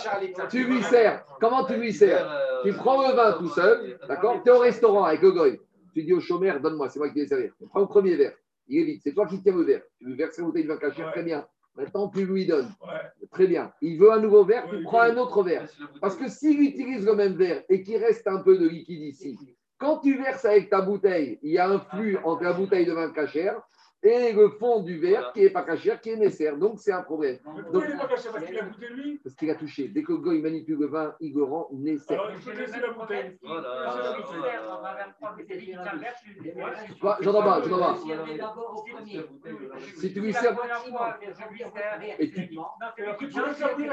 tu 0.49 0.63
lui 0.65 0.83
sers. 0.83 1.25
Comment 1.39 1.65
tu 1.65 1.75
lui 1.75 1.93
sers 1.93 2.61
Tu 2.63 2.73
prends 2.73 3.07
le 3.07 3.15
vin 3.15 3.33
tout 3.33 3.49
seul, 3.49 3.99
d'accord 4.07 4.41
Tu 4.43 4.49
es 4.49 4.53
au 4.53 4.59
restaurant 4.59 5.03
avec 5.05 5.21
le 5.21 5.31
goy. 5.31 5.59
Tu 5.93 6.03
dis 6.03 6.13
au 6.13 6.19
chômeur, 6.19 6.59
donne-moi, 6.59 6.89
c'est 6.89 6.99
moi 6.99 7.09
qui 7.09 7.19
vais 7.21 7.27
servir. 7.27 7.53
Prends 7.69 7.81
le 7.81 7.87
premier 7.87 8.15
verre. 8.15 8.33
Il 8.67 8.81
est 8.81 8.83
vite. 8.83 9.01
C'est 9.03 9.13
toi 9.13 9.25
qui 9.25 9.41
tiens 9.41 9.55
le 9.55 9.63
verre. 9.63 9.81
Tu 9.97 10.05
lui 10.05 10.15
verses 10.15 10.37
une 10.37 10.45
bouteille 10.45 10.63
de 10.63 10.67
vin 10.67 10.77
caché, 10.77 11.01
très 11.11 11.23
bien. 11.23 11.47
Maintenant, 11.75 12.09
tu 12.09 12.25
lui 12.25 12.45
donnes. 12.45 12.69
Très 13.31 13.47
bien. 13.47 13.71
Il 13.81 13.99
veut 13.99 14.11
un 14.11 14.19
nouveau 14.19 14.43
verre, 14.43 14.67
tu 14.69 14.81
prends 14.83 15.01
un 15.01 15.15
autre 15.17 15.43
verre. 15.43 15.67
Parce 16.01 16.15
que 16.15 16.27
s'il 16.27 16.61
utilise 16.61 17.05
le 17.05 17.15
même 17.15 17.33
verre 17.33 17.63
et 17.69 17.83
qu'il 17.83 17.97
reste 17.97 18.27
un 18.27 18.39
peu 18.39 18.57
de 18.57 18.67
liquide 18.67 19.01
ici, 19.01 19.37
quand 19.77 19.99
tu 19.99 20.17
verses 20.17 20.45
avec 20.45 20.69
ta 20.69 20.81
bouteille, 20.81 21.39
il 21.43 21.51
y 21.51 21.59
a 21.59 21.69
un 21.69 21.79
flux 21.79 22.17
entre 22.23 22.43
la 22.43 22.53
bouteille 22.53 22.85
de 22.85 22.93
vin 22.93 23.11
cachère 23.11 23.61
et 24.03 24.31
le 24.31 24.49
fond 24.51 24.81
du 24.81 24.99
verre 24.99 25.31
qui 25.33 25.41
n'est 25.41 25.49
pas 25.49 25.63
caché, 25.63 25.97
qui 26.01 26.11
est 26.11 26.15
nécessaire. 26.15 26.55
Donc, 26.55 26.79
c'est 26.79 26.91
un 26.91 27.01
problème. 27.01 27.39
Pourquoi 27.43 27.85
il 27.85 27.91
n'est 27.93 27.97
pas 27.97 28.07
caché 28.07 28.29
Parce 28.31 28.45
qu'il 28.45 28.59
a 28.59 28.63
goûté 28.63 28.87
lui 28.89 29.17
Parce 29.23 29.35
qu'il 29.35 29.49
a 29.49 29.55
touché. 29.55 29.87
Dès 29.87 30.03
que 30.03 30.11
le 30.11 30.19
gars 30.19 30.33
il 30.33 30.43
manipule 30.43 30.79
le 30.79 30.87
vin, 30.87 31.15
il 31.19 31.33
le 31.33 31.43
rend 31.43 31.67
nécessaire. 31.73 32.21
Alors, 32.21 32.31
il 32.31 32.41
faut 32.41 32.51
laisser 32.51 32.79
la 32.79 32.91
bouteille. 32.91 33.37
J'entends 37.21 37.43
pas, 37.43 37.61
j'entends 37.63 37.79
pas. 37.79 37.97
Si 39.95 40.13
tu 40.13 40.21
lui 40.21 40.33
sers. 40.33 40.55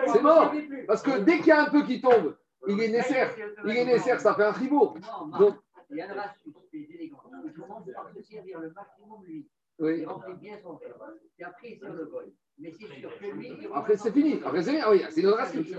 C'est 0.07 0.23
mort. 0.23 0.53
Parce 0.87 1.03
que 1.03 1.19
dès 1.21 1.39
qu'il 1.39 1.47
y 1.47 1.53
a 1.53 1.63
un 1.63 1.71
peu 1.71 1.83
qui 1.85 2.01
tombe, 2.01 2.37
il 2.69 2.81
est 2.81 2.89
nécessaire. 2.89 3.31
Il 3.65 3.77
est 3.77 3.85
nécessaire, 3.85 4.21
ça 4.21 4.35
fait 4.35 4.45
un 4.45 4.53
fribourg. 4.53 4.99
Donc, 5.39 5.57
il 5.91 5.99
y 5.99 6.03
a 6.03 6.13
une 6.13 6.19
astuce, 6.19 6.55
c'est 6.71 6.79
élégant. 6.79 7.19
Il 7.45 7.53
commence 7.53 7.85
par 7.95 8.11
se 8.11 8.23
servir 8.23 8.59
le 8.61 8.71
maximum 8.73 9.25
lui. 9.25 9.47
Oui. 9.79 9.99
Il 10.01 10.07
remplit 10.07 10.35
bien 10.35 10.57
son 10.63 10.75
verre. 10.77 10.97
Et 11.39 11.45
après, 11.45 11.69
il 11.71 11.79
sert 11.79 11.93
le 11.93 12.05
bol. 12.05 12.33
Mais 12.57 12.71
c'est 12.71 12.87
sûr 12.87 13.11
que 13.19 13.27
lui. 13.27 13.51
Après, 13.75 13.97
c'est 13.97 14.13
fini. 14.13 14.41
Après, 14.45 14.63
c'est 14.63 14.79
ah 14.81 14.91
oui, 14.93 15.03
c'est 15.11 15.23
une 15.23 15.27
autre 15.27 15.41
astuce. 15.41 15.75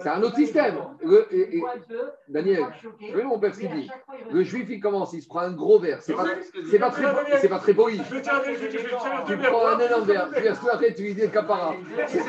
C'est 0.00 0.08
un 0.08 0.22
autre 0.22 0.36
système. 0.36 0.78
Le, 1.02 1.26
et, 1.34 1.58
et, 1.58 1.62
Daniel, 2.28 2.64
oui, 3.02 3.22
mon 3.22 3.38
père, 3.38 3.54
ce 3.54 3.60
qu'il 3.60 3.70
dit. 3.70 3.90
Le 4.30 4.42
juif, 4.42 4.66
il 4.70 4.80
commence, 4.80 5.12
il 5.12 5.20
se 5.20 5.28
prend 5.28 5.40
un 5.40 5.52
gros 5.52 5.78
verre. 5.78 6.00
C'est 6.00 6.14
pas, 6.14 6.24
c'est 6.70 6.78
pas, 6.78 6.90
très, 6.90 7.38
c'est 7.38 7.50
pas 7.50 7.58
très 7.58 7.74
poli. 7.74 8.00
Tu 9.26 9.36
prends 9.36 9.66
un 9.66 9.78
énorme 9.78 10.04
verre. 10.04 10.30
Puis 10.30 10.48
après, 10.48 10.94
tu 10.94 11.02
lui 11.02 11.14
dis 11.14 11.20
le 11.20 11.28
capara. 11.28 11.74
Tu. 12.08 12.18
Tu. 12.18 12.24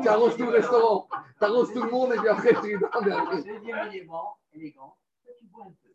Tu 0.00 0.08
arroses 0.08 0.36
tout 0.38 0.44
le 0.44 0.50
restaurant. 0.50 1.08
Tu 1.38 1.44
arroses 1.44 1.72
tout 1.74 1.82
le 1.82 1.90
monde 1.90 2.14
et 2.14 2.16
puis 2.16 2.28
après, 2.28 2.54
tu 2.62 2.68
lui 2.68 2.78
donnes 2.78 2.88
un 2.90 3.04
verre. 3.04 3.30
Deuxième 3.32 3.78
élément, 3.92 4.38
élégant, 4.54 4.96
tu 5.38 5.44
bois 5.48 5.64
un 5.66 5.70
peu. 5.70 5.85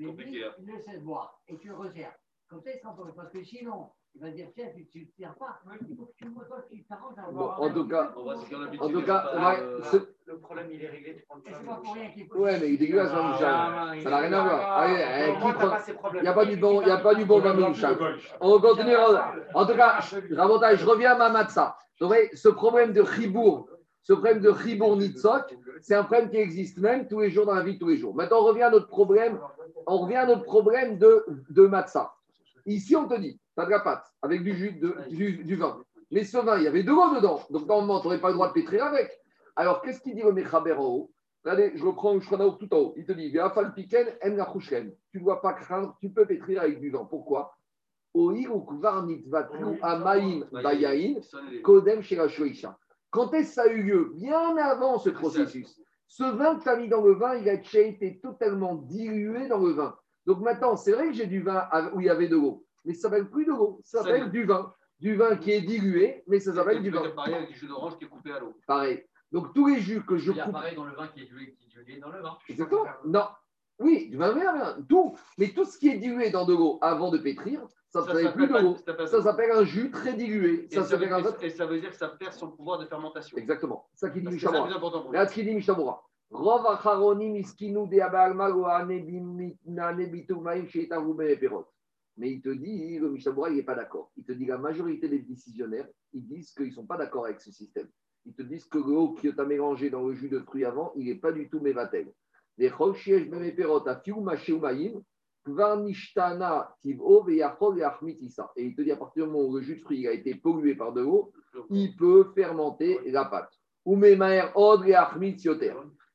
Mais 0.00 0.24
lui, 0.24 0.44
hein. 0.44 0.52
il 0.58 0.66
le 0.66 0.72
laisse 0.86 1.02
boire 1.02 1.40
et 1.48 1.56
tu 1.58 1.68
le 1.68 1.74
resserres. 1.76 2.12
Comme 2.48 2.60
ça, 2.62 2.70
il 2.74 2.80
sera 2.80 2.94
pas. 2.96 3.02
Parce 3.14 3.30
que 3.30 3.42
sinon, 3.44 3.88
il 4.14 4.20
va 4.20 4.30
dire 4.30 4.48
tiens, 4.54 4.66
tu 4.74 4.98
ne 5.00 5.04
te 5.04 5.10
sers 5.16 5.34
pas. 5.36 5.60
Il 5.88 5.96
faut 5.96 6.06
que 6.06 6.12
tu 6.16 6.24
me 6.28 6.44
toi, 6.44 6.64
tu 6.70 6.82
t'arranges 6.84 7.18
à 7.18 7.22
Bon, 7.22 7.28
avoir 7.28 7.60
en 7.62 7.66
un 7.66 7.70
tout 7.72 7.86
cas, 7.88 8.12
On 8.16 8.24
va 8.24 8.36
se 8.36 8.44
faire 8.46 8.58
l'habitude. 8.58 8.82
en 8.82 8.88
tout 8.88 9.02
cas, 9.02 9.24
ouais, 9.34 9.60
euh, 9.62 9.82
ce- 9.84 9.96
Le 10.26 10.38
problème, 10.38 10.66
il 10.72 10.82
est 10.82 10.88
réglé. 10.88 11.16
Tu 11.16 11.24
prends 11.26 11.36
le 11.36 11.42
c'est 11.46 11.64
pas 11.66 11.74
pour 11.76 11.94
rien 11.94 12.10
qu'il 12.10 12.26
faut. 12.26 12.38
ouais, 12.38 12.58
mais 12.60 12.68
il 12.68 12.74
est 12.74 12.76
dégueulasse, 12.78 13.10
hein, 13.12 13.30
Michel. 13.32 14.02
Ça 14.02 14.10
n'a 14.10 14.18
rien 14.18 14.32
à 14.32 14.42
voir. 14.42 14.72
Allez, 14.78 15.04
eh, 15.28 16.16
Il 16.16 16.22
n'y 16.22 16.28
a 16.28 16.32
pas 16.32 16.44
du 16.44 16.56
bon, 16.56 16.82
il 16.82 16.88
y 16.88 16.90
a 16.90 16.96
pas 16.98 17.14
du 17.14 17.24
bon 17.24 17.38
vin 17.40 17.54
Michel. 17.54 17.96
On 18.40 18.60
continue. 18.60 18.96
En 19.54 19.66
tout 19.66 19.74
cas, 19.76 20.00
je 20.00 20.86
reviens 20.86 21.12
à 21.12 21.18
ma 21.18 21.30
matzah. 21.30 21.76
Donc, 22.00 22.08
vous 22.08 22.14
voyez, 22.14 22.34
ce 22.34 22.48
problème 22.48 22.92
de 22.92 23.04
Chibour, 23.04 23.68
ce 24.02 24.14
problème 24.14 24.40
de 24.40 24.52
Chibour 24.54 24.96
Nitzok, 24.96 25.54
c'est 25.82 25.94
un 25.94 26.04
problème 26.04 26.30
qui 26.30 26.38
existe 26.38 26.78
même 26.78 27.06
tous 27.06 27.20
les 27.20 27.30
jours 27.30 27.44
dans 27.44 27.54
la 27.54 27.62
vie 27.62 27.74
de 27.74 27.78
tous 27.78 27.88
les 27.88 27.98
jours. 27.98 28.14
Maintenant, 28.14 28.38
on 28.40 28.44
revient 28.44 28.62
à 28.62 28.70
notre 28.70 28.88
problème, 28.88 29.38
on 29.86 29.98
revient 29.98 30.16
à 30.16 30.26
notre 30.26 30.42
problème 30.44 30.98
de, 30.98 31.24
de 31.50 31.66
matzah. 31.66 32.12
Ici, 32.66 32.94
on 32.96 33.08
te 33.08 33.18
dit, 33.18 33.40
tu 33.56 33.62
as 33.62 33.66
de 33.66 33.70
la 33.70 33.80
pâte 33.80 34.04
avec 34.22 34.42
du 34.42 34.54
jus, 34.54 34.72
de- 34.72 34.96
du, 35.08 35.44
du 35.44 35.56
vin. 35.56 35.82
Mais 36.10 36.24
ce 36.24 36.38
vin, 36.38 36.58
il 36.58 36.64
y 36.64 36.66
avait 36.68 36.82
de 36.82 36.90
l'eau 36.90 37.14
dedans. 37.14 37.40
Donc, 37.50 37.66
normalement, 37.66 38.00
tu 38.00 38.06
n'aurais 38.06 38.20
pas 38.20 38.28
le 38.28 38.34
droit 38.34 38.48
de 38.48 38.52
pétrir 38.52 38.84
avec. 38.84 39.10
Alors, 39.56 39.80
qu'est-ce 39.82 40.00
qu'il 40.00 40.14
dit 40.14 40.22
le 40.22 40.32
Mechaber 40.32 40.72
en 40.72 40.84
haut? 40.84 41.10
Regardez, 41.44 41.72
je 41.74 41.84
reprends 41.84 42.10
Aruch 42.10 42.58
tout 42.58 42.74
en 42.74 42.78
haut. 42.78 42.94
Il 42.96 43.06
te 43.06 43.12
dit, 43.12 43.30
Ve'afal 43.30 43.72
piken 43.74 44.06
en 44.22 44.36
la. 44.36 44.46
Tu 45.10 45.18
ne 45.18 45.22
dois 45.24 45.40
pas 45.40 45.54
craindre, 45.54 45.96
tu 46.00 46.10
peux 46.10 46.26
pétrir 46.26 46.60
avec 46.62 46.80
du 46.80 46.90
vin. 46.90 47.04
Pourquoi? 47.04 47.56
Kodem. 51.62 52.02
Quand 53.10 53.32
est-ce 53.34 53.48
que 53.48 53.54
ça 53.54 53.62
a 53.62 53.66
eu 53.68 53.82
lieu? 53.82 54.12
Bien 54.14 54.56
avant 54.58 54.98
ce 54.98 55.10
processus. 55.10 55.80
Ce 56.10 56.24
vin 56.24 56.56
que 56.56 56.64
tu 56.64 56.68
as 56.68 56.76
mis 56.76 56.88
dans 56.88 57.02
le 57.02 57.12
vin, 57.12 57.36
il 57.36 57.48
a 57.48 57.56
déjà 57.56 57.78
été 57.78 58.18
totalement 58.18 58.74
dilué 58.74 59.46
dans 59.46 59.60
le 59.60 59.70
vin. 59.70 59.96
Donc 60.26 60.40
maintenant, 60.40 60.74
c'est 60.74 60.90
vrai 60.90 61.06
que 61.06 61.12
j'ai 61.12 61.26
du 61.26 61.40
vin 61.40 61.68
où 61.94 62.00
il 62.00 62.06
y 62.06 62.10
avait 62.10 62.26
de 62.26 62.34
l'eau, 62.34 62.66
mais 62.84 62.94
ça 62.94 63.02
s'appelle 63.02 63.30
plus 63.30 63.44
de 63.44 63.50
l'eau, 63.50 63.80
ça 63.84 64.02
s'appelle 64.02 64.28
du 64.30 64.44
vin. 64.44 64.74
Du 64.98 65.14
vin 65.14 65.36
qui 65.36 65.52
est 65.52 65.60
dilué, 65.60 66.24
mais 66.26 66.40
ça 66.40 66.52
s'appelle 66.52 66.82
du 66.82 66.90
vin. 66.90 67.08
pareil 67.10 67.34
avec 67.34 67.48
du 67.50 67.54
jus 67.54 67.68
d'orange 67.68 67.96
qui 67.96 68.04
est 68.04 68.08
coupé 68.08 68.32
à 68.32 68.40
l'eau. 68.40 68.54
Pareil. 68.66 69.04
Donc 69.30 69.54
tous 69.54 69.68
les 69.68 69.80
jus 69.80 70.04
que 70.04 70.16
je 70.16 70.32
Il 70.32 70.36
y 70.36 70.40
a 70.40 70.44
coupe. 70.44 70.52
pareil 70.52 70.74
dans 70.74 70.84
le 70.84 70.96
vin 70.96 71.06
qui 71.06 71.20
est 71.20 71.26
dilué, 71.26 71.54
qui 71.54 71.78
est 71.78 71.84
dilué 71.84 72.00
dans 72.00 72.10
le 72.10 72.20
vin. 72.20 72.36
Exactement. 72.48 72.84
Non. 73.04 73.28
Oui, 73.80 74.08
du 74.10 74.16
vin 74.16 74.32
vert, 74.32 74.76
tout. 74.88 75.16
Mais 75.38 75.48
tout 75.48 75.64
ce 75.64 75.78
qui 75.78 75.88
est 75.88 75.98
dilué 75.98 76.30
dans 76.30 76.44
de 76.44 76.54
l'eau 76.54 76.78
avant 76.82 77.10
de 77.10 77.18
pétrir, 77.18 77.66
ça 77.88 78.02
ne 78.02 78.06
s'appelle 78.06 78.32
plus 78.34 78.46
de 78.46 78.52
l'eau. 78.52 78.76
ça 79.06 79.22
s'appelle 79.22 79.50
un 79.52 79.64
jus 79.64 79.90
très 79.90 80.12
dilué. 80.12 80.66
Et 80.70 80.74
Ça 80.74 80.82
ça, 80.82 80.90
s'appelle 80.90 81.12
un 81.12 81.20
veut, 81.20 81.34
et 81.42 81.50
ça 81.50 81.66
veut 81.66 81.80
dire 81.80 81.90
que 81.90 81.96
ça 81.96 82.08
perd 82.08 82.32
son 82.32 82.50
pouvoir 82.50 82.78
de 82.78 82.86
fermentation. 82.86 83.36
Exactement. 83.36 83.88
Ça 83.94 84.10
qui 84.10 84.20
dit 84.20 84.26
nous. 84.26 84.38
Regarde 84.38 85.28
ce 85.28 85.34
qu'il 85.34 85.46
dit 85.46 85.54
be'eperot. 91.14 91.66
Mais 92.16 92.30
il 92.32 92.42
te 92.42 92.50
dit, 92.50 92.98
le 92.98 93.16
il 93.16 93.56
n'est 93.56 93.62
pas 93.62 93.74
d'accord. 93.74 94.12
Il 94.16 94.24
te 94.24 94.32
dit 94.32 94.46
la 94.46 94.58
majorité 94.58 95.08
des 95.08 95.20
décisionnaires, 95.20 95.88
ils 96.12 96.26
disent 96.26 96.52
qu'ils 96.52 96.68
ne 96.68 96.72
sont 96.72 96.86
pas 96.86 96.96
d'accord 96.96 97.24
avec 97.24 97.40
ce 97.40 97.50
système. 97.50 97.88
Ils 98.26 98.34
te 98.34 98.42
disent 98.42 98.66
que 98.66 98.78
l'eau 98.78 99.14
que 99.14 99.28
tu 99.28 99.40
as 99.40 99.44
mélangé 99.44 99.90
dans 99.90 100.02
le 100.06 100.14
jus 100.14 100.28
de 100.28 100.38
fruits 100.38 100.64
avant, 100.64 100.92
il 100.96 101.06
n'est 101.06 101.14
pas 101.14 101.32
du 101.32 101.48
tout 101.48 101.60
mévatel. 101.60 102.12
Et 102.58 102.66
il 102.66 102.72
te 108.74 108.82
dit 108.82 108.92
à 108.92 108.96
partir 108.96 109.24
du 109.24 109.30
moment 109.30 109.48
où 109.48 109.56
le 109.56 109.62
jus 109.62 109.76
de 109.76 109.80
fruits 109.80 110.06
a 110.06 110.12
été 110.12 110.34
pollué 110.34 110.74
par 110.74 110.92
de 110.92 111.00
l'eau, 111.00 111.32
il 111.70 111.96
peut 111.96 112.30
fermenter 112.34 112.98
la 113.06 113.24
pâte. 113.24 113.50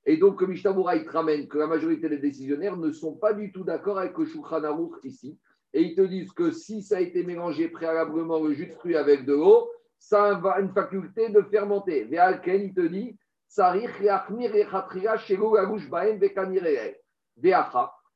Et 0.08 0.18
donc, 0.18 0.42
le 0.42 0.48
Mishtabura, 0.48 0.96
il 0.96 1.06
te 1.06 1.12
ramène 1.12 1.48
que 1.48 1.58
la 1.58 1.66
majorité 1.66 2.08
des 2.08 2.20
décisionnaires 2.20 2.78
ne 2.78 2.92
sont 2.92 3.16
pas 3.16 3.34
du 3.34 3.52
tout 3.52 3.64
d'accord 3.64 3.98
avec 3.98 4.16
le 4.18 4.26
Shulchan 4.26 4.62
ici. 5.04 5.40
Et 5.74 5.82
ils 5.82 5.96
te 5.96 6.02
disent 6.02 6.32
que 6.32 6.52
si 6.52 6.84
ça 6.84 6.98
a 6.98 7.02
été 7.02 7.24
mélangé 7.24 7.70
préalablement 7.70 8.40
le 8.40 8.54
jus 8.54 8.68
de 8.68 8.74
fruits 8.74 8.96
avec 8.96 9.26
de 9.26 9.34
l'eau, 9.34 9.68
ça 9.98 10.36
a 10.36 10.62
une 10.62 10.72
faculté 10.72 11.30
de 11.30 11.42
fermenter. 11.42 12.04
Ve'alken, 12.04 12.62
il 12.62 12.74
te 12.74 12.86
dit, 12.86 13.18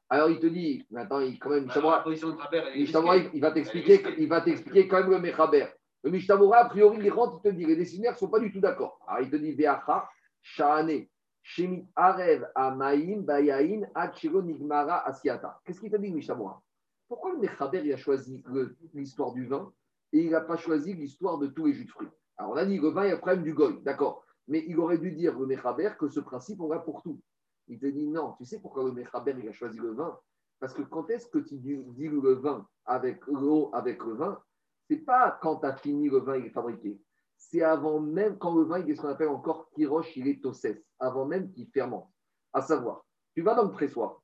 Alors, 0.10 0.30
il 0.30 0.39
te 0.39 0.48
dit, 0.48 0.86
maintenant, 0.89 1.20
il, 1.20 1.38
quand 1.38 1.52
même, 1.52 1.65
il 1.65 1.72
il 3.34 3.42
va 3.42 3.52
t'expliquer, 3.52 4.04
il 4.18 4.28
va 4.28 4.42
t'expliquer 4.42 4.88
quand 4.88 5.02
même 5.02 5.12
le 5.12 5.20
Mechaber. 5.20 5.68
Le 6.04 6.12
Mishtamura, 6.12 6.60
a 6.60 6.70
priori, 6.70 6.98
il 7.02 7.12
rentre, 7.12 7.42
il 7.44 7.52
te 7.52 7.56
dit, 7.56 7.65
les 7.65 7.76
décisionnaires 7.76 8.13
ne 8.13 8.18
sont 8.18 8.30
pas 8.30 8.39
du 8.39 8.52
tout 8.52 8.60
d'accord. 8.60 9.00
Alors, 9.08 9.22
il 9.22 9.30
te 9.30 9.36
dit, 9.36 9.52
Veacha, 9.54 10.10
Shahane, 10.42 11.06
Shemit 11.44 11.88
Arev, 11.96 12.48
Amaim, 12.56 13.22
Bayain, 13.22 13.82
Achiro, 13.94 14.42
Nigmara, 14.42 15.06
Asiata. 15.08 15.60
Qu'est-ce 15.63 15.80
qu'il 15.80 15.92
te 15.92 15.98
dit, 15.98 16.12
Mishtamura 16.12 16.60
Pourquoi 17.08 17.34
le 17.34 17.39
Mechaber, 17.39 17.82
il 17.86 17.94
a 17.94 17.98
choisi 17.98 18.44
l'histoire 18.96 19.34
du 19.34 19.46
vin 19.46 19.72
et 20.12 20.22
il 20.22 20.32
n'a 20.32 20.42
pas 20.42 20.58
choisi 20.58 20.96
l'histoire 20.96 21.38
de 21.38 21.48
tous 21.48 21.68
les 21.68 21.74
jus 21.74 21.86
de 21.86 21.92
fruits? 21.92 22.10
Alors, 22.38 22.54
on 22.54 22.56
a 22.56 22.65
dit, 22.65 22.80
le 22.80 22.89
vin, 22.89 23.04
il 23.04 23.10
y 23.10 23.12
a 23.12 23.15
le 23.15 23.20
problème 23.20 23.44
du 23.44 23.54
goy, 23.54 23.80
d'accord. 23.84 24.26
Mais 24.50 24.66
il 24.68 24.78
aurait 24.80 24.98
dû 24.98 25.12
dire, 25.12 25.40
le 25.40 25.46
Mechaber, 25.46 25.92
que 25.98 26.10
ce 26.10 26.20
principe, 26.20 26.60
on 26.60 26.68
va 26.68 26.80
pour 26.80 27.04
tout. 27.04 27.22
Il 27.68 27.80
te 27.80 27.86
dit, 27.86 28.08
non, 28.08 28.34
tu 28.34 28.46
sais 28.46 28.60
pourquoi 28.60 28.84
le 28.84 28.92
Mechaber, 28.92 29.48
a 29.48 29.52
choisi 29.54 29.78
le 29.78 29.92
vin? 29.92 30.20
Parce 30.60 30.74
que 30.74 30.82
quand 30.82 31.10
est-ce 31.12 31.28
que 31.28 31.38
tu 31.38 31.56
dilues 31.58 32.20
le 32.20 32.34
vin 32.34 32.68
avec 32.86 33.26
l'eau, 33.28 33.70
avec 33.74 34.04
le 34.04 34.16
vin, 34.16 34.42
c'est 34.90 34.98
pas 34.98 35.38
quand 35.42 35.58
tu 35.58 35.68
as 35.68 35.76
fini 35.78 36.10
le 36.10 36.18
vin, 36.18 36.36
il 36.36 36.48
est 36.48 36.50
fabriqué. 36.50 37.00
C'est 37.38 37.62
avant 37.62 38.00
même, 38.00 38.40
quand 38.40 38.56
le 38.56 38.64
vin, 38.64 38.80
il 38.80 38.90
est 38.90 38.96
ce 38.96 39.02
qu'on 39.02 39.10
appelle 39.10 39.30
encore 39.30 39.70
kiroche, 39.70 40.18
il 40.18 40.28
est 40.28 40.42
tossès, 40.42 40.84
avant 40.98 41.26
même 41.26 41.52
qu'il 41.52 41.68
fermente. 41.70 42.12
À 42.52 42.62
savoir, 42.62 43.06
tu 43.36 43.44
vas 43.44 43.54
dans 43.54 43.66
le 43.66 43.72
pressoir, 43.72 44.20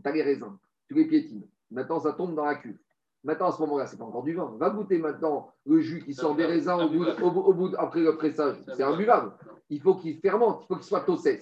tu 0.00 0.08
as 0.08 0.12
les 0.12 0.22
raisins, 0.22 0.56
tu 0.86 0.94
les 0.94 1.06
piétines. 1.06 1.46
Maintenant, 1.70 1.98
ça 1.98 2.12
tombe 2.12 2.36
dans 2.36 2.44
la 2.44 2.54
cuve. 2.54 2.78
Maintenant, 3.24 3.48
à 3.48 3.52
ce 3.52 3.60
moment-là, 3.62 3.86
c'est 3.86 3.98
pas 3.98 4.04
encore 4.04 4.24
du 4.24 4.34
vin. 4.34 4.52
Va 4.58 4.70
goûter 4.70 4.98
maintenant 4.98 5.52
le 5.64 5.80
jus 5.80 6.02
qui 6.04 6.12
sort 6.12 6.34
des 6.34 6.44
raisins 6.44 6.80
au 6.80 6.88
bout, 6.88 7.04
au 7.22 7.64
au 7.64 7.70
après 7.78 8.00
le 8.00 8.16
pressage. 8.16 8.56
C'est 8.66 8.72
buvable. 8.72 8.94
imbuvable. 8.94 9.32
Il 9.70 9.80
faut 9.80 9.94
qu'il 9.94 10.18
fermente, 10.18 10.62
il 10.64 10.66
faut 10.66 10.76
qu'il 10.76 10.84
soit 10.84 11.00
tossès. 11.00 11.40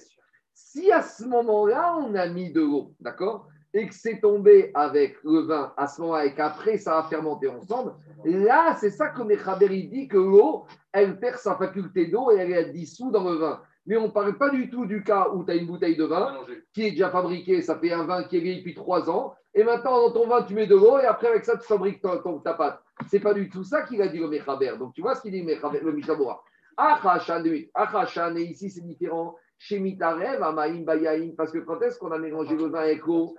Si 0.52 0.92
à 0.92 1.02
ce 1.02 1.24
moment-là, 1.24 1.96
on 1.96 2.14
a 2.14 2.28
mis 2.28 2.52
de 2.52 2.60
l'eau, 2.60 2.94
d'accord 3.00 3.48
et 3.72 3.86
que 3.86 3.94
c'est 3.94 4.20
tombé 4.20 4.70
avec 4.74 5.16
le 5.22 5.40
vin 5.40 5.72
à 5.76 5.86
ce 5.86 6.00
moment-là 6.00 6.26
et 6.26 6.34
qu'après 6.34 6.78
ça 6.78 6.98
a 6.98 7.02
fermenté 7.04 7.48
ensemble, 7.48 7.94
là, 8.24 8.76
c'est 8.80 8.90
ça 8.90 9.08
que 9.08 9.22
Mechaber 9.22 9.68
dit 9.68 10.08
que 10.08 10.16
l'eau, 10.16 10.66
elle 10.92 11.18
perd 11.18 11.38
sa 11.38 11.56
faculté 11.56 12.06
d'eau 12.06 12.30
et 12.32 12.36
elle 12.36 12.52
est 12.52 12.72
dissoute 12.72 13.12
dans 13.12 13.28
le 13.28 13.36
vin. 13.36 13.60
Mais 13.86 13.96
on 13.96 14.08
ne 14.08 14.12
parle 14.12 14.36
pas 14.36 14.50
du 14.50 14.70
tout 14.70 14.86
du 14.86 15.02
cas 15.02 15.28
où 15.32 15.44
tu 15.44 15.52
as 15.52 15.54
une 15.54 15.66
bouteille 15.66 15.96
de 15.96 16.04
vin 16.04 16.36
qui 16.72 16.86
est 16.86 16.90
déjà 16.90 17.10
fabriquée, 17.10 17.62
ça 17.62 17.78
fait 17.78 17.92
un 17.92 18.04
vin 18.04 18.24
qui 18.24 18.36
est 18.36 18.40
vieilli 18.40 18.58
depuis 18.58 18.74
trois 18.74 19.08
ans, 19.08 19.34
et 19.54 19.64
maintenant 19.64 20.02
dans 20.08 20.10
ton 20.12 20.26
vin 20.28 20.42
tu 20.42 20.54
mets 20.54 20.66
de 20.66 20.76
l'eau 20.76 20.98
et 20.98 21.04
après 21.06 21.28
avec 21.28 21.44
ça 21.44 21.56
tu 21.56 21.66
fabriques 21.66 22.00
ton, 22.00 22.18
ton- 22.22 22.38
ta 22.38 22.54
pâte. 22.54 22.80
C'est 23.08 23.20
pas 23.20 23.34
du 23.34 23.48
tout 23.48 23.64
ça 23.64 23.82
qu'il 23.82 24.00
a 24.02 24.08
dit 24.08 24.18
le 24.18 24.28
Mechaber. 24.28 24.74
Donc 24.78 24.94
tu 24.94 25.00
vois 25.02 25.14
ce 25.14 25.22
qu'il 25.22 25.32
dit 25.32 25.42
le 25.42 25.92
Mishabura. 25.92 26.42
Achachan. 26.76 27.42
Achachan, 27.74 28.36
et 28.36 28.42
ici 28.42 28.70
c'est 28.70 28.80
différent. 28.84 29.36
Chez 29.58 29.78
Mitarev, 29.78 30.42
Amaim 30.42 30.84
Bayaim, 30.84 31.32
parce 31.36 31.52
que 31.52 31.58
quand 31.58 31.80
est-ce 31.82 31.98
qu'on 31.98 32.12
a 32.12 32.18
mélangé 32.18 32.56
le 32.56 32.66
vin 32.68 32.80
avec 32.80 33.04
l'eau? 33.04 33.34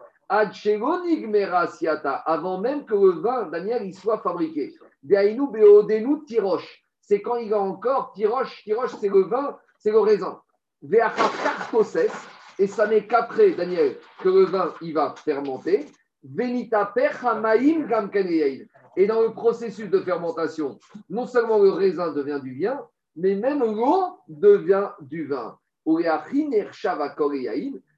Avant 2.26 2.60
même 2.60 2.86
que 2.86 2.94
le 2.94 3.20
vin, 3.22 3.48
Daniel, 3.48 3.84
il 3.86 3.94
soit 3.94 4.20
fabriqué. 4.20 4.74
Beodenu 5.04 6.24
Tiroche. 6.26 6.86
C'est 7.02 7.22
quand 7.22 7.36
il 7.38 7.54
a 7.54 7.60
encore 7.60 8.14
Tiroche. 8.14 8.64
Tiroche, 8.64 8.96
c'est 9.00 9.10
le 9.10 9.24
vin, 9.24 9.58
c'est 9.78 9.92
le 9.92 10.00
raisin. 10.00 10.40
Veachar 10.84 11.32
Kartoses, 11.44 12.08
et 12.60 12.68
ça 12.68 12.88
n'est 12.88 13.06
qu'après, 13.08 13.52
Daniel, 13.52 13.98
que 14.20 14.30
le 14.30 14.46
vin, 14.46 14.74
il 14.82 14.94
va 14.94 15.14
fermenter. 15.16 15.86
Venita. 16.24 16.94
Et 18.98 19.08
dans 19.08 19.22
le 19.22 19.32
processus 19.32 19.90
de 19.90 20.00
fermentation, 20.00 20.78
non 21.10 21.26
seulement 21.26 21.60
le 21.60 21.70
raisin 21.70 22.12
devient 22.14 22.42
du 22.44 22.62
vin, 22.62 22.86
mais 23.16 23.36
même 23.36 23.60
l'eau 23.60 24.18
devient 24.28 24.90
du 25.02 25.28
vin. 25.28 25.58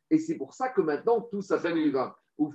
Et 0.10 0.18
c'est 0.20 0.36
pour 0.36 0.54
ça 0.54 0.70
que 0.70 0.82
maintenant 0.82 1.22
tout 1.22 1.42
s'appelle 1.42 1.74
du 1.74 1.92
vin. 1.92 2.14
Par 2.38 2.50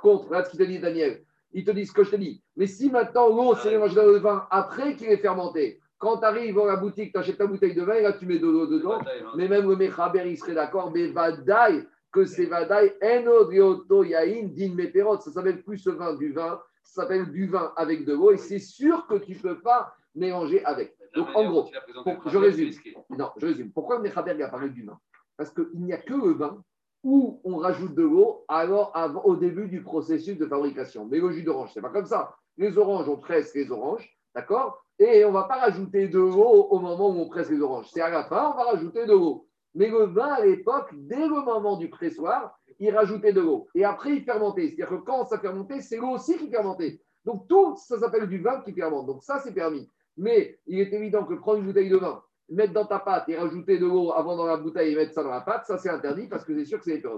contre, 0.00 0.26
regarde 0.26 0.46
ce 0.46 0.50
qu'il 0.50 0.58
te 0.58 0.64
dit 0.64 0.78
Daniel. 0.78 1.22
Il 1.52 1.64
te 1.64 1.70
dit 1.70 1.86
ce 1.86 1.92
que 1.92 2.04
je 2.04 2.10
te 2.10 2.16
dis. 2.16 2.42
Mais 2.56 2.66
si 2.66 2.90
maintenant 2.90 3.28
l'eau 3.28 3.54
s'est 3.54 3.70
mélangée 3.70 3.94
dans 3.94 4.06
le 4.06 4.18
vin 4.18 4.46
après 4.50 4.96
qu'il 4.96 5.08
est 5.08 5.18
fermenté, 5.18 5.80
quand 5.98 6.18
tu 6.18 6.24
arrives 6.24 6.54
dans 6.54 6.66
la 6.66 6.76
boutique, 6.76 7.12
tu 7.12 7.18
achètes 7.18 7.38
ta 7.38 7.46
bouteille 7.46 7.74
de 7.74 7.82
vin 7.82 7.94
et 7.94 8.02
là 8.02 8.12
tu 8.12 8.26
mets 8.26 8.38
de 8.38 8.46
l'eau 8.46 8.66
dedans, 8.66 9.00
hein. 9.00 9.32
mais 9.36 9.48
même 9.48 9.68
le 9.68 9.76
Mechaber, 9.76 10.24
il 10.26 10.36
serait 10.36 10.54
d'accord, 10.54 10.90
mais 10.92 11.08
Vadaï, 11.08 11.86
que 12.16 12.24
c'est 12.24 12.46
Vadaï, 12.46 12.94
Enodrioto 13.02 14.02
Yain, 14.02 14.44
Din 14.54 14.74
Meperot, 14.74 15.18
ça 15.20 15.30
s'appelle 15.30 15.62
plus 15.62 15.76
ce 15.78 15.90
vin 15.90 16.14
du 16.14 16.32
vin, 16.32 16.58
ça 16.82 17.02
s'appelle 17.02 17.30
du 17.30 17.46
vin 17.46 17.72
avec 17.76 18.06
de 18.06 18.14
l'eau, 18.14 18.32
et 18.32 18.38
c'est 18.38 18.58
sûr 18.58 19.06
que 19.06 19.16
tu 19.16 19.32
ne 19.32 19.38
peux 19.38 19.60
pas 19.60 19.94
mélanger 20.14 20.64
avec. 20.64 20.96
Donc 21.14 21.28
en 21.34 21.50
gros, 21.50 21.64
pour- 22.04 22.30
je 22.30 22.38
résume. 22.38 22.70
non, 23.10 23.30
je 23.36 23.46
résume. 23.46 23.70
Pourquoi 23.70 23.96
le 23.98 24.02
Mechaber 24.04 24.32
il 24.34 24.42
a 24.42 24.48
parlé 24.48 24.70
du 24.70 24.82
vin? 24.84 24.98
Parce 25.36 25.50
qu'il 25.50 25.68
n'y 25.74 25.92
a 25.92 25.98
que 25.98 26.14
le 26.14 26.32
vin 26.32 26.62
où 27.04 27.40
on 27.44 27.58
rajoute 27.58 27.94
de 27.94 28.02
l'eau 28.02 28.44
alors 28.48 28.90
avant, 28.94 29.22
au 29.24 29.36
début 29.36 29.68
du 29.68 29.82
processus 29.82 30.38
de 30.38 30.46
fabrication. 30.46 31.06
Mais 31.06 31.20
le 31.20 31.30
jus 31.30 31.42
d'orange, 31.42 31.70
c'est 31.74 31.82
pas 31.82 31.90
comme 31.90 32.06
ça. 32.06 32.34
Les 32.56 32.78
oranges, 32.78 33.08
on 33.10 33.16
presse 33.18 33.54
les 33.54 33.70
oranges, 33.70 34.08
d'accord? 34.34 34.82
Et 34.98 35.24
on 35.26 35.28
ne 35.28 35.34
va 35.34 35.44
pas 35.44 35.56
rajouter 35.58 36.08
de 36.08 36.18
l'eau 36.18 36.66
au 36.70 36.78
moment 36.80 37.10
où 37.10 37.20
on 37.20 37.28
presse 37.28 37.50
les 37.50 37.60
oranges. 37.60 37.88
C'est 37.92 38.00
à 38.00 38.08
la 38.08 38.24
fin, 38.24 38.52
on 38.52 38.56
va 38.56 38.64
rajouter 38.72 39.04
de 39.04 39.12
l'eau. 39.12 39.45
Mais 39.76 39.88
le 39.88 40.04
vin, 40.06 40.32
à 40.32 40.44
l'époque, 40.44 40.88
dès 40.94 41.28
le 41.28 41.44
moment 41.44 41.76
du 41.76 41.88
pressoir, 41.90 42.58
il 42.80 42.90
rajoutait 42.96 43.32
de 43.34 43.42
l'eau. 43.42 43.68
Et 43.74 43.84
après, 43.84 44.16
il 44.16 44.24
fermentait. 44.24 44.68
C'est-à-dire 44.68 44.88
que 44.88 45.04
quand 45.04 45.26
ça 45.26 45.38
fermentait, 45.38 45.80
c'est 45.82 45.98
l'eau 45.98 46.10
aussi 46.12 46.36
qui 46.38 46.50
fermentait. 46.50 47.00
Donc 47.24 47.46
tout, 47.46 47.76
ça 47.76 47.98
s'appelle 47.98 48.26
du 48.28 48.38
vin 48.40 48.62
qui 48.62 48.72
fermente. 48.72 49.06
Donc 49.06 49.22
ça, 49.22 49.38
c'est 49.38 49.52
permis. 49.52 49.90
Mais 50.16 50.58
il 50.66 50.80
est 50.80 50.92
évident 50.92 51.24
que 51.26 51.34
prendre 51.34 51.58
une 51.58 51.66
bouteille 51.66 51.90
de 51.90 51.98
vin, 51.98 52.22
mettre 52.48 52.72
dans 52.72 52.86
ta 52.86 53.00
pâte 53.00 53.28
et 53.28 53.36
rajouter 53.36 53.78
de 53.78 53.86
l'eau 53.86 54.12
avant 54.12 54.34
dans 54.36 54.46
la 54.46 54.56
bouteille 54.56 54.92
et 54.92 54.96
mettre 54.96 55.12
ça 55.12 55.22
dans 55.22 55.30
la 55.30 55.42
pâte, 55.42 55.66
ça 55.66 55.76
c'est 55.76 55.90
interdit 55.90 56.26
parce 56.26 56.44
que 56.44 56.56
c'est 56.56 56.64
sûr 56.64 56.78
que 56.78 56.84
c'est 56.84 56.98
dire, 56.98 57.12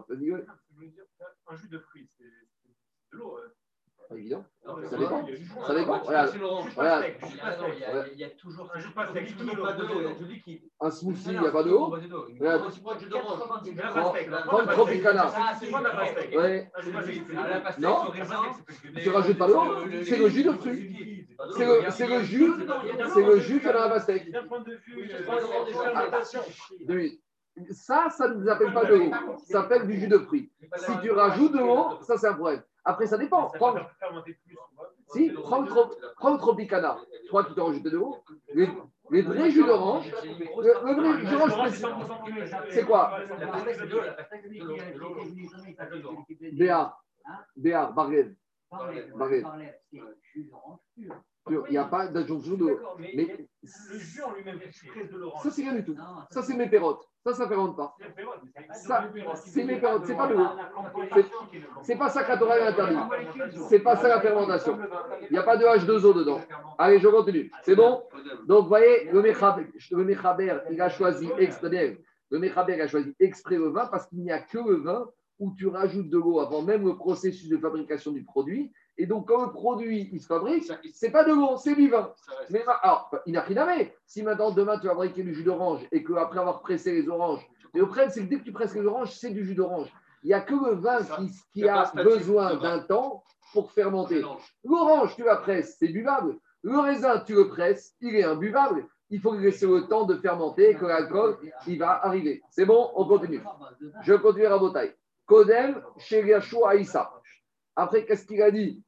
un 1.46 1.56
jus 1.56 1.68
de 1.68 1.78
fruits, 1.78 2.08
c'est 2.18 2.24
de 2.24 3.18
l'eau. 3.18 3.36
hein. 3.36 3.50
Pas 4.08 4.16
évident. 4.16 4.42
Non, 4.66 4.76
Ça 4.76 4.82
c'est 4.90 4.98
dépend. 4.98 5.26
Ça 5.66 5.74
dépend. 5.74 6.02
Il 6.06 6.12
y 8.18 8.24
a- 8.24 8.30
toujours. 8.30 8.70
Un 8.74 8.78
jus 8.78 8.90
pas 8.92 9.06
sec, 9.12 9.34
Il 9.38 9.44
n'y 9.44 9.50
a 9.52 9.56
pas 9.56 9.72
de 9.72 9.82
l'eau, 9.82 9.94
il 9.98 10.02
y 10.02 10.06
a 10.06 10.14
du 10.14 10.24
liquide. 10.24 10.62
Un 10.80 10.90
smoothie, 10.90 11.24
il 11.26 11.38
n'y 11.40 11.46
a 11.46 11.50
pas 11.50 11.62
de 11.62 11.68
le 11.68 11.74
la 12.40 12.58
Tropicana. 14.72 15.30
Ah. 15.34 15.52
Ah. 15.52 15.58
Ah, 17.36 17.74
Non. 17.78 17.96
Tu 19.02 19.10
rajoutes 19.10 19.38
pas 19.38 19.48
l'eau, 19.48 19.62
c'est 20.04 20.16
le 20.16 20.28
jus 20.28 20.44
de 20.44 20.52
fruits. 20.52 21.26
C'est 21.50 21.66
le, 21.66 21.90
jus, 22.22 22.50
c'est 23.12 23.24
le 23.24 23.38
jus 23.38 23.58
qu'il 23.58 23.66
y 23.66 23.70
a 23.70 23.72
dans 23.72 23.80
la 23.80 23.88
pastèque. 23.90 24.30
D'un 24.32 24.44
point 24.44 24.60
Ça, 27.70 28.10
ça 28.10 28.28
ne 28.28 28.44
s'appelle 28.44 28.72
pas 28.72 28.84
de 28.84 28.94
l'eau. 28.94 29.10
Ça 29.38 29.62
s'appelle 29.62 29.86
du 29.86 29.98
jus 29.98 30.08
de 30.08 30.18
fruits. 30.18 30.50
Si 30.76 30.92
tu 31.02 31.10
rajoutes 31.10 31.52
de 31.52 31.58
l'eau, 31.58 32.00
ça 32.02 32.16
c'est 32.16 32.28
un 32.28 32.34
problème. 32.34 32.62
Après, 32.84 33.06
ça 33.06 33.18
dépend. 33.18 33.48
Prends, 33.50 33.74
si, 35.12 35.30
prends 35.30 35.60
le, 35.62 35.68
tro- 35.68 35.90
prends 36.16 36.36
Tropicana. 36.38 36.98
Je 37.24 37.28
crois 37.28 37.44
que 37.44 37.48
tu 37.50 37.54
t'en 37.54 37.66
rajouté 37.66 37.90
de 37.90 37.96
l'eau. 37.96 38.16
Les, 38.54 38.68
les 39.10 39.22
vrais 39.22 39.50
jus 39.50 39.64
d'orange, 39.64 40.10
le, 40.22 40.86
le 40.86 40.94
vrai 40.94 41.18
jus 41.20 41.26
d'orange, 41.30 41.52
précis- 41.58 41.82
C'est 42.70 42.84
quoi? 42.84 43.18
Béa, 46.52 46.96
Béa, 47.56 47.86
Barguel. 47.94 48.36
Il 51.50 51.70
n'y 51.70 51.76
a 51.78 51.84
pas 51.84 52.08
d'adjonction 52.08 52.54
d'eau. 52.54 52.68
D'accord, 52.68 52.96
mais 52.98 53.12
Mais 53.14 53.48
le 53.92 53.98
jus 53.98 54.22
en 54.22 54.32
lui-même, 54.34 54.58
de 54.58 55.16
l'orange. 55.16 55.42
ça, 55.42 55.50
c'est 55.50 55.62
rien 55.62 55.74
du 55.74 55.84
tout. 55.84 55.96
Ça, 56.30 56.42
c'est 56.42 56.54
mes 56.54 56.68
pérottes. 56.68 57.08
Ça, 57.24 57.34
ça 57.34 57.44
ne 57.44 57.48
fermente 57.48 57.76
pas. 57.76 57.94
Ça, 58.72 59.10
c'est 59.34 59.64
mes 59.64 59.80
pérottes, 59.80 60.04
c'est 60.06 60.16
pas 60.16 60.28
de 60.28 60.34
l'eau. 60.34 60.46
C'est- 61.82 61.96
pas 61.96 62.08
ça 62.08 62.24
qu'Atora 62.24 62.58
est 62.58 62.66
interdit. 62.68 62.96
C'est 63.68 63.80
pas 63.80 63.96
ça 63.96 64.08
la 64.08 64.20
fermentation. 64.20 64.78
Il 65.22 65.32
n'y 65.32 65.38
a 65.38 65.42
pas 65.42 65.56
de 65.56 65.64
H2O 65.64 66.14
dedans. 66.14 66.40
Allez, 66.78 66.98
je 66.98 67.08
continue. 67.08 67.50
C'est 67.62 67.74
bon 67.76 68.02
Donc, 68.46 68.62
vous 68.62 68.68
voyez, 68.68 69.04
le 69.10 69.20
le 69.20 70.04
Mechaber, 70.04 70.58
il 70.70 70.80
a 70.80 70.88
choisi 70.88 71.28
exprès, 71.38 71.98
le 72.30 72.38
Mechaber 72.38 72.80
a 72.80 72.86
choisi 72.86 73.14
exprès 73.20 73.56
le 73.56 73.68
vin 73.68 73.86
parce 73.86 74.06
qu'il 74.06 74.20
n'y 74.20 74.30
a 74.30 74.40
que 74.40 74.58
le 74.58 74.76
vin 74.76 75.08
où 75.38 75.54
tu 75.54 75.66
rajoutes 75.68 76.10
de 76.10 76.18
l'eau 76.18 76.40
avant 76.40 76.62
même 76.62 76.84
le 76.84 76.96
processus 76.96 77.48
de 77.48 77.56
fabrication 77.58 78.12
du 78.12 78.24
produit. 78.24 78.72
Et 78.98 79.06
donc, 79.06 79.28
quand 79.28 79.46
le 79.46 79.52
produit 79.52 80.10
il 80.12 80.20
se 80.20 80.26
fabrique, 80.26 80.70
c'est 80.92 81.10
pas 81.10 81.24
de 81.24 81.32
l'eau, 81.32 81.56
c'est 81.56 81.76
du 81.76 81.88
vin. 81.88 82.12
Mais 82.50 82.64
alors, 82.82 83.10
il 83.26 83.32
n'a 83.32 83.42
rien 83.42 83.62
à 83.62 83.64
voir. 83.64 83.86
Si 84.06 84.22
maintenant, 84.22 84.50
demain, 84.50 84.78
tu 84.78 84.86
vas 84.86 84.92
fabriquer 84.92 85.22
du 85.22 85.32
jus 85.32 85.44
d'orange 85.44 85.86
et 85.92 86.02
qu'après 86.02 86.40
avoir 86.40 86.60
pressé 86.60 86.92
les 86.92 87.08
oranges, 87.08 87.48
mais 87.72 87.80
le 87.80 87.86
problème, 87.86 88.10
c'est 88.10 88.22
que 88.22 88.28
dès 88.28 88.38
que 88.38 88.44
tu 88.44 88.52
presses 88.52 88.74
les 88.74 88.84
oranges, 88.84 89.12
c'est 89.12 89.30
du 89.30 89.44
jus 89.44 89.54
d'orange. 89.54 89.92
Il 90.22 90.28
n'y 90.28 90.34
a 90.34 90.40
que 90.40 90.54
le 90.54 90.74
vin 90.74 91.02
Ça, 91.02 91.18
qui, 91.52 91.68
a 91.68 91.92
besoin 91.94 92.56
d'un 92.56 92.80
temps 92.80 93.22
pour 93.52 93.70
fermenter. 93.72 94.22
L'orange, 94.64 95.14
tu 95.14 95.22
la 95.22 95.36
presses, 95.36 95.76
c'est 95.78 95.88
buvable. 95.88 96.36
Le 96.62 96.78
raisin, 96.78 97.20
tu 97.20 97.34
le 97.34 97.48
presses, 97.48 97.94
il 98.00 98.16
est 98.16 98.24
imbuvable. 98.24 98.86
Il 99.10 99.20
faut 99.20 99.34
laisser 99.34 99.66
le 99.66 99.86
temps 99.86 100.04
de 100.04 100.16
fermenter, 100.16 100.74
que 100.74 100.84
l'alcool, 100.84 101.38
il 101.66 101.78
va 101.78 102.04
arriver. 102.04 102.42
C'est 102.50 102.66
bon, 102.66 102.90
on 102.94 103.06
continue. 103.06 103.40
Je 104.02 104.14
continue 104.14 104.46
à 104.46 104.50
Rabotai. 104.50 104.94
Kodem, 105.24 105.82
chez 105.98 106.26
Yashua 106.26 106.70
Aïssa. 106.70 107.12
Après, 107.80 108.04
qu'est-ce 108.04 108.26
qu'il 108.26 108.42
a 108.42 108.50
dit 108.50 108.82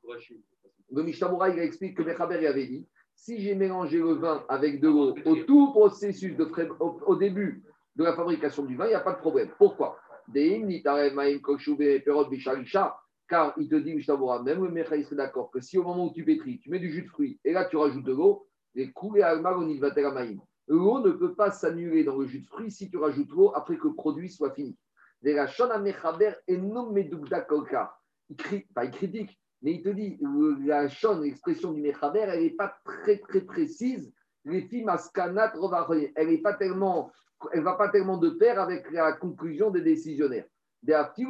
Le 0.90 1.02
Mishnah 1.04 1.30
il 1.50 1.60
explique 1.60 1.96
que 1.96 2.02
Mechaber 2.02 2.44
avait 2.44 2.66
dit 2.66 2.88
si 3.14 3.38
j'ai 3.40 3.54
mélangé 3.54 3.98
le 3.98 4.14
vin 4.14 4.44
avec 4.48 4.80
de 4.80 4.88
l'eau 4.88 5.14
au 5.24 5.36
tout 5.44 5.70
processus 5.70 6.34
de 6.36 6.44
fra- 6.46 6.64
au, 6.80 6.98
au 7.06 7.14
début 7.14 7.62
de 7.94 8.02
la 8.02 8.14
fabrication 8.14 8.64
du 8.64 8.76
vin, 8.76 8.86
il 8.86 8.88
n'y 8.88 8.94
a 8.94 9.00
pas 9.00 9.12
de 9.12 9.18
problème. 9.20 9.48
Pourquoi? 9.58 9.96
Car 13.28 13.54
il 13.58 13.68
te 13.68 13.76
dit, 13.76 13.94
Mishnah 13.94 14.42
même 14.42 14.64
le 14.64 14.70
Mechaï 14.72 15.04
serait 15.04 15.16
d'accord 15.16 15.52
que 15.52 15.60
si 15.60 15.78
au 15.78 15.84
moment 15.84 16.06
où 16.06 16.12
tu 16.12 16.24
pétris, 16.24 16.58
tu 16.58 16.68
mets 16.70 16.80
du 16.80 16.90
jus 16.90 17.02
de 17.02 17.08
fruits 17.08 17.38
et 17.44 17.52
là 17.52 17.66
tu 17.66 17.76
rajoutes 17.76 18.04
de 18.04 18.12
l'eau, 18.12 18.48
les 18.74 18.90
coulées 18.90 19.22
alma. 19.22 19.52
L'eau 20.66 21.00
ne 21.00 21.10
peut 21.12 21.34
pas 21.36 21.52
s'annuler 21.52 22.02
dans 22.02 22.16
le 22.16 22.26
jus 22.26 22.40
de 22.40 22.46
fruits 22.46 22.72
si 22.72 22.90
tu 22.90 22.96
rajoutes 22.96 23.30
l'eau 23.30 23.52
après 23.54 23.76
que 23.76 23.86
le 23.86 23.94
produit 23.94 24.28
soit 24.28 24.50
fini. 24.52 24.76
De 25.22 25.30
la 25.30 25.46
Shana 25.46 25.78
Mechaber 25.78 26.32
et 26.48 26.56
Medugda 26.56 27.42
Kolka. 27.42 27.94
Il, 28.30 28.36
critique, 28.36 29.40
mais 29.60 29.72
il 29.72 29.82
te 29.82 29.88
dit, 29.88 30.18
euh, 30.22 30.56
la 30.64 30.88
Shon, 30.88 31.20
l'expression 31.20 31.72
du 31.72 31.82
Mechaber, 31.82 32.20
elle 32.20 32.44
n'est 32.44 32.50
pas 32.50 32.74
très 32.84 33.18
très 33.18 33.40
précise. 33.40 34.12
Les 34.44 34.68
rovaroye. 35.54 36.12
Elle 36.14 36.28
n'est 36.28 36.38
pas 36.38 36.54
tellement, 36.54 37.10
elle 37.52 37.62
va 37.62 37.74
pas 37.74 37.90
tellement 37.90 38.16
de 38.16 38.30
pair 38.30 38.58
avec 38.60 38.90
la 38.90 39.12
conclusion 39.12 39.70
des 39.70 39.82
décisionnaires. 39.82 40.46
Donc 40.82 40.96
il 41.06 41.26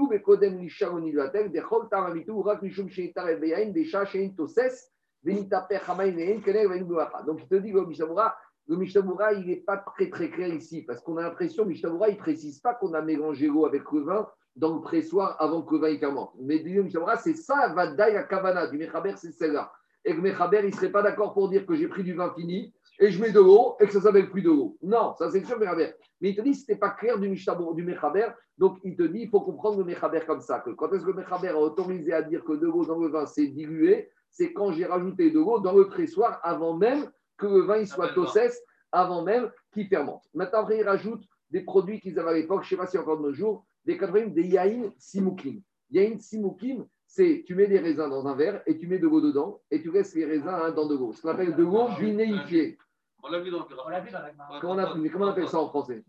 te 7.48 7.54
dit, 7.56 7.72
le 7.72 7.86
Mishnah 7.86 8.34
le 8.68 8.76
Mishnah 8.76 9.32
il 9.32 9.46
n'est 9.46 9.56
pas 9.56 9.78
très 9.78 10.08
très 10.08 10.30
clair 10.30 10.54
ici, 10.54 10.82
parce 10.82 11.00
qu'on 11.00 11.16
a 11.16 11.22
l'impression, 11.22 11.64
Mishnah 11.64 11.90
il 12.08 12.14
ne 12.14 12.18
précise 12.18 12.60
pas 12.60 12.74
qu'on 12.74 12.94
a 12.94 13.02
mélangé 13.02 13.48
l'eau 13.48 13.66
avec 13.66 13.90
le 13.90 14.02
vin 14.02 14.28
dans 14.56 14.74
le 14.74 14.80
pressoir 14.80 15.36
avant 15.38 15.62
que 15.62 15.74
le 15.74 15.80
vin 15.80 15.98
fermente. 15.98 16.32
Mais 16.40 16.58
le 16.58 16.82
Mishnah 16.82 17.16
c'est 17.16 17.34
ça, 17.34 17.72
Vadaï 17.74 18.14
la 18.14 18.24
Kavana, 18.24 18.66
du 18.66 18.76
Mechaber, 18.76 19.14
c'est 19.16 19.32
celle-là. 19.32 19.72
Et 20.04 20.12
le 20.12 20.20
Mechaber, 20.20 20.60
il 20.62 20.70
ne 20.70 20.72
serait 20.72 20.90
pas 20.90 21.02
d'accord 21.02 21.34
pour 21.34 21.48
dire 21.48 21.66
que 21.66 21.74
j'ai 21.74 21.88
pris 21.88 22.02
du 22.02 22.14
vin 22.14 22.32
fini 22.34 22.72
et 22.98 23.10
je 23.10 23.20
mets 23.20 23.32
de 23.32 23.40
l'eau 23.40 23.76
et 23.80 23.86
que 23.86 23.92
ça 23.92 24.00
s'appelle 24.00 24.30
plus 24.30 24.42
de 24.42 24.48
l'eau. 24.48 24.76
Non, 24.82 25.14
ça 25.18 25.30
c'est 25.30 25.44
sûr, 25.44 25.58
Mechaber. 25.58 25.92
Mais 26.20 26.30
il 26.30 26.36
te 26.36 26.42
dit, 26.42 26.54
ce 26.54 26.62
n'était 26.62 26.76
pas 26.76 26.90
clair 26.90 27.18
du 27.18 27.28
Mechaber, 27.28 28.26
donc 28.58 28.78
il 28.84 28.96
te 28.96 29.02
dit, 29.02 29.20
il 29.22 29.28
faut 29.30 29.40
comprendre 29.40 29.78
le 29.78 29.84
Mechaber 29.84 30.20
comme 30.26 30.40
ça, 30.40 30.60
que 30.60 30.70
quand 30.70 30.92
est-ce 30.92 31.04
que 31.04 31.10
le 31.10 31.16
Mechaber 31.16 31.48
a 31.48 31.58
autorisé 31.58 32.12
à 32.12 32.22
dire 32.22 32.44
que 32.44 32.52
de 32.52 32.66
l'eau 32.66 32.84
dans 32.84 32.98
le 32.98 33.08
vin 33.08 33.26
c'est 33.26 33.46
dilué, 33.46 34.10
c'est 34.30 34.52
quand 34.52 34.72
j'ai 34.72 34.84
rajouté 34.84 35.30
de 35.30 35.38
l'eau 35.38 35.58
dans 35.60 35.72
le 35.72 35.88
pressoir 35.88 36.40
avant 36.42 36.76
même 36.76 37.10
que 37.36 37.46
le 37.46 37.62
vin 37.62 37.78
il 37.78 37.88
soit 37.88 38.12
tossès, 38.12 38.62
avant 38.92 39.22
même 39.22 39.50
qu'il 39.72 39.86
fermente. 39.88 40.24
Maintenant, 40.34 40.60
après, 40.60 40.78
il 40.78 40.84
rajoute 40.84 41.22
des 41.50 41.62
produits 41.62 42.00
qu'ils 42.00 42.18
avaient 42.18 42.30
à 42.30 42.34
l'époque, 42.34 42.62
je 42.62 42.66
ne 42.66 42.70
sais 42.70 42.84
pas 42.84 42.86
si 42.86 42.98
encore 42.98 43.18
de 43.18 43.22
nos 43.22 43.32
jours, 43.32 43.64
des 43.84 43.96
80, 43.96 44.28
des 44.28 44.46
yaïn 44.46 44.92
simoukim. 44.98 45.60
Yaïn 45.90 46.18
simoukim, 46.18 46.86
c'est 47.06 47.42
tu 47.46 47.54
mets 47.54 47.66
des 47.66 47.78
raisins 47.78 48.08
dans 48.08 48.26
un 48.26 48.36
verre 48.36 48.62
et 48.66 48.78
tu 48.78 48.86
mets 48.86 48.98
de 48.98 49.08
l'eau 49.08 49.20
dedans 49.20 49.60
et 49.70 49.82
tu 49.82 49.90
laisses 49.90 50.14
les 50.14 50.24
raisins 50.24 50.48
hein, 50.48 50.70
dans 50.70 50.86
de 50.86 50.96
l'eau. 50.96 51.12
Ce 51.12 51.22
qu'on 51.22 51.30
appelle 51.30 51.56
de 51.56 51.62
l'eau 51.62 51.88
vinéifiée. 51.98 52.78
On 53.22 53.28
l'a 53.28 53.40
vu 53.40 53.50
dans 53.50 53.58
le 53.58 53.64
On 53.84 53.88
l'a 53.88 54.00
vu 54.00 54.10
dans 54.10 54.20
la 54.20 54.60
Comment 54.60 54.74
on, 54.74 54.78
appelle, 54.78 55.00
mais 55.00 55.10
comment 55.10 55.26
on 55.26 55.28
appelle 55.28 55.48
ça 55.48 55.60
en 55.60 55.68
français? 55.68 56.04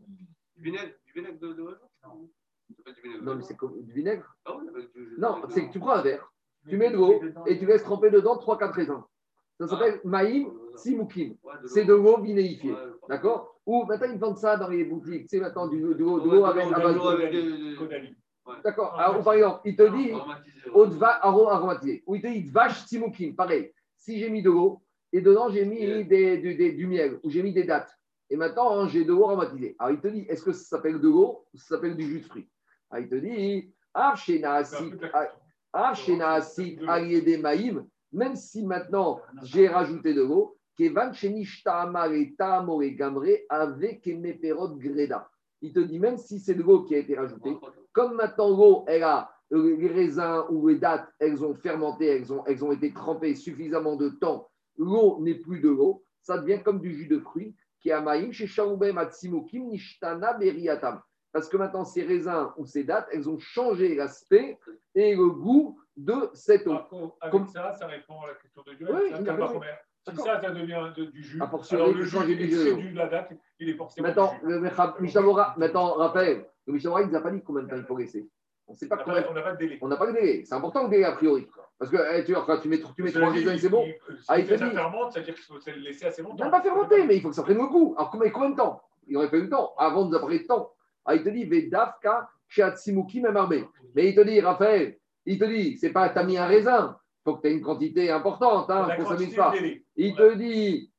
Du 0.55 0.63
vinaigre, 0.63 0.93
du 1.05 1.13
vinaigre 1.13 1.39
de, 1.39 1.53
de... 1.53 1.63
Non. 2.03 2.29
Ça 2.69 2.75
s'appelle 2.77 2.93
du 2.95 3.01
vinaigre. 3.01 3.23
Non, 3.23 3.35
mais 3.35 3.43
c'est 3.43 3.57
du 3.83 3.93
vinaigre? 3.93 4.37
Ah 4.45 4.57
Non, 5.17 5.41
c'est 5.49 5.67
que 5.67 5.73
tu 5.73 5.79
prends 5.79 5.91
un 5.91 6.01
verre, 6.01 6.31
tu 6.67 6.77
mets 6.77 6.91
de 6.91 6.95
l'eau 6.95 7.19
et 7.47 7.57
tu 7.57 7.65
laisses 7.65 7.83
tremper 7.83 8.11
dedans 8.11 8.37
3-4 8.37 8.71
raisins. 8.71 9.03
Ça 9.61 9.67
s'appelle 9.67 10.01
maïm 10.03 10.49
de 10.49 11.67
C'est 11.67 11.85
de 11.85 11.93
l'eau 11.93 12.19
vinéifiée. 12.21 12.71
Ouais, 12.71 12.77
D'accord 13.09 13.59
Ou 13.65 13.85
maintenant, 13.85 14.07
ils 14.11 14.19
vendent 14.19 14.37
ça 14.37 14.57
dans 14.57 14.67
les 14.69 14.83
boutiques. 14.85 15.27
Tu 15.27 15.37
sais, 15.37 15.39
maintenant, 15.39 15.67
du, 15.67 15.79
de 15.81 15.93
l'eau 15.93 16.19
de 16.19 16.29
l'eau 16.29 16.45
avec. 16.45 16.65
D'accord. 18.63 18.99
Alors, 18.99 19.19
ou 19.19 19.23
par 19.23 19.33
exemple, 19.33 19.61
il 19.65 19.75
te 19.75 19.83
dit 19.95 20.11
aromatisé. 21.21 22.03
Ou 22.07 22.15
il 22.15 22.21
te 22.21 22.27
dit 22.27 22.43
vache 22.49 22.85
simoukim. 22.85 23.35
Pareil. 23.35 23.71
Si 23.97 24.17
j'ai 24.19 24.29
mis 24.29 24.41
de 24.41 24.49
l'eau 24.49 24.81
et 25.13 25.21
dedans 25.21 25.49
j'ai 25.49 25.65
mis 25.65 25.79
Yeah. 25.79 26.03
des, 26.03 26.37
du, 26.39 26.55
des- 26.55 26.71
du 26.71 26.87
miel 26.87 27.19
ou 27.23 27.29
j'ai 27.29 27.43
mis 27.43 27.53
des 27.53 27.63
dattes. 27.65 27.95
Et 28.29 28.37
maintenant, 28.37 28.79
hein, 28.79 28.87
j'ai 28.87 29.03
de 29.03 29.09
l'eau 29.11 29.25
aromatisée. 29.25 29.75
Alors, 29.77 29.93
il 29.93 30.01
te 30.01 30.07
dit 30.07 30.25
est-ce 30.27 30.43
que 30.43 30.53
ça 30.53 30.63
s'appelle 30.63 30.99
de 30.99 31.07
l'eau 31.07 31.45
ou 31.53 31.57
ça 31.57 31.75
s'appelle 31.75 31.95
du 31.95 32.05
jus 32.05 32.21
de 32.21 32.25
fruits? 32.25 32.49
Alors, 32.89 33.03
il 33.05 33.09
te 33.09 33.15
dit 33.15 33.73
asit 35.73 36.79
aliédé 36.87 37.37
maïm. 37.37 37.85
Même 38.11 38.35
si 38.35 38.63
maintenant 38.65 39.19
j'ai 39.43 39.67
rajouté 39.67 40.13
de 40.13 40.21
l'eau, 40.21 40.57
avec 43.49 44.01
greda. 44.79 45.29
Il 45.61 45.73
te 45.73 45.79
dit 45.79 45.99
même 45.99 46.17
si 46.17 46.39
c'est 46.39 46.55
de 46.55 46.63
l'eau 46.63 46.83
qui 46.83 46.95
a 46.95 46.97
été 46.97 47.15
rajoutée, 47.15 47.55
comme 47.91 48.15
maintenant 48.15 48.49
l'eau, 48.49 48.83
elle 48.87 49.03
a 49.03 49.29
euh, 49.53 49.75
les 49.77 49.87
raisins 49.87 50.43
ou 50.49 50.67
les 50.67 50.77
dattes, 50.77 51.07
elles 51.19 51.43
ont 51.43 51.53
fermenté, 51.53 52.05
elles 52.05 52.33
ont, 52.33 52.43
elles 52.45 52.63
ont 52.63 52.71
été 52.71 52.91
trempées 52.93 53.35
suffisamment 53.35 53.95
de 53.95 54.09
temps, 54.09 54.49
l'eau 54.77 55.19
n'est 55.21 55.35
plus 55.35 55.59
de 55.59 55.69
l'eau, 55.69 56.03
ça 56.21 56.37
devient 56.37 56.61
comme 56.63 56.79
du 56.79 56.93
jus 56.93 57.07
de 57.07 57.19
fruits 57.19 57.55
qui. 57.81 57.91
Parce 61.33 61.47
que 61.47 61.57
maintenant, 61.57 61.85
ces 61.85 62.03
raisins 62.03 62.49
ou 62.57 62.65
ces 62.65 62.83
dattes, 62.83 63.07
elles 63.11 63.29
ont 63.29 63.39
changé 63.39 63.95
l'aspect 63.95 64.59
et 64.95 65.15
le 65.15 65.29
goût 65.29 65.79
de 65.97 66.29
cette 66.33 66.65
eau. 66.67 67.15
Avec 67.21 67.31
Comme- 67.31 67.47
ça, 67.47 67.73
ça 67.73 67.87
répond 67.87 68.21
à 68.21 68.27
la 68.27 68.33
question 68.35 68.61
de 68.63 68.71
Oui, 68.71 68.77
première. 68.79 69.77
Si 70.03 70.05
D'accord. 70.09 70.25
ça, 70.25 70.41
ça 70.41 70.49
devient 70.51 70.91
de- 70.97 71.05
du 71.05 71.21
jus. 71.23 71.39
A 71.41 71.47
fortiori, 71.47 71.83
Alors 71.83 71.95
le 71.95 72.03
jus, 72.03 72.17
c'est 72.17 72.75
jus. 72.75 72.75
du 72.75 72.93
la 72.93 73.07
date, 73.07 73.33
il 73.59 73.69
est 73.69 73.75
forcément. 73.75 74.07
Maintenant, 74.07 74.33
le 74.41 74.59
Mishnah 74.99 75.21
maintenant, 75.57 75.93
rappel, 75.93 76.45
le 76.65 76.73
Mishnah 76.73 77.01
il 77.01 77.05
ne 77.07 77.11
nous 77.11 77.15
a 77.17 77.21
pas 77.21 77.29
dit 77.31 77.43
combien 77.43 77.63
de 77.63 77.69
temps 77.69 77.75
il 77.77 77.83
faut 77.83 77.97
laisser. 77.97 78.27
On 78.67 78.73
n'a 78.73 78.87
pas- 78.87 79.41
pas 79.41 79.51
de 79.53 79.57
délai. 79.57 79.77
On 79.81 79.87
n'a 79.89 79.97
pas 79.97 80.07
de 80.07 80.13
délai. 80.13 80.43
C'est 80.45 80.55
important 80.55 80.83
le 80.83 80.89
délai 80.89 81.03
a 81.03 81.11
priori. 81.11 81.47
Parce 81.77 81.91
que 81.91 81.97
eh, 82.15 82.23
tu 82.23 82.33
quand 82.33 82.59
tu 82.59 82.69
mets, 82.69 82.79
tu 82.95 83.03
mets 83.03 83.11
trois 83.11 83.29
raisins, 83.29 83.57
c'est 83.57 83.69
bon. 83.69 83.85
Ah, 84.27 84.39
il 84.39 84.47
te 84.47 84.55
ça 84.55 84.69
fermente, 84.69 85.11
c'est-à-dire 85.11 85.35
qu'il 85.35 85.43
faut 85.43 85.55
le 85.67 85.71
laisser 85.81 86.05
assez 86.05 86.21
longtemps. 86.21 86.43
Même 86.45 86.51
pas 86.51 86.61
fermenter, 86.61 87.05
mais 87.05 87.17
il 87.17 87.21
faut 87.21 87.29
que 87.29 87.35
ça 87.35 87.43
prenne 87.43 87.57
le 87.57 87.67
goût. 87.67 87.93
Alors 87.97 88.09
combien, 88.11 88.29
combien 88.31 88.51
de 88.51 88.55
temps? 88.55 88.81
Il 89.07 89.17
aurait 89.17 89.27
fallu 89.27 89.43
le 89.43 89.49
temps 89.49 89.73
avant 89.77 90.05
de 90.05 90.13
nous 90.13 90.19
parler 90.19 90.39
de 90.39 90.45
temps. 90.45 90.71
Ah, 91.05 91.15
il 91.15 91.23
te 91.23 91.29
dit 91.29 91.43
Vedavka 91.45 92.29
Shiatsimuki 92.47 93.19
même 93.21 93.35
armé. 93.35 93.65
Mais 93.95 94.09
il 94.09 94.15
te 94.15 94.21
dit, 94.21 94.39
Raphaël, 94.39 94.97
il 95.31 95.39
te 95.39 95.45
dit, 95.45 95.77
c'est 95.77 95.91
pas, 95.91 96.09
t'as 96.09 96.23
mis 96.23 96.37
un 96.37 96.45
raisin. 96.45 96.97
Il 97.19 97.23
faut 97.23 97.37
que 97.37 97.41
tu 97.41 97.47
aies 97.47 97.57
une 97.57 97.61
quantité 97.61 98.09
importante, 98.09 98.69
hein, 98.69 98.89
qu'on 98.97 99.05
s'amuse 99.05 99.35
pas. 99.35 99.53
Il 99.95 100.15
te 100.15 100.33
dit. 100.35 100.91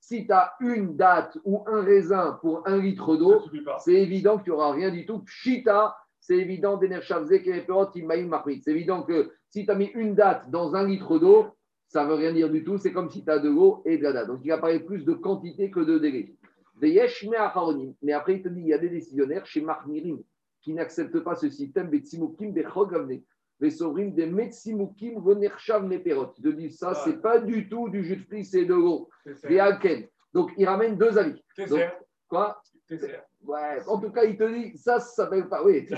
Si 0.00 0.26
tu 0.26 0.32
as 0.32 0.52
une 0.60 0.96
date 0.96 1.38
ou 1.44 1.64
un 1.66 1.82
raisin 1.82 2.38
pour 2.40 2.66
un 2.66 2.78
litre 2.78 3.16
d'eau, 3.16 3.42
c'est 3.78 3.94
évident 3.94 4.38
qu'il 4.38 4.52
n'y 4.52 4.58
aura 4.58 4.72
rien 4.72 4.90
du 4.90 5.06
tout. 5.06 5.20
Pshita, 5.20 5.96
c'est 6.18 6.36
évident. 6.36 6.80
C'est 6.80 8.70
évident 8.70 9.02
que 9.02 9.32
si 9.50 9.64
tu 9.66 9.70
as 9.70 9.74
mis 9.74 9.90
une 9.94 10.14
date 10.14 10.50
dans 10.50 10.74
un 10.74 10.86
litre 10.86 11.18
d'eau, 11.18 11.50
ça 11.90 12.04
ne 12.04 12.08
veut 12.08 12.14
rien 12.14 12.32
dire 12.32 12.48
du 12.48 12.62
tout. 12.62 12.78
C'est 12.78 12.92
comme 12.92 13.10
si 13.10 13.24
tu 13.24 13.30
as 13.30 13.40
de 13.40 13.48
l'eau 13.48 13.82
et 13.84 13.98
de 13.98 14.04
la 14.04 14.12
date. 14.12 14.28
Donc 14.28 14.40
il 14.44 14.50
parler 14.60 14.78
plus 14.78 15.04
de 15.04 15.12
quantité 15.12 15.72
que 15.72 15.80
de 15.80 15.98
délai. 15.98 16.36
Mais 16.80 18.12
après, 18.12 18.36
il 18.36 18.42
te 18.42 18.48
dit 18.48 18.60
il 18.60 18.68
y 18.68 18.72
a 18.72 18.78
des 18.78 18.88
décisionnaires 18.88 19.44
chez 19.44 19.60
Mahmirim 19.60 20.22
qui 20.62 20.72
n'acceptent 20.72 21.18
pas 21.18 21.34
ce 21.34 21.50
système. 21.50 21.90
Des 21.90 22.00
Metsimukim, 24.26 25.18
Vonershav, 25.18 25.84
Meperot. 25.84 26.32
Il 26.38 26.44
te 26.44 26.48
dit 26.50 26.70
ça, 26.70 26.94
c'est 26.94 27.20
pas 27.20 27.40
du 27.40 27.68
tout 27.68 27.88
du 27.88 28.04
jus 28.04 28.16
de 28.16 28.22
fruits, 28.22 28.44
c'est 28.44 28.64
de 28.64 28.74
l'eau. 28.74 29.10
C'est 29.24 29.48
Des 29.48 29.58
alken. 29.58 30.06
Donc 30.32 30.52
il 30.56 30.66
ramène 30.66 30.96
deux 30.96 31.18
avis. 31.18 31.42
Tesser. 31.56 31.88
Quoi? 32.28 32.62
Ouais, 33.42 33.78
en 33.86 33.98
tout 33.98 34.10
cas, 34.10 34.24
il 34.24 34.36
te 34.36 34.44
dit, 34.44 34.76
ça, 34.76 35.00
ça 35.00 35.24
s'appelle 35.24 35.48
pas. 35.48 35.64
Oui. 35.64 35.86
Tu 35.86 35.94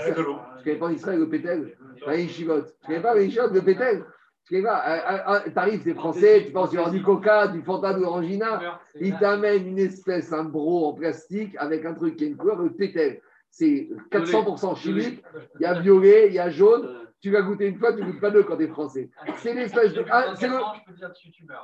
connais 0.63 0.77
pas 0.77 0.85
en 0.87 0.91
Israël 0.91 1.19
le 1.19 1.29
pétel 1.29 1.77
La 2.05 2.17
yeshivote. 2.17 2.75
Tu 2.81 2.87
connais 2.87 3.01
pas 3.01 3.13
la 3.13 3.21
le 3.21 3.61
pétel 3.61 4.03
Tu 4.47 4.57
euh, 4.57 4.69
euh, 4.69 5.17
euh, 5.27 5.39
T'arrives, 5.55 5.83
t'es 5.83 5.93
français, 5.93 6.43
tu 6.45 6.51
penses 6.51 6.69
qu'il 6.69 6.79
y 6.79 6.81
aura 6.81 6.91
du 6.91 7.01
coca, 7.01 7.47
du 7.47 7.61
fanta, 7.61 7.93
de 7.93 8.01
l'orangina. 8.01 8.79
Il 8.99 9.17
t'amène 9.17 9.67
une 9.67 9.79
espèce, 9.79 10.33
un 10.33 10.43
bro 10.43 10.87
en 10.87 10.93
plastique 10.93 11.55
avec 11.57 11.85
un 11.85 11.93
truc 11.93 12.17
qui 12.17 12.25
a 12.25 12.27
une 12.27 12.35
couleur, 12.35 12.61
le 12.61 12.73
pétel. 12.73 13.21
C'est 13.49 13.87
400% 14.11 14.75
chimique. 14.77 15.23
Il 15.59 15.63
y 15.63 15.65
a 15.65 15.79
violet, 15.79 16.27
il 16.27 16.33
y 16.33 16.39
a 16.39 16.49
jaune. 16.49 16.99
Tu 17.21 17.31
vas 17.31 17.41
goûter 17.41 17.67
une 17.67 17.77
fois, 17.77 17.93
tu 17.93 18.03
goûtes 18.03 18.19
pas 18.19 18.31
deux 18.31 18.43
quand 18.43 18.57
t'es 18.57 18.67
français. 18.67 19.09
C'est 19.37 19.53
l'espèce 19.53 19.93
de. 19.93 20.03
ah, 20.11 20.33
c'est 20.37 20.49
le, 20.49 20.55
hein. 20.55 20.73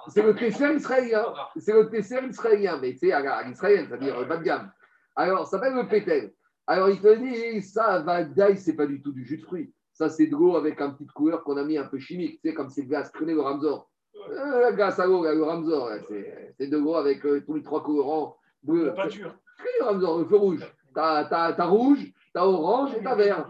c'est 0.07 0.21
le 0.21 0.75
israélien. 0.77 1.25
C'est 1.57 1.73
le 1.73 1.89
tesser 1.89 2.19
israélien, 2.30 2.80
mais 2.82 2.93
c'est 2.93 3.11
à 3.11 3.43
l'israélienne, 3.43 3.88
c'est-à-dire 3.89 4.15
Ah, 4.17 4.23
bas 4.23 4.38
de 4.38 4.43
gamme. 4.43 4.71
Alors, 5.17 5.45
ça 5.47 5.57
s'appelle 5.57 5.73
le 5.75 5.86
pétel. 5.86 6.32
Alors, 6.65 6.89
il 6.89 7.01
te 7.01 7.13
dit, 7.15 7.61
ça, 7.61 7.99
va 7.99 8.23
d'ail, 8.23 8.57
c'est 8.57 8.75
pas 8.75 8.86
du 8.86 9.01
tout 9.01 9.11
du 9.11 9.25
jus 9.25 9.38
de 9.38 9.43
fruits. 9.43 9.73
Ça, 9.99 10.07
c'est 10.07 10.27
de 10.27 10.31
l'eau 10.31 10.55
avec 10.55 10.79
une 10.79 10.93
petite 10.93 11.11
couleur 11.11 11.43
qu'on 11.43 11.57
a 11.57 11.63
mis 11.65 11.77
un 11.77 11.83
peu 11.83 11.99
chimique. 11.99 12.39
Tu 12.41 12.47
sais, 12.47 12.53
comme 12.53 12.69
c'est 12.69 12.83
le 12.83 12.87
glace, 12.87 13.11
connais 13.11 13.33
le 13.33 13.41
Ramsor. 13.41 13.89
Euh, 14.31 14.61
la 14.61 14.71
glace 14.71 14.97
à 14.97 15.05
l'eau, 15.05 15.23
le 15.25 15.43
Ramsor, 15.43 15.89
c'est 16.07 16.67
de 16.67 16.77
l'eau 16.77 16.95
avec 16.95 17.25
euh, 17.25 17.43
tous 17.45 17.55
les 17.55 17.63
trois 17.63 17.83
colorants 17.83 18.37
bleus. 18.63 18.85
La 18.85 18.91
peinture. 18.93 19.35
Le 19.81 19.83
Ramsor, 19.85 20.19
le 20.19 20.25
feu 20.25 20.37
rouge. 20.37 20.73
T'as 20.95 21.25
t'as- 21.25 21.51
t'as 21.51 21.65
rouge, 21.65 22.13
t'as 22.33 22.45
orange 22.45 22.91
et 22.97 23.03
t'as 23.03 23.15
vert. 23.15 23.45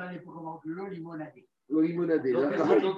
L'eau 0.65 0.87
limonadée. 0.87 1.45
Le 1.69 1.81
limonadé. 1.83 2.33
Donc, 2.33 2.49
d'accord. 2.49 2.81
donc, 2.81 2.97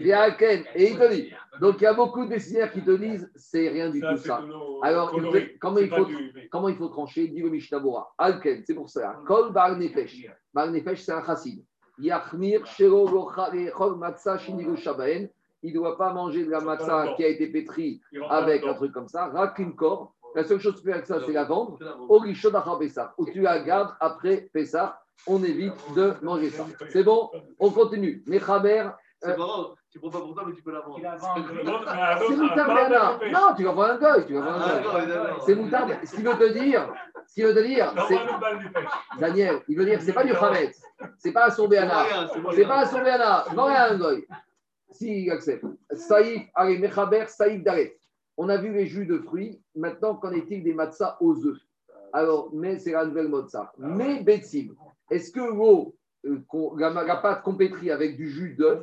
Il 0.00 0.06
y 0.08 0.12
a 0.12 0.24
un 0.24 0.30
Ken, 0.32 0.64
et 0.74 0.90
il 0.90 0.98
te 0.98 1.08
dit. 1.12 1.30
Donc, 1.60 1.76
il 1.80 1.84
y 1.84 1.86
a 1.86 1.94
beaucoup 1.94 2.24
de 2.24 2.30
décideurs 2.30 2.72
qui 2.72 2.82
te 2.82 2.90
disent, 2.90 3.30
c'est 3.36 3.68
rien 3.68 3.90
du 3.90 4.00
Ça, 4.00 4.10
tout 4.10 4.16
ça. 4.18 4.40
de 4.42 4.46
l'eau 4.48 4.80
Alors, 4.82 5.12
comment 5.60 5.78
il 5.78 5.88
faut- 5.88 6.04
du- 6.04 6.32
mais- 6.34 6.48
Comment 6.48 6.68
il 6.68 6.74
faut 6.74 6.88
trancher? 6.88 7.28
Dit 7.28 7.42
le 7.42 7.50
Mishnabura. 7.50 8.12
Alken, 8.18 8.64
c'est 8.66 8.74
pour 8.74 8.90
ça. 8.90 9.20
Kol 9.24 9.52
Bar 9.52 9.76
Nefesh. 9.78 10.26
Bar 10.52 10.68
Nefesh, 10.72 11.02
c'est 11.02 11.12
un 11.12 11.24
chassid. 11.24 11.64
Il 15.62 15.72
ne 15.72 15.74
doit 15.74 15.98
pas 15.98 16.12
manger 16.12 16.44
de 16.44 16.50
la 16.50 16.60
matzah 16.60 17.14
qui 17.16 17.24
a 17.24 17.28
été 17.28 17.46
pétrie 17.48 18.00
avec 18.28 18.64
un 18.64 18.74
truc 18.74 18.92
comme 18.92 19.08
ça. 19.08 19.26
Rakin 19.26 19.72
corps. 19.72 20.14
La 20.34 20.44
seule 20.44 20.60
chose 20.60 20.74
que 20.74 20.78
tu 20.78 20.84
fais 20.86 20.92
avec 20.92 21.06
ça, 21.06 21.18
c'est 21.26 21.32
la 21.32 21.44
vendre. 21.44 21.76
Achar 22.24 22.78
Pessah. 22.78 23.14
Ou 23.18 23.26
tu 23.26 23.40
la 23.40 23.58
gardes 23.60 23.94
après 24.00 24.48
Pessah. 24.52 25.00
On 25.26 25.42
évite 25.42 25.74
de 25.94 26.14
manger 26.22 26.50
ça. 26.50 26.64
C'est 26.88 27.04
bon? 27.04 27.30
On 27.58 27.70
continue. 27.70 28.22
Mechaber. 28.26 28.90
C'est 29.20 29.36
marrant, 29.36 29.74
tu 29.90 29.98
prends 29.98 30.10
pas 30.10 30.20
pour 30.20 30.34
toi, 30.34 30.44
mais 30.46 30.54
tu 30.54 30.62
peux 30.62 30.72
la 30.72 30.80
vendre. 30.80 31.00
C'est 32.28 32.36
moutarde. 32.36 33.20
Non, 33.32 33.54
tu 33.56 33.64
vas 33.64 33.72
voir 33.72 33.90
un 33.90 33.96
goy. 33.98 34.26
Tu 34.26 34.34
vas 34.34 34.40
voir 34.40 34.56
un 34.56 34.60
Ah, 34.62 34.82
goy. 34.82 35.40
C'est 35.46 35.54
moutarde. 35.54 35.92
Ce 36.04 36.14
qu'il 36.14 36.24
veut 36.24 36.38
te 36.38 36.52
dire, 36.52 36.92
ce 37.26 37.34
qu'il 37.34 37.44
veut 37.46 37.54
te 37.54 37.60
dire, 37.66 37.92
c'est. 38.08 38.18
Daniel, 39.20 39.60
il 39.68 39.76
veut 39.76 39.84
dire 39.84 39.98
que 39.98 40.04
c'est 40.04 40.12
pas 40.12 40.24
du 40.24 40.32
Hametz, 40.32 40.80
c'est 41.18 41.32
pas 41.32 41.46
un 41.46 41.50
son 41.50 41.68
C'est 41.68 42.66
pas 42.66 42.80
un 42.82 42.86
son 42.86 43.02
Béana, 43.02 43.44
non 43.54 43.64
rien 43.64 43.90
un 43.90 43.98
goy. 43.98 44.26
Si, 44.90 45.24
il 45.24 45.30
accepte. 45.30 45.64
Saïf, 45.92 46.42
allez, 46.54 46.78
Mechaber, 46.78 47.24
Saïf 47.28 47.62
Daret. 47.62 47.96
On 48.36 48.48
a 48.48 48.56
vu 48.56 48.72
les 48.72 48.86
jus 48.86 49.06
de 49.06 49.18
fruits, 49.18 49.60
maintenant 49.76 50.14
qu'en 50.16 50.32
est-il 50.32 50.62
des 50.64 50.72
matzahs 50.74 51.16
aux 51.20 51.44
œufs? 51.46 51.58
Alors, 52.12 52.48
mais 52.52 52.78
c'est 52.78 52.92
la 52.92 53.04
nouvelle 53.04 53.28
mode 53.28 53.48
ça. 53.48 53.72
Mais 53.78 54.22
Betsim, 54.22 54.74
est-ce 55.10 55.30
que 55.30 55.40
l'eau, 55.40 55.94
euh, 56.26 56.40
qu'on- 56.48 56.74
la, 56.76 56.90
la 56.90 57.16
pâte 57.16 57.42
qu'on 57.42 57.54
pétrit 57.54 57.90
avec 57.90 58.16
du 58.16 58.28
jus 58.28 58.54
d'œuf, 58.58 58.80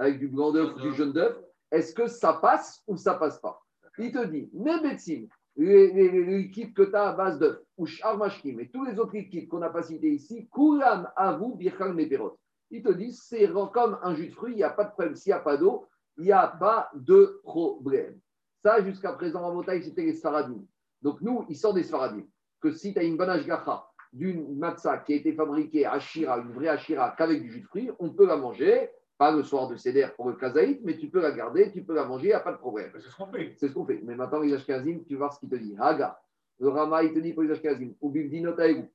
avec 0.00 0.18
du 0.18 0.28
blanc 0.28 0.50
d'œuf 0.50 0.74
ou 0.74 0.80
du 0.80 0.92
jaune 0.94 1.12
d'œuf, 1.12 1.36
est-ce 1.70 1.94
que 1.94 2.06
ça 2.08 2.32
passe 2.32 2.82
ou 2.86 2.96
ça 2.96 3.14
passe 3.14 3.38
pas? 3.38 3.60
Il 3.98 4.10
te 4.12 4.24
dit, 4.24 4.48
mais 4.54 4.80
Betsim, 4.80 5.28
les, 5.56 5.92
les- 5.92 6.10
les 6.10 6.38
liquides 6.38 6.72
que 6.72 6.82
tu 6.82 6.94
as 6.96 7.10
à 7.10 7.12
base 7.12 7.38
d'œuf, 7.38 7.58
ou 7.76 7.84
Sharmashkim, 7.86 8.58
et 8.60 8.70
tous 8.70 8.84
les 8.84 8.98
autres 8.98 9.14
liquides 9.14 9.46
qu'on 9.48 9.58
n'a 9.58 9.68
pas 9.68 9.82
cités 9.82 10.10
ici, 10.10 10.48
Kulam 10.52 11.08
Avu 11.16 11.54
Birchal 11.56 11.92
Meperot. 11.92 12.38
Il 12.70 12.82
te 12.82 12.90
dit, 12.92 13.12
c'est 13.12 13.50
comme 13.72 13.98
un 14.02 14.14
jus 14.14 14.28
de 14.28 14.32
fruits, 14.32 14.52
il 14.54 14.56
n'y 14.56 14.62
a 14.62 14.70
pas 14.70 14.84
de 14.84 14.90
problème. 14.92 15.16
S'il 15.16 15.30
n'y 15.32 15.38
a 15.38 15.40
pas 15.40 15.56
d'eau, 15.56 15.86
il 16.16 16.24
n'y 16.24 16.32
a 16.32 16.46
pas 16.46 16.90
de 16.94 17.40
problème. 17.42 18.18
Ça, 18.62 18.82
jusqu'à 18.82 19.12
présent, 19.12 19.42
en 19.42 19.54
montagne, 19.54 19.82
c'était 19.82 20.04
les 20.04 20.14
Sfaradim. 20.14 20.62
Donc, 21.02 21.20
nous, 21.20 21.44
il 21.48 21.56
sort 21.56 21.74
des 21.74 21.82
Sfaradim. 21.82 22.24
Que 22.60 22.70
si 22.70 22.94
tu 22.94 22.98
as 23.00 23.02
une 23.02 23.16
bonne 23.16 23.30
ashgacha 23.30 23.86
d'une 24.12 24.56
matzah 24.56 24.98
qui 24.98 25.12
a 25.14 25.16
été 25.16 25.32
fabriquée 25.34 25.84
à 25.84 25.98
Shira, 25.98 26.38
une 26.38 26.52
vraie 26.52 26.68
Ashira, 26.68 27.14
qu'avec 27.18 27.42
du 27.42 27.50
jus 27.50 27.60
de 27.60 27.66
fruits, 27.66 27.90
on 27.98 28.10
peut 28.10 28.26
la 28.26 28.36
manger, 28.36 28.90
pas 29.20 29.30
le 29.30 29.42
soir 29.42 29.68
de 29.68 29.76
Seder 29.76 30.06
pour 30.16 30.30
le 30.30 30.34
kazaït, 30.34 30.80
mais 30.82 30.96
tu 30.96 31.10
peux 31.10 31.20
la 31.20 31.32
garder, 31.32 31.70
tu 31.70 31.82
peux 31.82 31.94
la 31.94 32.06
manger, 32.06 32.24
il 32.24 32.28
n'y 32.28 32.32
a 32.32 32.40
pas 32.40 32.52
de 32.52 32.56
problème. 32.56 32.90
C'est 32.94 33.10
ce 33.10 33.14
qu'on 33.14 33.26
fait. 33.26 33.52
C'est 33.58 33.68
ce 33.68 33.74
qu'on 33.74 33.84
fait. 33.84 34.00
Mais 34.02 34.14
maintenant, 34.14 34.40
les 34.40 34.54
Ashkenazim, 34.54 35.00
tu 35.06 35.14
voir 35.14 35.34
ce 35.34 35.40
qu'il 35.40 35.50
te 35.50 35.56
dit. 35.56 35.76
Haga. 35.78 36.18
Le 36.58 36.70
Rama, 36.70 37.02
il 37.02 37.12
te 37.12 37.18
dit 37.18 37.34
pour 37.34 37.42
les 37.42 37.50
Ashkenazim. 37.50 37.92
Ou. 38.00 38.14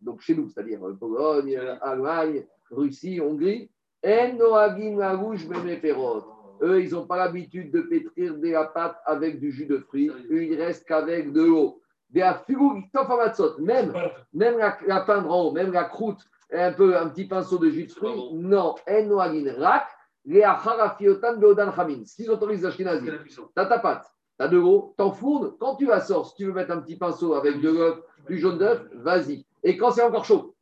Donc 0.01 0.21
chez 0.21 0.33
nous, 0.33 0.49
c'est-à-dire 0.49 0.83
euh, 0.83 0.95
Pologne, 0.95 1.55
Allemagne, 1.79 2.43
Russie, 2.71 3.21
Hongrie. 3.21 3.69
Eux, 4.03 4.31
ils 6.81 6.91
n'ont 6.91 7.05
pas 7.05 7.17
l'habitude 7.17 7.71
de 7.71 7.81
pétrir 7.81 8.35
de 8.35 8.49
la 8.49 8.63
pâte 8.63 8.97
avec 9.05 9.39
du 9.39 9.51
jus 9.51 9.67
de 9.67 9.77
fruits. 9.77 10.09
Eux, 10.31 10.43
ils 10.43 10.59
restent 10.59 10.87
qu'avec 10.87 11.33
de 11.33 11.43
l'eau. 11.43 11.83
Des. 12.09 12.27
Même, 13.59 13.93
même 14.33 14.57
la, 14.57 14.75
la 14.87 15.01
peindre 15.01 15.31
en 15.31 15.43
haut, 15.43 15.51
même 15.51 15.71
la 15.71 15.83
croûte, 15.83 16.27
un, 16.51 16.71
peu, 16.71 16.97
un 16.97 17.09
petit 17.09 17.25
pinceau 17.25 17.59
de 17.59 17.69
jus 17.69 17.85
de 17.85 17.91
fruits. 17.91 18.33
Non. 18.33 18.73
En 18.89 19.03
Noagim 19.03 19.53
Rak. 19.59 19.85
Ce 22.05 22.15
qu'ils 22.15 22.31
autorisent 22.31 22.63
les 22.63 22.71
C'est 22.71 22.83
Ashkenazim. 22.83 23.05
la 23.05 23.17
cuisson. 23.17 23.43
T'as 23.53 23.65
ta 23.65 23.79
pâte, 23.79 24.11
t'as 24.37 24.47
de 24.47 24.57
l'eau, 24.57 24.93
t'enfournes. 24.97 25.53
Quand 25.59 25.75
tu 25.75 25.85
la 25.85 26.01
sors, 26.01 26.29
si 26.29 26.35
tu 26.35 26.45
veux 26.45 26.53
mettre 26.53 26.71
un 26.71 26.81
petit 26.81 26.97
pinceau 26.97 27.35
avec 27.35 27.61
de 27.61 27.69
l'œuf, 27.69 27.99
du 28.27 28.37
jaune 28.39 28.57
d'œuf, 28.57 28.81
vas-y. 28.93 29.45
Et 29.63 29.77
quand 29.77 29.91
c'est 29.91 30.03
encore 30.03 30.25
chaud, 30.25 30.55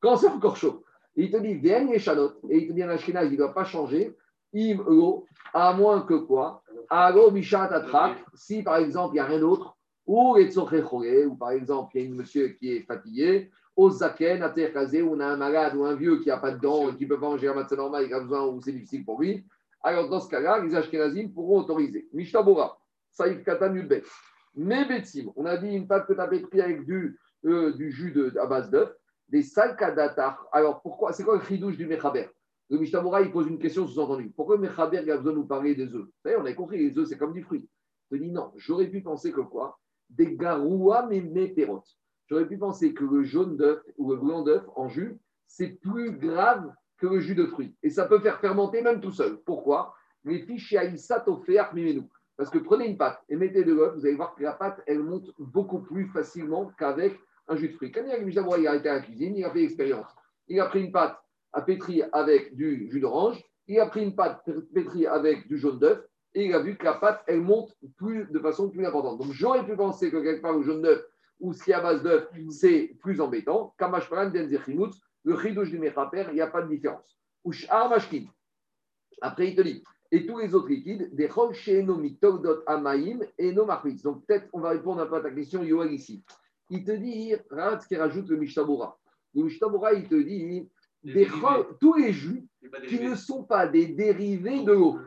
quand 0.00 0.16
c'est 0.16 0.28
encore 0.28 0.56
chaud, 0.56 0.84
il 1.16 1.30
te 1.30 1.36
dit, 1.36 1.54
viens 1.54 1.84
les 1.84 1.98
chalotes. 1.98 2.38
Et 2.48 2.58
il 2.58 2.68
te 2.68 2.72
dit, 2.72 2.82
un 2.82 2.88
ashkenaz, 2.88 3.26
il 3.26 3.32
ne 3.32 3.36
doit 3.36 3.54
pas 3.54 3.64
changer. 3.64 4.16
Im 4.54 4.82
l'eau, 4.88 5.26
à 5.52 5.72
moins 5.74 6.00
que 6.02 6.14
quoi? 6.14 6.62
Alo 6.88 7.30
mishat 7.30 7.64
atrak, 7.64 8.24
si 8.34 8.62
par 8.62 8.76
exemple, 8.76 9.12
il 9.12 9.18
n'y 9.18 9.20
a 9.20 9.24
rien 9.26 9.38
d'autre, 9.40 9.76
ou 10.06 10.34
les 10.36 10.58
ou 10.58 11.36
par 11.36 11.50
exemple, 11.52 11.90
il 11.94 12.00
y 12.00 12.04
a 12.04 12.06
une 12.08 12.16
monsieur 12.16 12.48
qui 12.48 12.72
est 12.72 12.80
fatigué, 12.80 13.50
au 13.76 13.90
zaken, 13.90 14.42
à 14.42 14.50
terkazé, 14.50 15.02
où 15.02 15.14
on 15.14 15.20
a 15.20 15.26
un 15.26 15.36
malade 15.36 15.74
ou 15.76 15.84
un 15.84 15.94
vieux 15.94 16.18
qui 16.20 16.28
n'a 16.28 16.38
pas 16.38 16.50
de 16.50 16.60
dents 16.60 16.92
qui 16.92 17.04
ne 17.04 17.08
peut 17.08 17.20
pas 17.20 17.28
manger 17.28 17.48
un 17.48 17.54
matzah 17.54 17.76
normal, 17.76 18.04
il 18.06 18.14
a 18.14 18.20
besoin 18.20 18.46
ou 18.46 18.60
c'est 18.60 18.72
difficile 18.72 19.04
pour 19.04 19.20
lui. 19.20 19.44
Alors, 19.82 20.08
dans 20.08 20.20
ce 20.20 20.28
cas-là, 20.28 20.58
les 20.60 20.74
Ashkenazim 20.74 21.28
pourront 21.32 21.60
autoriser. 21.60 22.08
Mishtabora, 22.12 22.78
Saïf 23.10 23.42
Katan 23.44 23.74
Yudbet. 23.74 24.02
Mais 24.54 24.84
Betsim, 24.86 25.32
on 25.36 25.46
a 25.46 25.56
dit 25.56 25.68
une 25.68 25.86
pâte 25.86 26.06
que 26.06 26.12
tu 26.12 26.20
avais 26.20 26.40
pris 26.40 26.60
avec 26.60 26.84
du, 26.84 27.18
euh, 27.44 27.72
du 27.72 27.90
jus 27.90 28.12
de, 28.12 28.36
à 28.38 28.46
base 28.46 28.70
d'œuf, 28.70 28.92
des 29.28 29.42
salkadatar. 29.42 30.46
Alors, 30.52 30.82
pourquoi 30.82 31.12
C'est 31.12 31.24
quoi 31.24 31.36
le 31.36 31.44
chidouche 31.44 31.76
du 31.76 31.86
Mechaber? 31.86 32.28
Le 32.68 32.78
Mishtabora, 32.78 33.22
il 33.22 33.30
pose 33.30 33.46
une 33.46 33.58
question 33.58 33.86
sous-entendue. 33.86 34.30
Pourquoi 34.36 34.56
le 34.56 34.62
Mechaber 34.62 34.98
a 34.98 35.16
besoin 35.16 35.32
de 35.32 35.38
nous 35.38 35.46
parler 35.46 35.74
des 35.74 35.94
œufs? 35.94 36.04
Vous 36.04 36.22
savez, 36.22 36.36
on 36.36 36.44
a 36.44 36.52
compris, 36.52 36.78
les 36.78 36.98
œufs, 36.98 37.08
c'est 37.08 37.16
comme 37.16 37.32
du 37.32 37.42
fruit. 37.42 37.68
Je 38.10 38.16
dis 38.16 38.30
non, 38.30 38.52
j'aurais 38.56 38.88
pu 38.88 39.00
penser 39.02 39.32
que 39.32 39.40
quoi? 39.40 39.78
Des 40.08 40.36
garoua 40.36 41.06
mais 41.08 41.48
pérotes. 41.48 41.96
J'aurais 42.30 42.46
pu 42.46 42.58
penser 42.58 42.94
que 42.94 43.02
le 43.02 43.24
jaune 43.24 43.56
d'œuf 43.56 43.82
ou 43.98 44.12
le 44.12 44.16
blanc 44.16 44.42
d'œuf 44.42 44.62
en 44.76 44.88
jus, 44.88 45.18
c'est 45.48 45.80
plus 45.82 46.12
grave 46.12 46.72
que 46.98 47.08
le 47.08 47.18
jus 47.18 47.34
de 47.34 47.46
fruits. 47.46 47.74
Et 47.82 47.90
ça 47.90 48.06
peut 48.06 48.20
faire 48.20 48.38
fermenter 48.38 48.82
même 48.82 49.00
tout 49.00 49.10
seul. 49.10 49.40
Pourquoi? 49.44 49.94
Les 50.24 50.46
Toféach 50.46 51.72
Mimenu. 51.72 52.02
Parce 52.36 52.48
que 52.48 52.58
prenez 52.58 52.86
une 52.86 52.96
pâte 52.96 53.20
et 53.28 53.34
mettez 53.34 53.64
de 53.64 53.72
l'eau, 53.72 53.92
vous 53.94 54.06
allez 54.06 54.14
voir 54.14 54.36
que 54.36 54.44
la 54.44 54.52
pâte, 54.52 54.80
elle 54.86 55.00
monte 55.00 55.32
beaucoup 55.38 55.80
plus 55.80 56.06
facilement 56.06 56.70
qu'avec 56.78 57.18
un 57.48 57.56
jus 57.56 57.70
de 57.70 57.74
fruits. 57.74 57.90
Quand 57.90 58.02
il 58.06 58.12
a 58.12 58.58
il 58.58 58.68
a 58.68 58.76
été 58.76 58.88
à 58.88 58.94
la 58.94 59.00
cuisine, 59.00 59.36
il 59.36 59.44
a 59.44 59.50
fait 59.50 59.62
l'expérience. 59.62 60.14
Il 60.46 60.60
a 60.60 60.66
pris 60.66 60.84
une 60.84 60.92
pâte 60.92 61.18
à 61.52 61.62
pétrir 61.62 62.08
avec 62.12 62.54
du 62.54 62.88
jus 62.92 63.00
d'orange, 63.00 63.42
il 63.66 63.80
a 63.80 63.86
pris 63.86 64.04
une 64.04 64.14
pâte 64.14 64.48
pétrie 64.72 65.06
avec 65.06 65.48
du 65.48 65.58
jaune 65.58 65.80
d'œuf, 65.80 66.00
et 66.34 66.46
il 66.46 66.54
a 66.54 66.60
vu 66.60 66.76
que 66.76 66.84
la 66.84 66.94
pâte, 66.94 67.24
elle 67.26 67.40
monte 67.40 67.74
plus, 67.96 68.26
de 68.30 68.38
façon 68.38 68.70
plus 68.70 68.86
importante. 68.86 69.18
Donc 69.18 69.32
j'aurais 69.32 69.66
pu 69.66 69.74
penser 69.74 70.12
que 70.12 70.18
quelque 70.18 70.42
part, 70.42 70.56
le 70.56 70.62
jaune 70.62 70.82
d'œuf 70.82 71.04
ou 71.40 71.52
est 71.52 71.72
à 71.72 71.80
base 71.80 72.02
d'œuf, 72.02 72.28
c'est 72.50 72.96
plus 73.00 73.20
embêtant. 73.20 73.74
Kamashparan, 73.78 74.30
Denzechimut, 74.30 74.92
le 75.24 75.38
chidouche 75.38 75.70
du 75.70 75.78
Mechaper, 75.78 76.26
il 76.28 76.34
n'y 76.34 76.40
a 76.40 76.46
pas 76.46 76.62
de 76.62 76.68
différence. 76.68 77.18
Ou 77.44 77.52
Mashkin. 77.88 78.26
Après, 79.22 79.48
il 79.48 79.56
te 79.56 79.62
dit, 79.62 79.82
et 80.12 80.26
tous 80.26 80.38
les 80.38 80.54
autres 80.54 80.68
liquides, 80.68 81.14
des 81.14 81.28
Mitogdot 81.28 82.62
Amaim 82.66 83.20
et 83.38 83.52
no 83.52 83.64
Marmitz. 83.64 84.02
Donc 84.02 84.26
peut-être 84.26 84.48
on 84.52 84.60
va 84.60 84.70
répondre 84.70 85.00
un 85.00 85.06
peu 85.06 85.16
à 85.16 85.20
ta 85.20 85.30
question, 85.30 85.62
Yoel, 85.62 85.92
ici. 85.92 86.24
Il 86.68 86.84
te 86.84 86.92
dit, 86.92 87.34
regarde 87.50 87.80
ce 87.80 87.88
qu'il 87.88 87.98
rajoute 87.98 88.28
le 88.28 88.36
Mishtabura. 88.36 88.98
Le 89.34 89.44
Mishtabura, 89.44 89.92
il 89.92 90.08
te 90.08 90.14
dit, 90.14 90.68
des 91.02 91.28
tous 91.80 91.94
les 91.94 92.12
jus 92.12 92.44
qui 92.88 93.00
ne 93.00 93.14
sont 93.14 93.44
pas 93.44 93.66
des 93.66 93.86
dérivés 93.86 94.64
de 94.64 94.72
l'eau. 94.72 94.98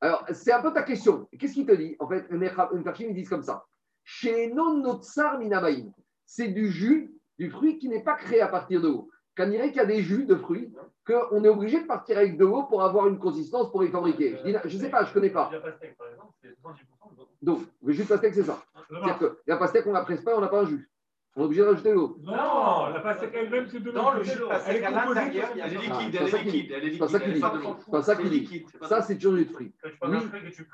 Alors, 0.00 0.24
c'est 0.32 0.52
un 0.52 0.62
peu 0.62 0.72
ta 0.72 0.82
question. 0.82 1.28
Qu'est-ce 1.38 1.54
qu'il 1.54 1.66
te 1.66 1.72
dit? 1.72 1.96
En 1.98 2.08
fait, 2.08 2.26
une 2.30 2.84
personne, 2.84 3.08
ils 3.08 3.14
disent 3.14 3.28
comme 3.28 3.42
ça. 3.42 3.64
Chez 4.10 4.50
non 4.54 4.78
notsar 4.78 5.38
minamaïm, 5.38 5.92
c'est 6.24 6.48
du 6.48 6.70
jus, 6.70 7.12
du 7.38 7.50
fruit 7.50 7.78
qui 7.78 7.90
n'est 7.90 8.02
pas 8.02 8.14
créé 8.14 8.40
à 8.40 8.48
partir 8.48 8.80
de 8.80 8.88
l'eau. 8.88 9.10
Quand 9.36 9.44
il 9.50 9.60
qu'il 9.60 9.76
y 9.76 9.80
a 9.80 9.84
des 9.84 10.00
jus 10.00 10.24
de 10.24 10.34
fruits 10.34 10.72
qu'on 11.06 11.44
est 11.44 11.48
obligé 11.48 11.82
de 11.82 11.86
partir 11.86 12.16
avec 12.16 12.38
de 12.38 12.46
l'eau 12.46 12.62
pour 12.62 12.82
avoir 12.82 13.06
une 13.06 13.18
consistance 13.18 13.70
pour 13.70 13.82
les 13.82 13.90
fabriquer. 13.90 14.38
Je 14.46 14.76
ne 14.76 14.82
sais 14.82 14.88
pas, 14.88 15.04
je 15.04 15.10
ne 15.10 15.12
connais 15.12 15.28
pas. 15.28 15.50
La 15.52 15.60
pastèque, 15.60 15.94
par 15.98 16.08
exemple, 16.08 16.32
c'est 16.40 16.48
70% 16.48 17.12
de 17.12 17.16
l'eau. 17.18 17.28
Donc, 17.42 17.60
le 17.82 17.92
jus 17.92 18.04
de 18.04 18.08
pastèque, 18.08 18.32
c'est 18.32 18.44
ça. 18.44 18.64
C'est-à-dire 18.88 19.18
que 19.18 19.38
la 19.46 19.58
pastèque, 19.58 19.86
on 19.86 19.90
ne 19.90 19.94
la 19.96 20.04
presse 20.04 20.22
pas, 20.22 20.34
on 20.34 20.40
n'a 20.40 20.48
pas 20.48 20.62
un 20.62 20.66
jus. 20.66 20.90
On 21.36 21.42
est 21.42 21.44
obligé 21.44 21.60
de 21.60 21.66
rajouter 21.66 21.90
de 21.90 21.94
l'eau. 21.94 22.16
Non, 22.22 22.86
la 22.88 23.00
pastèque 23.00 23.34
elle-même, 23.34 23.66
c'est 23.70 23.80
de 23.80 23.90
l'eau. 23.90 23.92
Non, 23.92 24.12
le 24.12 24.22
jus 24.22 24.38
de 24.38 24.44
pastèque, 24.46 24.84
à 24.84 24.90
l'intérieur, 24.90 25.48
Elle 25.54 25.74
est 25.74 25.76
liquide, 25.76 26.18
elle 26.18 26.34
est 26.34 26.42
liquide, 26.44 26.72
elle 26.74 26.84
est 26.88 26.92
C'est 26.92 26.98
pas 26.98 27.08
ça 27.08 27.20
qu'il 27.20 27.32
liquide. 27.34 27.42
dit. 27.42 27.60
elle 27.60 27.68
est 27.68 27.74
C'est 27.84 27.90
pas 27.90 28.02
ça 28.02 28.16
qu'il 28.16 28.30
dit. 28.30 28.66
Ça, 28.88 29.02
c'est 29.02 29.14
toujours 29.16 29.34
du 29.34 29.44
fruit. 29.44 29.74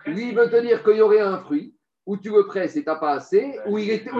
Lui, 0.06 0.28
il 0.28 0.36
veut 0.36 0.48
te 0.48 0.60
dire 0.60 0.84
qu'il 0.84 0.96
y 0.98 1.00
aurait 1.00 1.18
un 1.20 1.38
fruit 1.38 1.73
où 2.06 2.16
tu 2.16 2.30
le 2.30 2.46
presses 2.46 2.76
et 2.76 2.82
pas 2.82 2.98
assez, 3.12 3.58
où 3.66 3.78
il 3.78 3.90
est, 3.90 4.10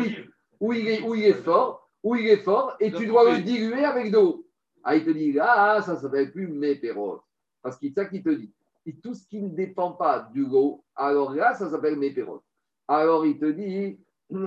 où 0.60 0.72
il 0.72 0.88
est, 0.88 1.02
où 1.02 1.14
il 1.14 1.24
est 1.24 1.42
fort, 1.42 1.90
où 2.02 2.16
il 2.16 2.26
est 2.26 2.38
fort, 2.38 2.76
et 2.80 2.92
tu 2.92 3.06
dois 3.06 3.32
le 3.32 3.42
diluer 3.42 3.84
avec 3.84 4.10
de 4.10 4.16
l'eau. 4.16 4.46
Ah, 4.82 4.96
il 4.96 5.04
te 5.04 5.10
dit, 5.10 5.36
ah, 5.40 5.80
ça 5.82 5.94
ne 5.94 5.98
s'appelle 5.98 6.32
plus 6.32 6.48
mépérote. 6.48 7.22
Parce 7.62 7.76
que 7.76 7.86
c'est 7.88 7.94
ça 7.94 8.04
qu'il 8.04 8.22
te 8.22 8.30
dit. 8.30 8.52
Et 8.86 8.96
tout 8.96 9.14
ce 9.14 9.26
qui 9.26 9.40
ne 9.40 9.48
dépend 9.48 9.92
pas 9.92 10.28
du 10.32 10.44
l'eau, 10.44 10.84
alors 10.94 11.32
là, 11.32 11.54
ça 11.54 11.70
s'appelle 11.70 11.96
mépérote. 11.96 12.42
Alors 12.86 13.24
il 13.24 13.38
te 13.38 13.46
dit, 13.46 13.98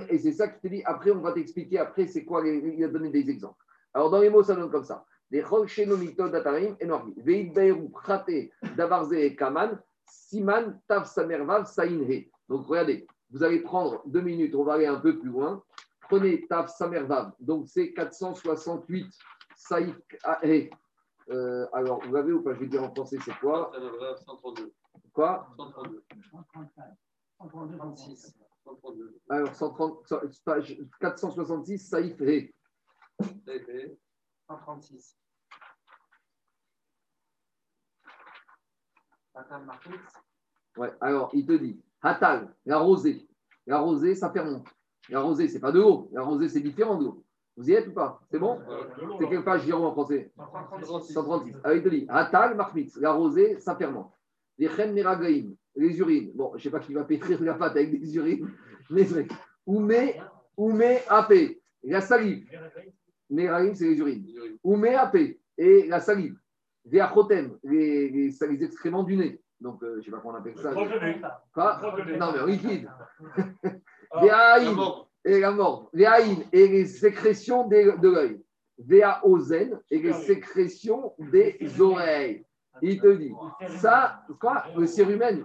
et 0.10 0.20
c'est 0.20 0.34
ça 0.34 0.48
qu'il 0.48 0.62
te 0.62 0.76
dit, 0.76 0.84
après 0.86 1.12
on 1.12 1.22
va 1.22 1.32
t'expliquer, 1.32 1.80
après 1.80 2.06
c'est 2.06 2.24
quoi, 2.24 2.48
il 2.48 2.84
a 2.84 2.88
donné 2.88 3.10
des 3.10 3.30
exemples. 3.30 3.64
Alors 3.94 4.12
dans 4.12 4.20
les 4.20 4.30
mots, 4.30 4.44
ça 4.44 4.56
donne 4.56 4.70
comme 4.70 4.84
ça. 4.84 5.04
Donc 12.50 12.66
regardez, 12.68 13.08
vous 13.30 13.44
allez 13.44 13.62
prendre 13.62 14.02
deux 14.08 14.22
minutes, 14.22 14.56
on 14.56 14.64
va 14.64 14.74
aller 14.76 14.86
un 14.88 15.00
peu 15.00 15.20
plus 15.20 15.30
loin. 15.30 15.64
Prenez 16.02 16.48
tav 16.48 16.68
samervav, 16.70 17.34
donc 17.40 17.68
c'est 17.68 17.94
468 17.94 19.14
saïf. 19.56 19.96
ah, 20.24 20.40
eh. 20.44 20.70
Euh, 21.30 21.68
alors, 21.74 22.02
vous 22.06 22.14
l'avez 22.14 22.32
ou 22.32 22.42
pas? 22.42 22.54
Je 22.54 22.62
vais 22.62 22.68
dire 22.68 22.84
en 22.84 22.94
français, 22.94 23.18
c'est 23.26 23.38
quoi? 23.40 23.70
132. 24.26 24.74
Quoi? 25.12 25.46
132. 25.58 26.04
136. 27.42 28.34
132. 28.64 29.20
Alors, 29.30 29.54
130, 29.54 30.08
so- 30.08 30.22
page 30.46 30.78
466, 31.02 31.80
saïf. 31.80 32.22
He. 32.22 32.54
Ça 33.20 33.52
a 33.52 33.56
été. 33.56 34.00
136. 34.50 35.18
Madame 39.36 39.66
Marquis, 39.66 39.90
Ouais, 40.78 40.94
alors, 41.02 41.30
il 41.34 41.46
te 41.46 41.54
dit, 41.54 41.82
Hatal, 42.02 42.54
la 42.66 42.78
rosée. 42.78 43.28
La 43.66 43.80
rosée, 43.80 44.16
ça 44.16 44.30
fermente. 44.32 44.68
La 45.10 45.22
rosée, 45.22 45.48
c'est 45.48 45.60
pas 45.60 45.72
de 45.72 45.80
l'eau. 45.80 46.10
La 46.12 46.22
rosée, 46.24 46.50
c'est 46.50 46.62
différent 46.62 46.98
de 46.98 47.06
l'eau. 47.06 47.24
Vous 47.56 47.70
y 47.70 47.74
êtes 47.74 47.88
ou 47.88 47.94
pas? 47.94 48.22
C'est 48.30 48.40
bon? 48.40 48.60
C'est 49.20 49.28
quelle 49.28 49.44
page, 49.44 49.66
Jérôme, 49.66 49.86
en 49.86 49.92
français? 49.92 50.32
136. 51.14 51.56
Alors, 51.64 51.78
il 51.78 51.84
te 51.84 51.90
dit, 51.90 52.06
Hatal, 52.08 52.56
marmitz. 52.56 52.98
La 52.98 53.12
rosée, 53.12 53.60
ça 53.60 53.76
fermente. 53.76 54.14
Les 54.58 54.70
chen 54.70 54.94
les 55.78 56.00
urines. 56.00 56.32
Bon, 56.34 56.52
je 56.54 56.58
ne 56.58 56.62
sais 56.64 56.70
pas 56.70 56.80
qui 56.80 56.94
va 56.94 57.04
pétrir 57.04 57.42
la 57.44 57.54
pâte 57.54 57.78
avec 57.78 58.00
des 58.00 58.16
urines, 58.16 58.50
mais 58.90 59.06
Oumé, 59.66 60.20
oumé, 60.56 61.00
apé. 61.10 61.62
La 61.84 62.02
salive. 62.02 62.48
Meragaïm, 63.30 63.76
c'est 63.76 63.86
les 63.90 63.98
urines. 63.98 64.26
Oumé, 64.64 64.96
apé. 64.96 65.40
Et 65.58 65.88
la 65.88 66.00
salive. 66.00 66.38
Les, 66.86 68.10
les, 68.10 68.30
les 68.30 68.64
excréments 68.64 69.04
du 69.04 69.18
nez. 69.18 69.42
Donc, 69.60 69.82
euh, 69.84 69.94
je 69.94 69.98
ne 69.98 70.02
sais 70.04 70.12
pas 70.12 70.18
comment 70.20 70.36
on 70.36 70.38
appelle 70.38 70.58
ça. 70.58 70.72
Quoi 71.54 71.80
Non, 72.18 72.32
mais 72.34 72.52
liquide. 72.52 72.90
Véaïn 74.22 74.70
D'abord, 74.72 75.10
et 75.26 75.40
la 75.40 75.52
mort. 75.52 75.90
Véaïn 75.94 76.38
et 76.52 76.68
les 76.68 76.86
sécrétions 76.86 77.68
des- 77.68 77.98
de 77.98 78.10
l'œil. 78.10 78.42
Véaozen 78.80 79.80
et 79.90 80.00
les 80.00 80.14
sécrétions 80.14 81.14
des 81.18 81.58
oreilles. 81.80 82.46
Il 82.84 83.02
te 83.02 83.08
dit, 83.08 83.34
ça, 83.80 84.22
quoi 84.40 84.66
Le 84.78 84.86
cérumen. 84.86 85.44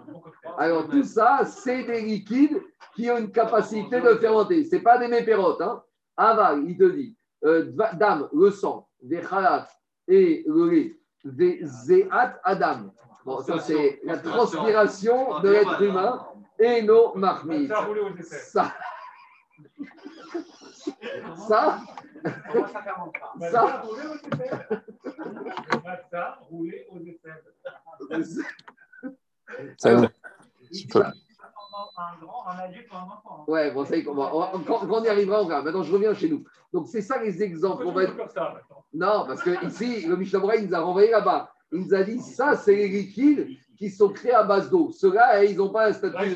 Alors, 0.58 0.86
tout 0.88 1.02
ça, 1.02 1.46
c'est 1.46 1.84
des 1.84 2.02
liquides 2.02 2.60
qui 2.94 3.10
ont 3.10 3.16
une 3.16 3.32
capacité 3.32 4.02
de 4.02 4.14
fermenter. 4.16 4.64
Ce 4.64 4.76
n'est 4.76 4.82
pas 4.82 4.98
des 4.98 5.08
mépérotes. 5.08 5.62
Hein. 5.62 5.82
Aval, 6.14 6.64
il 6.68 6.76
te 6.76 6.84
dit, 6.84 7.16
euh, 7.44 7.72
dame, 7.94 8.28
le 8.34 8.50
sang, 8.50 8.86
des 9.00 9.20
khalat 9.22 9.66
et 10.06 10.44
le 10.46 10.68
lait, 10.68 10.96
des 11.24 11.60
zéat 11.62 12.38
adam. 12.44 12.92
Bon, 13.24 13.40
ça, 13.42 13.58
c'est 13.60 14.00
la 14.04 14.18
transpiration 14.18 15.40
de 15.40 15.48
l'être 15.50 15.80
humain 15.82 16.26
et 16.58 16.82
nos 16.82 17.14
marmites. 17.14 17.68
Ça 17.68 17.78
a 17.78 17.84
roulé 17.84 18.00
aux 18.00 18.16
essais. 18.16 18.36
Ça, 18.36 18.72
ça, 21.48 21.78
ça 23.50 23.82
Ça. 29.76 31.12
Un 31.96 32.16
grand, 32.24 32.46
un 32.48 32.58
adulte 32.58 32.86
un 32.92 33.02
enfant. 33.02 33.44
Ouais, 33.48 33.70
bon, 33.70 33.84
ça 33.84 33.96
y 33.96 34.00
est, 34.00 34.06
on 34.08 34.14
va- 34.14 34.34
on 34.34 34.40
va- 34.40 34.52
quand, 34.66 34.86
quand 34.86 35.00
on 35.00 35.04
y 35.04 35.08
arrivera, 35.08 35.42
on 35.42 35.46
verra. 35.46 35.62
Maintenant, 35.62 35.82
je 35.82 35.92
reviens 35.92 36.14
chez 36.14 36.28
nous. 36.28 36.44
Donc, 36.72 36.86
c'est 36.88 37.00
ça 37.02 37.20
les 37.22 37.42
exemples. 37.42 37.84
On 37.86 37.92
va 37.92 38.04
être-. 38.04 38.16
Non, 38.94 39.24
parce 39.26 39.42
que 39.42 39.64
ici, 39.66 40.06
le 40.06 40.16
Mishnah 40.16 40.38
Berurah, 40.38 40.56
il 40.56 40.68
nous 40.68 40.74
a 40.74 40.80
renvoyé 40.80 41.10
là-bas. 41.10 41.52
Il 41.72 41.80
nous 41.80 41.94
a 41.94 42.02
dit, 42.02 42.20
ça, 42.20 42.54
c'est 42.54 42.74
les 42.74 42.88
liquides 42.88 43.48
qui 43.78 43.88
sont 43.90 44.10
créés 44.10 44.34
à 44.34 44.42
base 44.42 44.70
d'eau. 44.70 44.90
Ceux-là, 44.92 45.42
eh, 45.42 45.50
ils 45.50 45.56
n'ont 45.56 45.70
pas 45.70 45.88
un 45.88 45.92
statut 45.92 46.28
de 46.28 46.34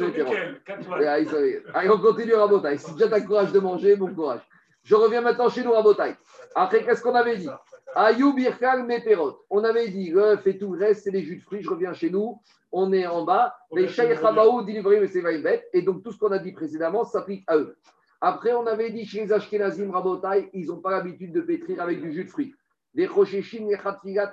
savaient. 1.29 1.63
Allez, 1.75 1.91
on 1.91 1.99
continue, 1.99 2.35
Rabotai. 2.35 2.79
Si 2.79 2.93
déjà 2.95 3.09
tu 3.09 3.15
as 3.15 3.19
le 3.19 3.27
courage 3.27 3.53
de 3.53 3.61
manger, 3.61 3.97
bon 3.97 4.13
courage. 4.15 4.41
Je 4.83 4.95
reviens 4.95 5.21
maintenant 5.21 5.49
chez 5.51 5.63
nous, 5.63 5.73
Rabotai. 5.73 6.17
Après, 6.55 6.83
qu'est-ce 6.85 7.03
qu'on 7.03 7.15
avait 7.15 7.37
dit? 7.37 7.51
Ayou 7.95 8.33
birkal 8.33 8.85
meperot. 8.85 9.45
On 9.51 9.63
avait 9.63 9.89
dit, 9.89 10.11
l'œuf 10.11 10.47
et 10.47 10.59
tout 10.59 10.73
le 10.73 10.87
reste, 10.87 11.05
c'est 11.05 11.11
des 11.11 11.23
jus 11.23 11.37
de 11.37 11.43
fruits. 11.43 11.63
Je 11.63 11.69
reviens 11.69 11.93
chez 11.93 12.09
nous. 12.09 12.41
On 12.73 12.93
est 12.93 13.07
en 13.07 13.25
bas. 13.25 13.55
Les 13.73 13.89
Shaykh 13.89 14.19
Dilivrim 14.65 15.03
et 15.03 15.09
Sevaïbet. 15.09 15.69
Et 15.75 15.83
donc, 15.83 16.03
tout 16.03 16.13
ce 16.13 16.19
qu'on 16.19 16.33
a 16.33 16.39
dit 16.39 16.53
précédemment 16.53 17.05
s'applique 17.05 17.45
à 17.47 17.59
eux. 17.59 17.77
Après, 18.23 18.55
on 18.55 18.67
avait 18.67 18.91
dit 18.91 19.05
chez 19.05 19.25
les 19.25 19.33
Ashkenazim 19.33 19.91
Rabotai, 19.91 20.49
ils 20.55 20.67
n'ont 20.67 20.81
pas 20.81 20.91
l'habitude 20.91 21.33
de 21.33 21.43
pétrir 21.43 21.83
avec 21.83 22.01
du 22.01 22.13
jus 22.13 22.25
de 22.25 22.31
fruits. 22.31 22.55
Les 22.97 23.07
Rosheshin, 23.07 23.67
les 23.69 23.77
Khatfigat, 23.77 24.31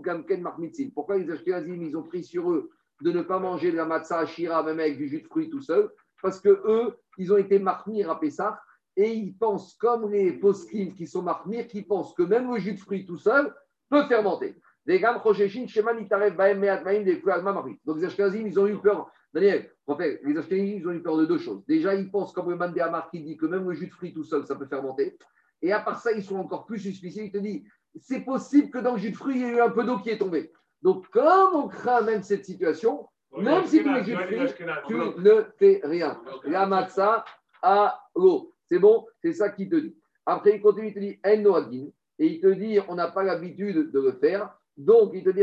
Gamken, 0.00 0.40
Marmitzin. 0.40 0.90
Pourquoi 0.94 1.18
les 1.18 1.28
Ashkenazim, 1.28 1.82
ils 1.82 1.96
ont 1.96 2.04
pris 2.04 2.22
sur 2.22 2.48
eux 2.52 2.70
de 3.00 3.10
ne 3.10 3.22
pas 3.22 3.40
manger 3.40 3.72
de 3.72 3.76
la 3.76 3.84
matzah 3.84 4.20
ashira, 4.20 4.62
même 4.62 4.78
avec 4.78 4.96
du 4.96 5.08
jus 5.08 5.22
de 5.22 5.26
fruits 5.26 5.50
tout 5.50 5.60
seul? 5.60 5.90
Parce 6.22 6.38
que 6.38 6.48
eux, 6.48 6.96
ils 7.18 7.32
ont 7.32 7.38
été 7.38 7.58
marmir 7.58 8.08
à 8.08 8.20
Pessah 8.20 8.60
et 8.96 9.12
ils 9.12 9.36
pensent, 9.36 9.74
comme 9.74 10.12
les 10.12 10.34
poskim 10.34 10.94
qui 10.94 11.08
sont 11.08 11.22
marmir, 11.22 11.66
qui 11.66 11.82
pensent 11.82 12.14
que 12.14 12.22
même 12.22 12.48
le 12.48 12.60
jus 12.60 12.74
de 12.74 12.80
fruits 12.80 13.04
tout 13.04 13.18
seul 13.18 13.52
peut 13.90 14.04
fermenter. 14.04 14.54
Les 14.86 15.00
gam 15.00 15.16
Rosheshin, 15.16 15.66
Sheman, 15.66 15.98
Itarev, 15.98 16.36
Baem, 16.36 16.60
des 17.02 17.20
Marmit. 17.42 17.80
Donc 17.84 17.96
les 17.96 18.04
Ashkenazim, 18.04 18.46
ils 18.46 18.60
ont 18.60 18.68
eu 18.68 18.78
peur. 18.78 19.10
Daniel, 19.32 19.72
en 19.88 19.96
fait, 19.96 20.20
les 20.22 20.38
Ashkenazim, 20.38 20.76
ils 20.76 20.86
ont 20.86 20.92
eu 20.92 21.02
peur 21.02 21.16
de 21.16 21.26
deux 21.26 21.38
choses. 21.38 21.66
Déjà, 21.66 21.96
ils 21.96 22.08
pensent, 22.12 22.32
comme 22.32 22.48
le 22.48 22.54
Mandé 22.54 22.80
Amar 22.80 23.10
qui 23.10 23.20
dit 23.24 23.36
que 23.36 23.46
même 23.46 23.68
le 23.68 23.74
jus 23.74 23.88
de 23.88 23.92
fruits 23.92 24.14
tout 24.14 24.22
seul, 24.22 24.46
ça 24.46 24.54
peut 24.54 24.66
fermenter. 24.66 25.18
Et 25.64 25.72
à 25.72 25.80
part 25.80 25.98
ça, 25.98 26.12
ils 26.12 26.22
sont 26.22 26.36
encore 26.36 26.66
plus 26.66 26.78
suspicieux. 26.78 27.24
Ils 27.24 27.32
te 27.32 27.38
disent, 27.38 27.62
c'est 27.98 28.20
possible 28.20 28.70
que 28.70 28.78
dans 28.78 28.92
le 28.92 28.98
jus 28.98 29.12
de 29.12 29.16
fruits, 29.16 29.36
il 29.36 29.40
y 29.40 29.44
ait 29.44 29.52
eu 29.52 29.60
un 29.60 29.70
peu 29.70 29.82
d'eau 29.82 29.98
qui 29.98 30.10
est 30.10 30.18
tombée. 30.18 30.52
Donc, 30.82 31.08
comme 31.08 31.54
on 31.54 31.68
craint 31.68 32.02
même 32.02 32.22
cette 32.22 32.44
situation, 32.44 33.08
même 33.34 33.64
si 33.64 33.82
tu 33.82 33.88
mets 33.88 34.04
jus 34.04 34.14
de 34.14 34.18
fruits, 34.18 34.66
tu 34.86 34.94
ne 34.94 35.42
fais 35.58 35.80
rien. 35.82 36.20
La 36.44 36.66
matzah 36.66 37.24
à 37.62 37.98
l'eau. 38.14 38.52
C'est 38.66 38.78
bon 38.78 39.06
C'est 39.22 39.32
ça 39.32 39.48
qu'il 39.48 39.70
te 39.70 39.76
dit. 39.76 39.96
Après, 40.26 40.56
il 40.56 40.60
continue, 40.60 40.88
il 40.88 40.94
te 40.94 40.98
dit 40.98 41.18
En. 41.24 41.90
Et 42.18 42.26
il 42.26 42.40
te 42.40 42.48
dit, 42.48 42.78
on 42.86 42.94
n'a 42.94 43.08
pas 43.08 43.22
l'habitude 43.22 43.90
de 43.90 44.00
le 44.00 44.12
faire. 44.12 44.54
Donc, 44.76 45.12
il 45.14 45.24
te 45.24 45.30
dit. 45.30 45.40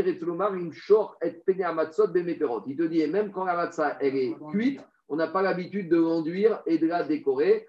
Il 2.66 2.76
te 2.76 2.82
dit, 2.84 3.00
et 3.00 3.08
même 3.08 3.32
quand 3.32 3.44
la 3.44 3.56
matzah, 3.56 3.98
elle 4.00 4.16
est 4.16 4.36
cuite, 4.52 4.80
on 5.08 5.16
n'a 5.16 5.26
pas 5.26 5.42
l'habitude 5.42 5.88
de 5.88 5.96
l'enduire 5.96 6.62
et 6.64 6.78
de 6.78 6.86
la 6.86 7.02
décorer. 7.02 7.66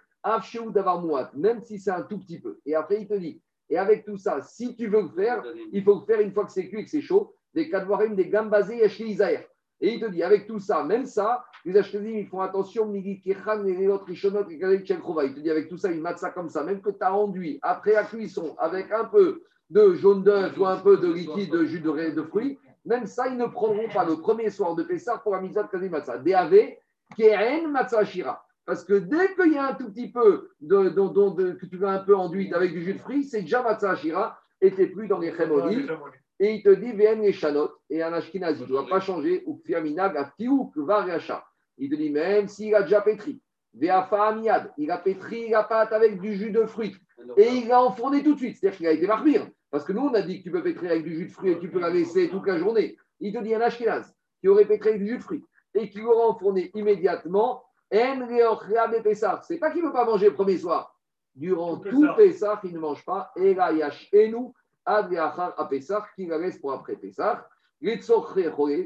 Même 1.36 1.62
si 1.62 1.80
c'est 1.80 1.92
un 1.92 2.04
tout 2.04 2.20
petit 2.20 2.40
peu. 2.40 2.60
Et 2.66 2.76
après, 2.76 3.02
il 3.02 3.08
te 3.08 3.16
dit, 3.16 3.42
et 3.70 3.78
avec 3.78 4.06
tout 4.06 4.18
ça, 4.18 4.42
si 4.42 4.76
tu 4.76 4.88
veux 4.88 5.02
le 5.02 5.10
faire, 5.10 5.44
il 5.72 5.84
faut 5.84 6.00
le 6.00 6.06
faire 6.06 6.22
une 6.22 6.32
fois 6.32 6.46
que 6.46 6.52
c'est 6.52 6.68
cuit 6.68 6.82
et 6.82 6.84
que 6.84 6.90
c'est 6.90 7.02
chaud. 7.02 7.36
Des 7.54 7.70
kadvarim, 7.70 8.16
des 8.16 8.28
gambazés, 8.28 8.78
yashli 8.78 9.12
isaer. 9.12 9.48
Et 9.82 9.96
il 9.96 10.00
te 10.00 10.06
dit, 10.06 10.24
avec 10.24 10.48
tout 10.48 10.60
ça, 10.60 10.84
même 10.84 11.06
ça, 11.06 11.44
les 11.66 11.78
Ashkenazim, 11.78 12.18
ils 12.18 12.28
font 12.28 12.40
attention, 12.40 12.86
Migi 12.86 13.22
Kechan, 13.22 13.64
les 13.64 13.88
autres 13.88 14.06
Kalei 14.06 14.80
Tchelkrova. 14.80 15.26
Il 15.26 15.34
te 15.34 15.40
dit, 15.40 15.50
avec 15.50 15.68
tout 15.68 15.78
ça, 15.78 15.92
une 15.92 16.02
matzah 16.02 16.32
comme 16.32 16.50
ça, 16.50 16.64
même 16.64 16.82
que 16.82 16.90
tu 16.90 17.02
as 17.02 17.14
enduit 17.14 17.60
après 17.62 17.94
la 17.94 18.04
cuisson, 18.06 18.56
avec 18.60 18.92
un 18.92 19.06
peu 19.06 19.44
de 19.70 19.94
jaune 19.94 20.24
d'œuf 20.24 20.58
ou 20.58 20.66
un 20.66 20.78
peu 20.78 20.98
de 20.98 21.12
liquide 21.12 21.52
de 21.52 21.66
jus 21.66 21.82
de, 21.82 22.12
de 22.12 22.22
fruits, 22.24 22.58
même 22.86 23.08
ça, 23.08 23.28
ils 23.28 23.38
ne 23.38 23.46
prendront 23.46 23.90
pas 23.94 24.06
le 24.06 24.18
premier 24.18 24.50
soir 24.50 24.76
de 24.76 24.84
Pessah 24.84 25.18
pour 25.18 25.34
la 25.34 25.42
mitzvah 25.42 25.64
de 25.64 25.70
Kazi 25.70 25.90
Matzah. 25.90 26.18
DAV, 26.18 26.76
Keren 27.18 27.78
Shira. 28.06 28.46
Parce 28.66 28.84
que 28.86 28.94
dès 28.94 29.34
qu'il 29.36 29.54
y 29.54 29.58
a 29.58 29.70
un 29.70 29.74
tout 29.74 29.90
petit 29.92 30.10
peu 30.12 30.50
de, 30.62 30.90
de- 30.90 30.90
de- 30.90 31.44
de- 31.44 31.52
que 31.54 31.66
tu 31.66 31.78
veux 31.78 31.88
un 31.88 32.00
peu 32.00 32.16
enduite 32.16 32.54
avec 32.54 32.72
du 32.72 32.82
jus 32.82 32.94
de 32.94 33.00
fruits, 33.00 33.24
c'est 33.26 33.42
déjà 33.42 33.62
Matzah 33.62 33.96
Shira 33.96 34.40
et 34.62 34.72
tu 34.72 34.90
plus 34.92 35.08
dans 35.08 35.20
les 35.20 35.32
Chemodis. 35.34 35.86
Et 36.40 36.56
il 36.56 36.64
te 36.64 36.70
dit, 36.70 36.92
VM 36.94 37.22
les 37.22 37.32
chanot, 37.34 37.70
et 37.90 38.02
un 38.02 38.12
ashkenaz, 38.14 38.58
il 38.60 38.64
ne 38.64 38.68
doit 38.68 38.88
pas 38.88 39.00
changer, 39.00 39.44
ou 39.46 39.58
kfiaminag, 39.64 40.18
a 40.18 40.26
fiouk, 40.38 40.76
var 40.78 41.08
yacha. 41.08 41.46
Il 41.78 41.90
te 41.90 41.96
dit, 41.96 42.10
même 42.10 42.48
s'il 42.48 42.74
a 42.74 42.82
déjà 42.82 43.02
pétri, 43.02 43.40
Veafa 43.74 44.30
amiad, 44.30 44.72
il 44.78 44.90
a 44.92 44.98
pétri 44.98 45.50
la 45.50 45.64
pâte 45.64 45.94
avec 45.94 46.20
du 46.20 46.34
jus 46.36 46.52
de 46.52 46.66
fruits, 46.66 46.96
et 47.38 47.48
il 47.50 47.68
l'a 47.68 47.82
enfourné 47.82 48.24
tout 48.24 48.34
de 48.34 48.40
suite, 48.40 48.58
c'est-à-dire 48.58 48.78
qu'il 48.78 48.88
a 48.88 48.92
été 48.94 49.06
marmire. 49.08 49.48
Parce 49.70 49.84
que 49.86 49.94
nous, 49.94 50.02
on 50.02 50.14
a 50.14 50.22
dit 50.22 50.40
que 50.40 50.44
tu 50.44 50.52
peux 50.52 50.64
pétrir 50.64 50.92
avec 50.92 51.04
du 51.04 51.16
jus 51.16 51.26
de 51.28 51.32
fruits 51.32 51.52
et 51.52 51.60
tu 51.60 51.70
peux 51.70 51.80
la 51.80 51.90
laisser 51.90 52.30
toute 52.30 52.46
la 52.48 52.58
journée. 52.58 52.98
Il 53.20 53.34
te 53.34 53.40
dit, 53.40 53.54
un 53.54 53.62
ashkenaz, 53.62 54.14
qui 54.42 54.48
aurait 54.48 54.66
pétri 54.66 54.90
avec 54.90 55.02
du 55.02 55.08
jus 55.10 55.18
de 55.18 55.24
fruits, 55.24 55.44
et 55.76 55.90
qui 55.90 56.00
l'aura 56.00 56.28
enfourné 56.30 56.72
immédiatement, 56.74 57.64
C'est 57.94 59.58
pas 59.60 59.70
qu'il 59.70 59.82
ne 59.82 59.88
veut 59.88 59.94
pas 59.94 60.06
manger 60.06 60.30
le 60.30 60.34
premier 60.34 60.58
soir. 60.58 60.98
Durant 61.36 61.78
Tout 61.78 61.92
tout 61.92 62.08
Pessah. 62.18 62.60
Il 62.64 62.74
ne 62.74 62.80
mange 62.80 63.06
pas, 63.06 63.32
et 63.36 63.54
la 63.54 63.72
yash 63.72 64.10
Ad 64.86 65.10
ve'achar 65.10 65.54
à 65.58 65.66
Pessah, 65.66 66.06
qui 66.16 66.26
la 66.26 66.40
laisse 66.40 66.58
pour 66.58 66.74
après 66.74 66.96
Pessah. 66.96 67.48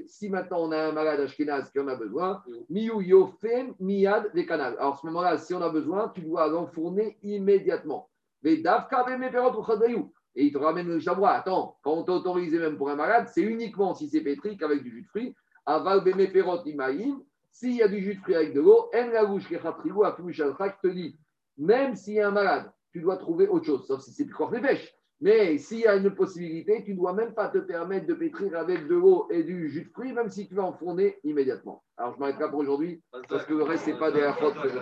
Si 0.08 0.30
maintenant 0.30 0.62
on 0.62 0.72
a 0.72 0.88
un 0.88 0.92
malade 0.92 1.20
ashkenaz 1.20 1.70
qui 1.70 1.80
en 1.80 1.88
a 1.88 1.96
besoin, 1.96 2.44
miyu 2.70 3.00
yofem 3.02 3.76
miyad 3.80 4.32
des 4.34 4.46
canal. 4.46 4.76
Alors 4.80 4.96
à 4.96 4.98
ce 4.98 5.06
moment-là, 5.06 5.38
si 5.38 5.54
on 5.54 5.62
a 5.62 5.70
besoin, 5.70 6.10
tu 6.10 6.22
dois 6.22 6.48
l'enfourner 6.48 7.18
immédiatement. 7.22 8.10
Et 8.44 8.54
il 10.36 10.52
te 10.52 10.58
ramène 10.58 10.88
le 10.88 11.00
chamois. 11.00 11.32
Attends, 11.32 11.78
quand 11.84 11.94
on 11.94 12.04
t'a 12.04 12.14
autorisé 12.14 12.58
même 12.58 12.76
pour 12.76 12.90
un 12.90 12.96
malade, 12.96 13.28
c'est 13.32 13.42
uniquement 13.42 13.94
si 13.94 14.10
c'est 14.10 14.22
pétrique 14.22 14.64
avec 14.64 14.82
du 14.82 14.90
jus 14.90 15.04
de 15.04 15.08
fruits. 15.08 15.36
Aval 15.66 16.04
bemeperot 16.04 16.64
imaïm. 16.66 17.22
S'il 17.60 17.76
y 17.76 17.82
a 17.82 17.88
du 17.88 18.00
jus 18.00 18.14
de 18.14 18.20
fruits 18.20 18.36
avec 18.36 18.54
de 18.54 18.62
l'eau, 18.62 18.88
en 18.94 19.08
la 19.08 19.22
afou 19.22 20.32
shalchak 20.32 20.80
te 20.80 20.88
dit, 20.90 21.18
même 21.58 21.96
s'il 21.96 22.14
y 22.14 22.20
a 22.20 22.28
un 22.28 22.32
malade, 22.32 22.72
tu 22.92 23.02
dois 23.02 23.18
trouver 23.18 23.48
autre 23.48 23.66
chose, 23.66 23.88
sauf 23.88 24.00
si 24.02 24.12
c'est 24.12 24.32
encore 24.32 24.52
des 24.52 24.62
pêches. 24.62 24.94
Mais 25.22 25.58
s'il 25.58 25.80
y 25.80 25.88
a 25.88 25.96
une 25.96 26.14
possibilité, 26.14 26.84
tu 26.84 26.92
ne 26.92 26.98
dois 26.98 27.14
même 27.14 27.34
pas 27.34 27.50
te 27.50 27.58
permettre 27.58 28.06
de 28.06 28.14
pétrir 28.14 28.56
avec 28.56 28.88
de 28.88 28.94
l'eau 28.94 29.28
et 29.32 29.42
du 29.42 29.70
jus 29.70 29.86
de 29.86 29.90
fruits, 29.90 30.14
même 30.14 30.30
si 30.30 30.48
tu 30.48 30.54
vas 30.54 30.66
enfourner 30.66 31.18
immédiatement. 31.24 31.84
Alors 31.98 32.14
je 32.14 32.20
m'arrête 32.20 32.38
là 32.38 32.48
pour 32.48 32.60
aujourd'hui, 32.60 33.02
parce 33.28 33.44
que 33.48 33.56
le 33.56 33.64
reste, 33.64 33.86
ce 33.86 33.90
n'est 33.90 33.98
pas 33.98 34.12
des 34.12 34.32
fautes 34.40 34.62
que 34.62 34.70
je 34.70 34.78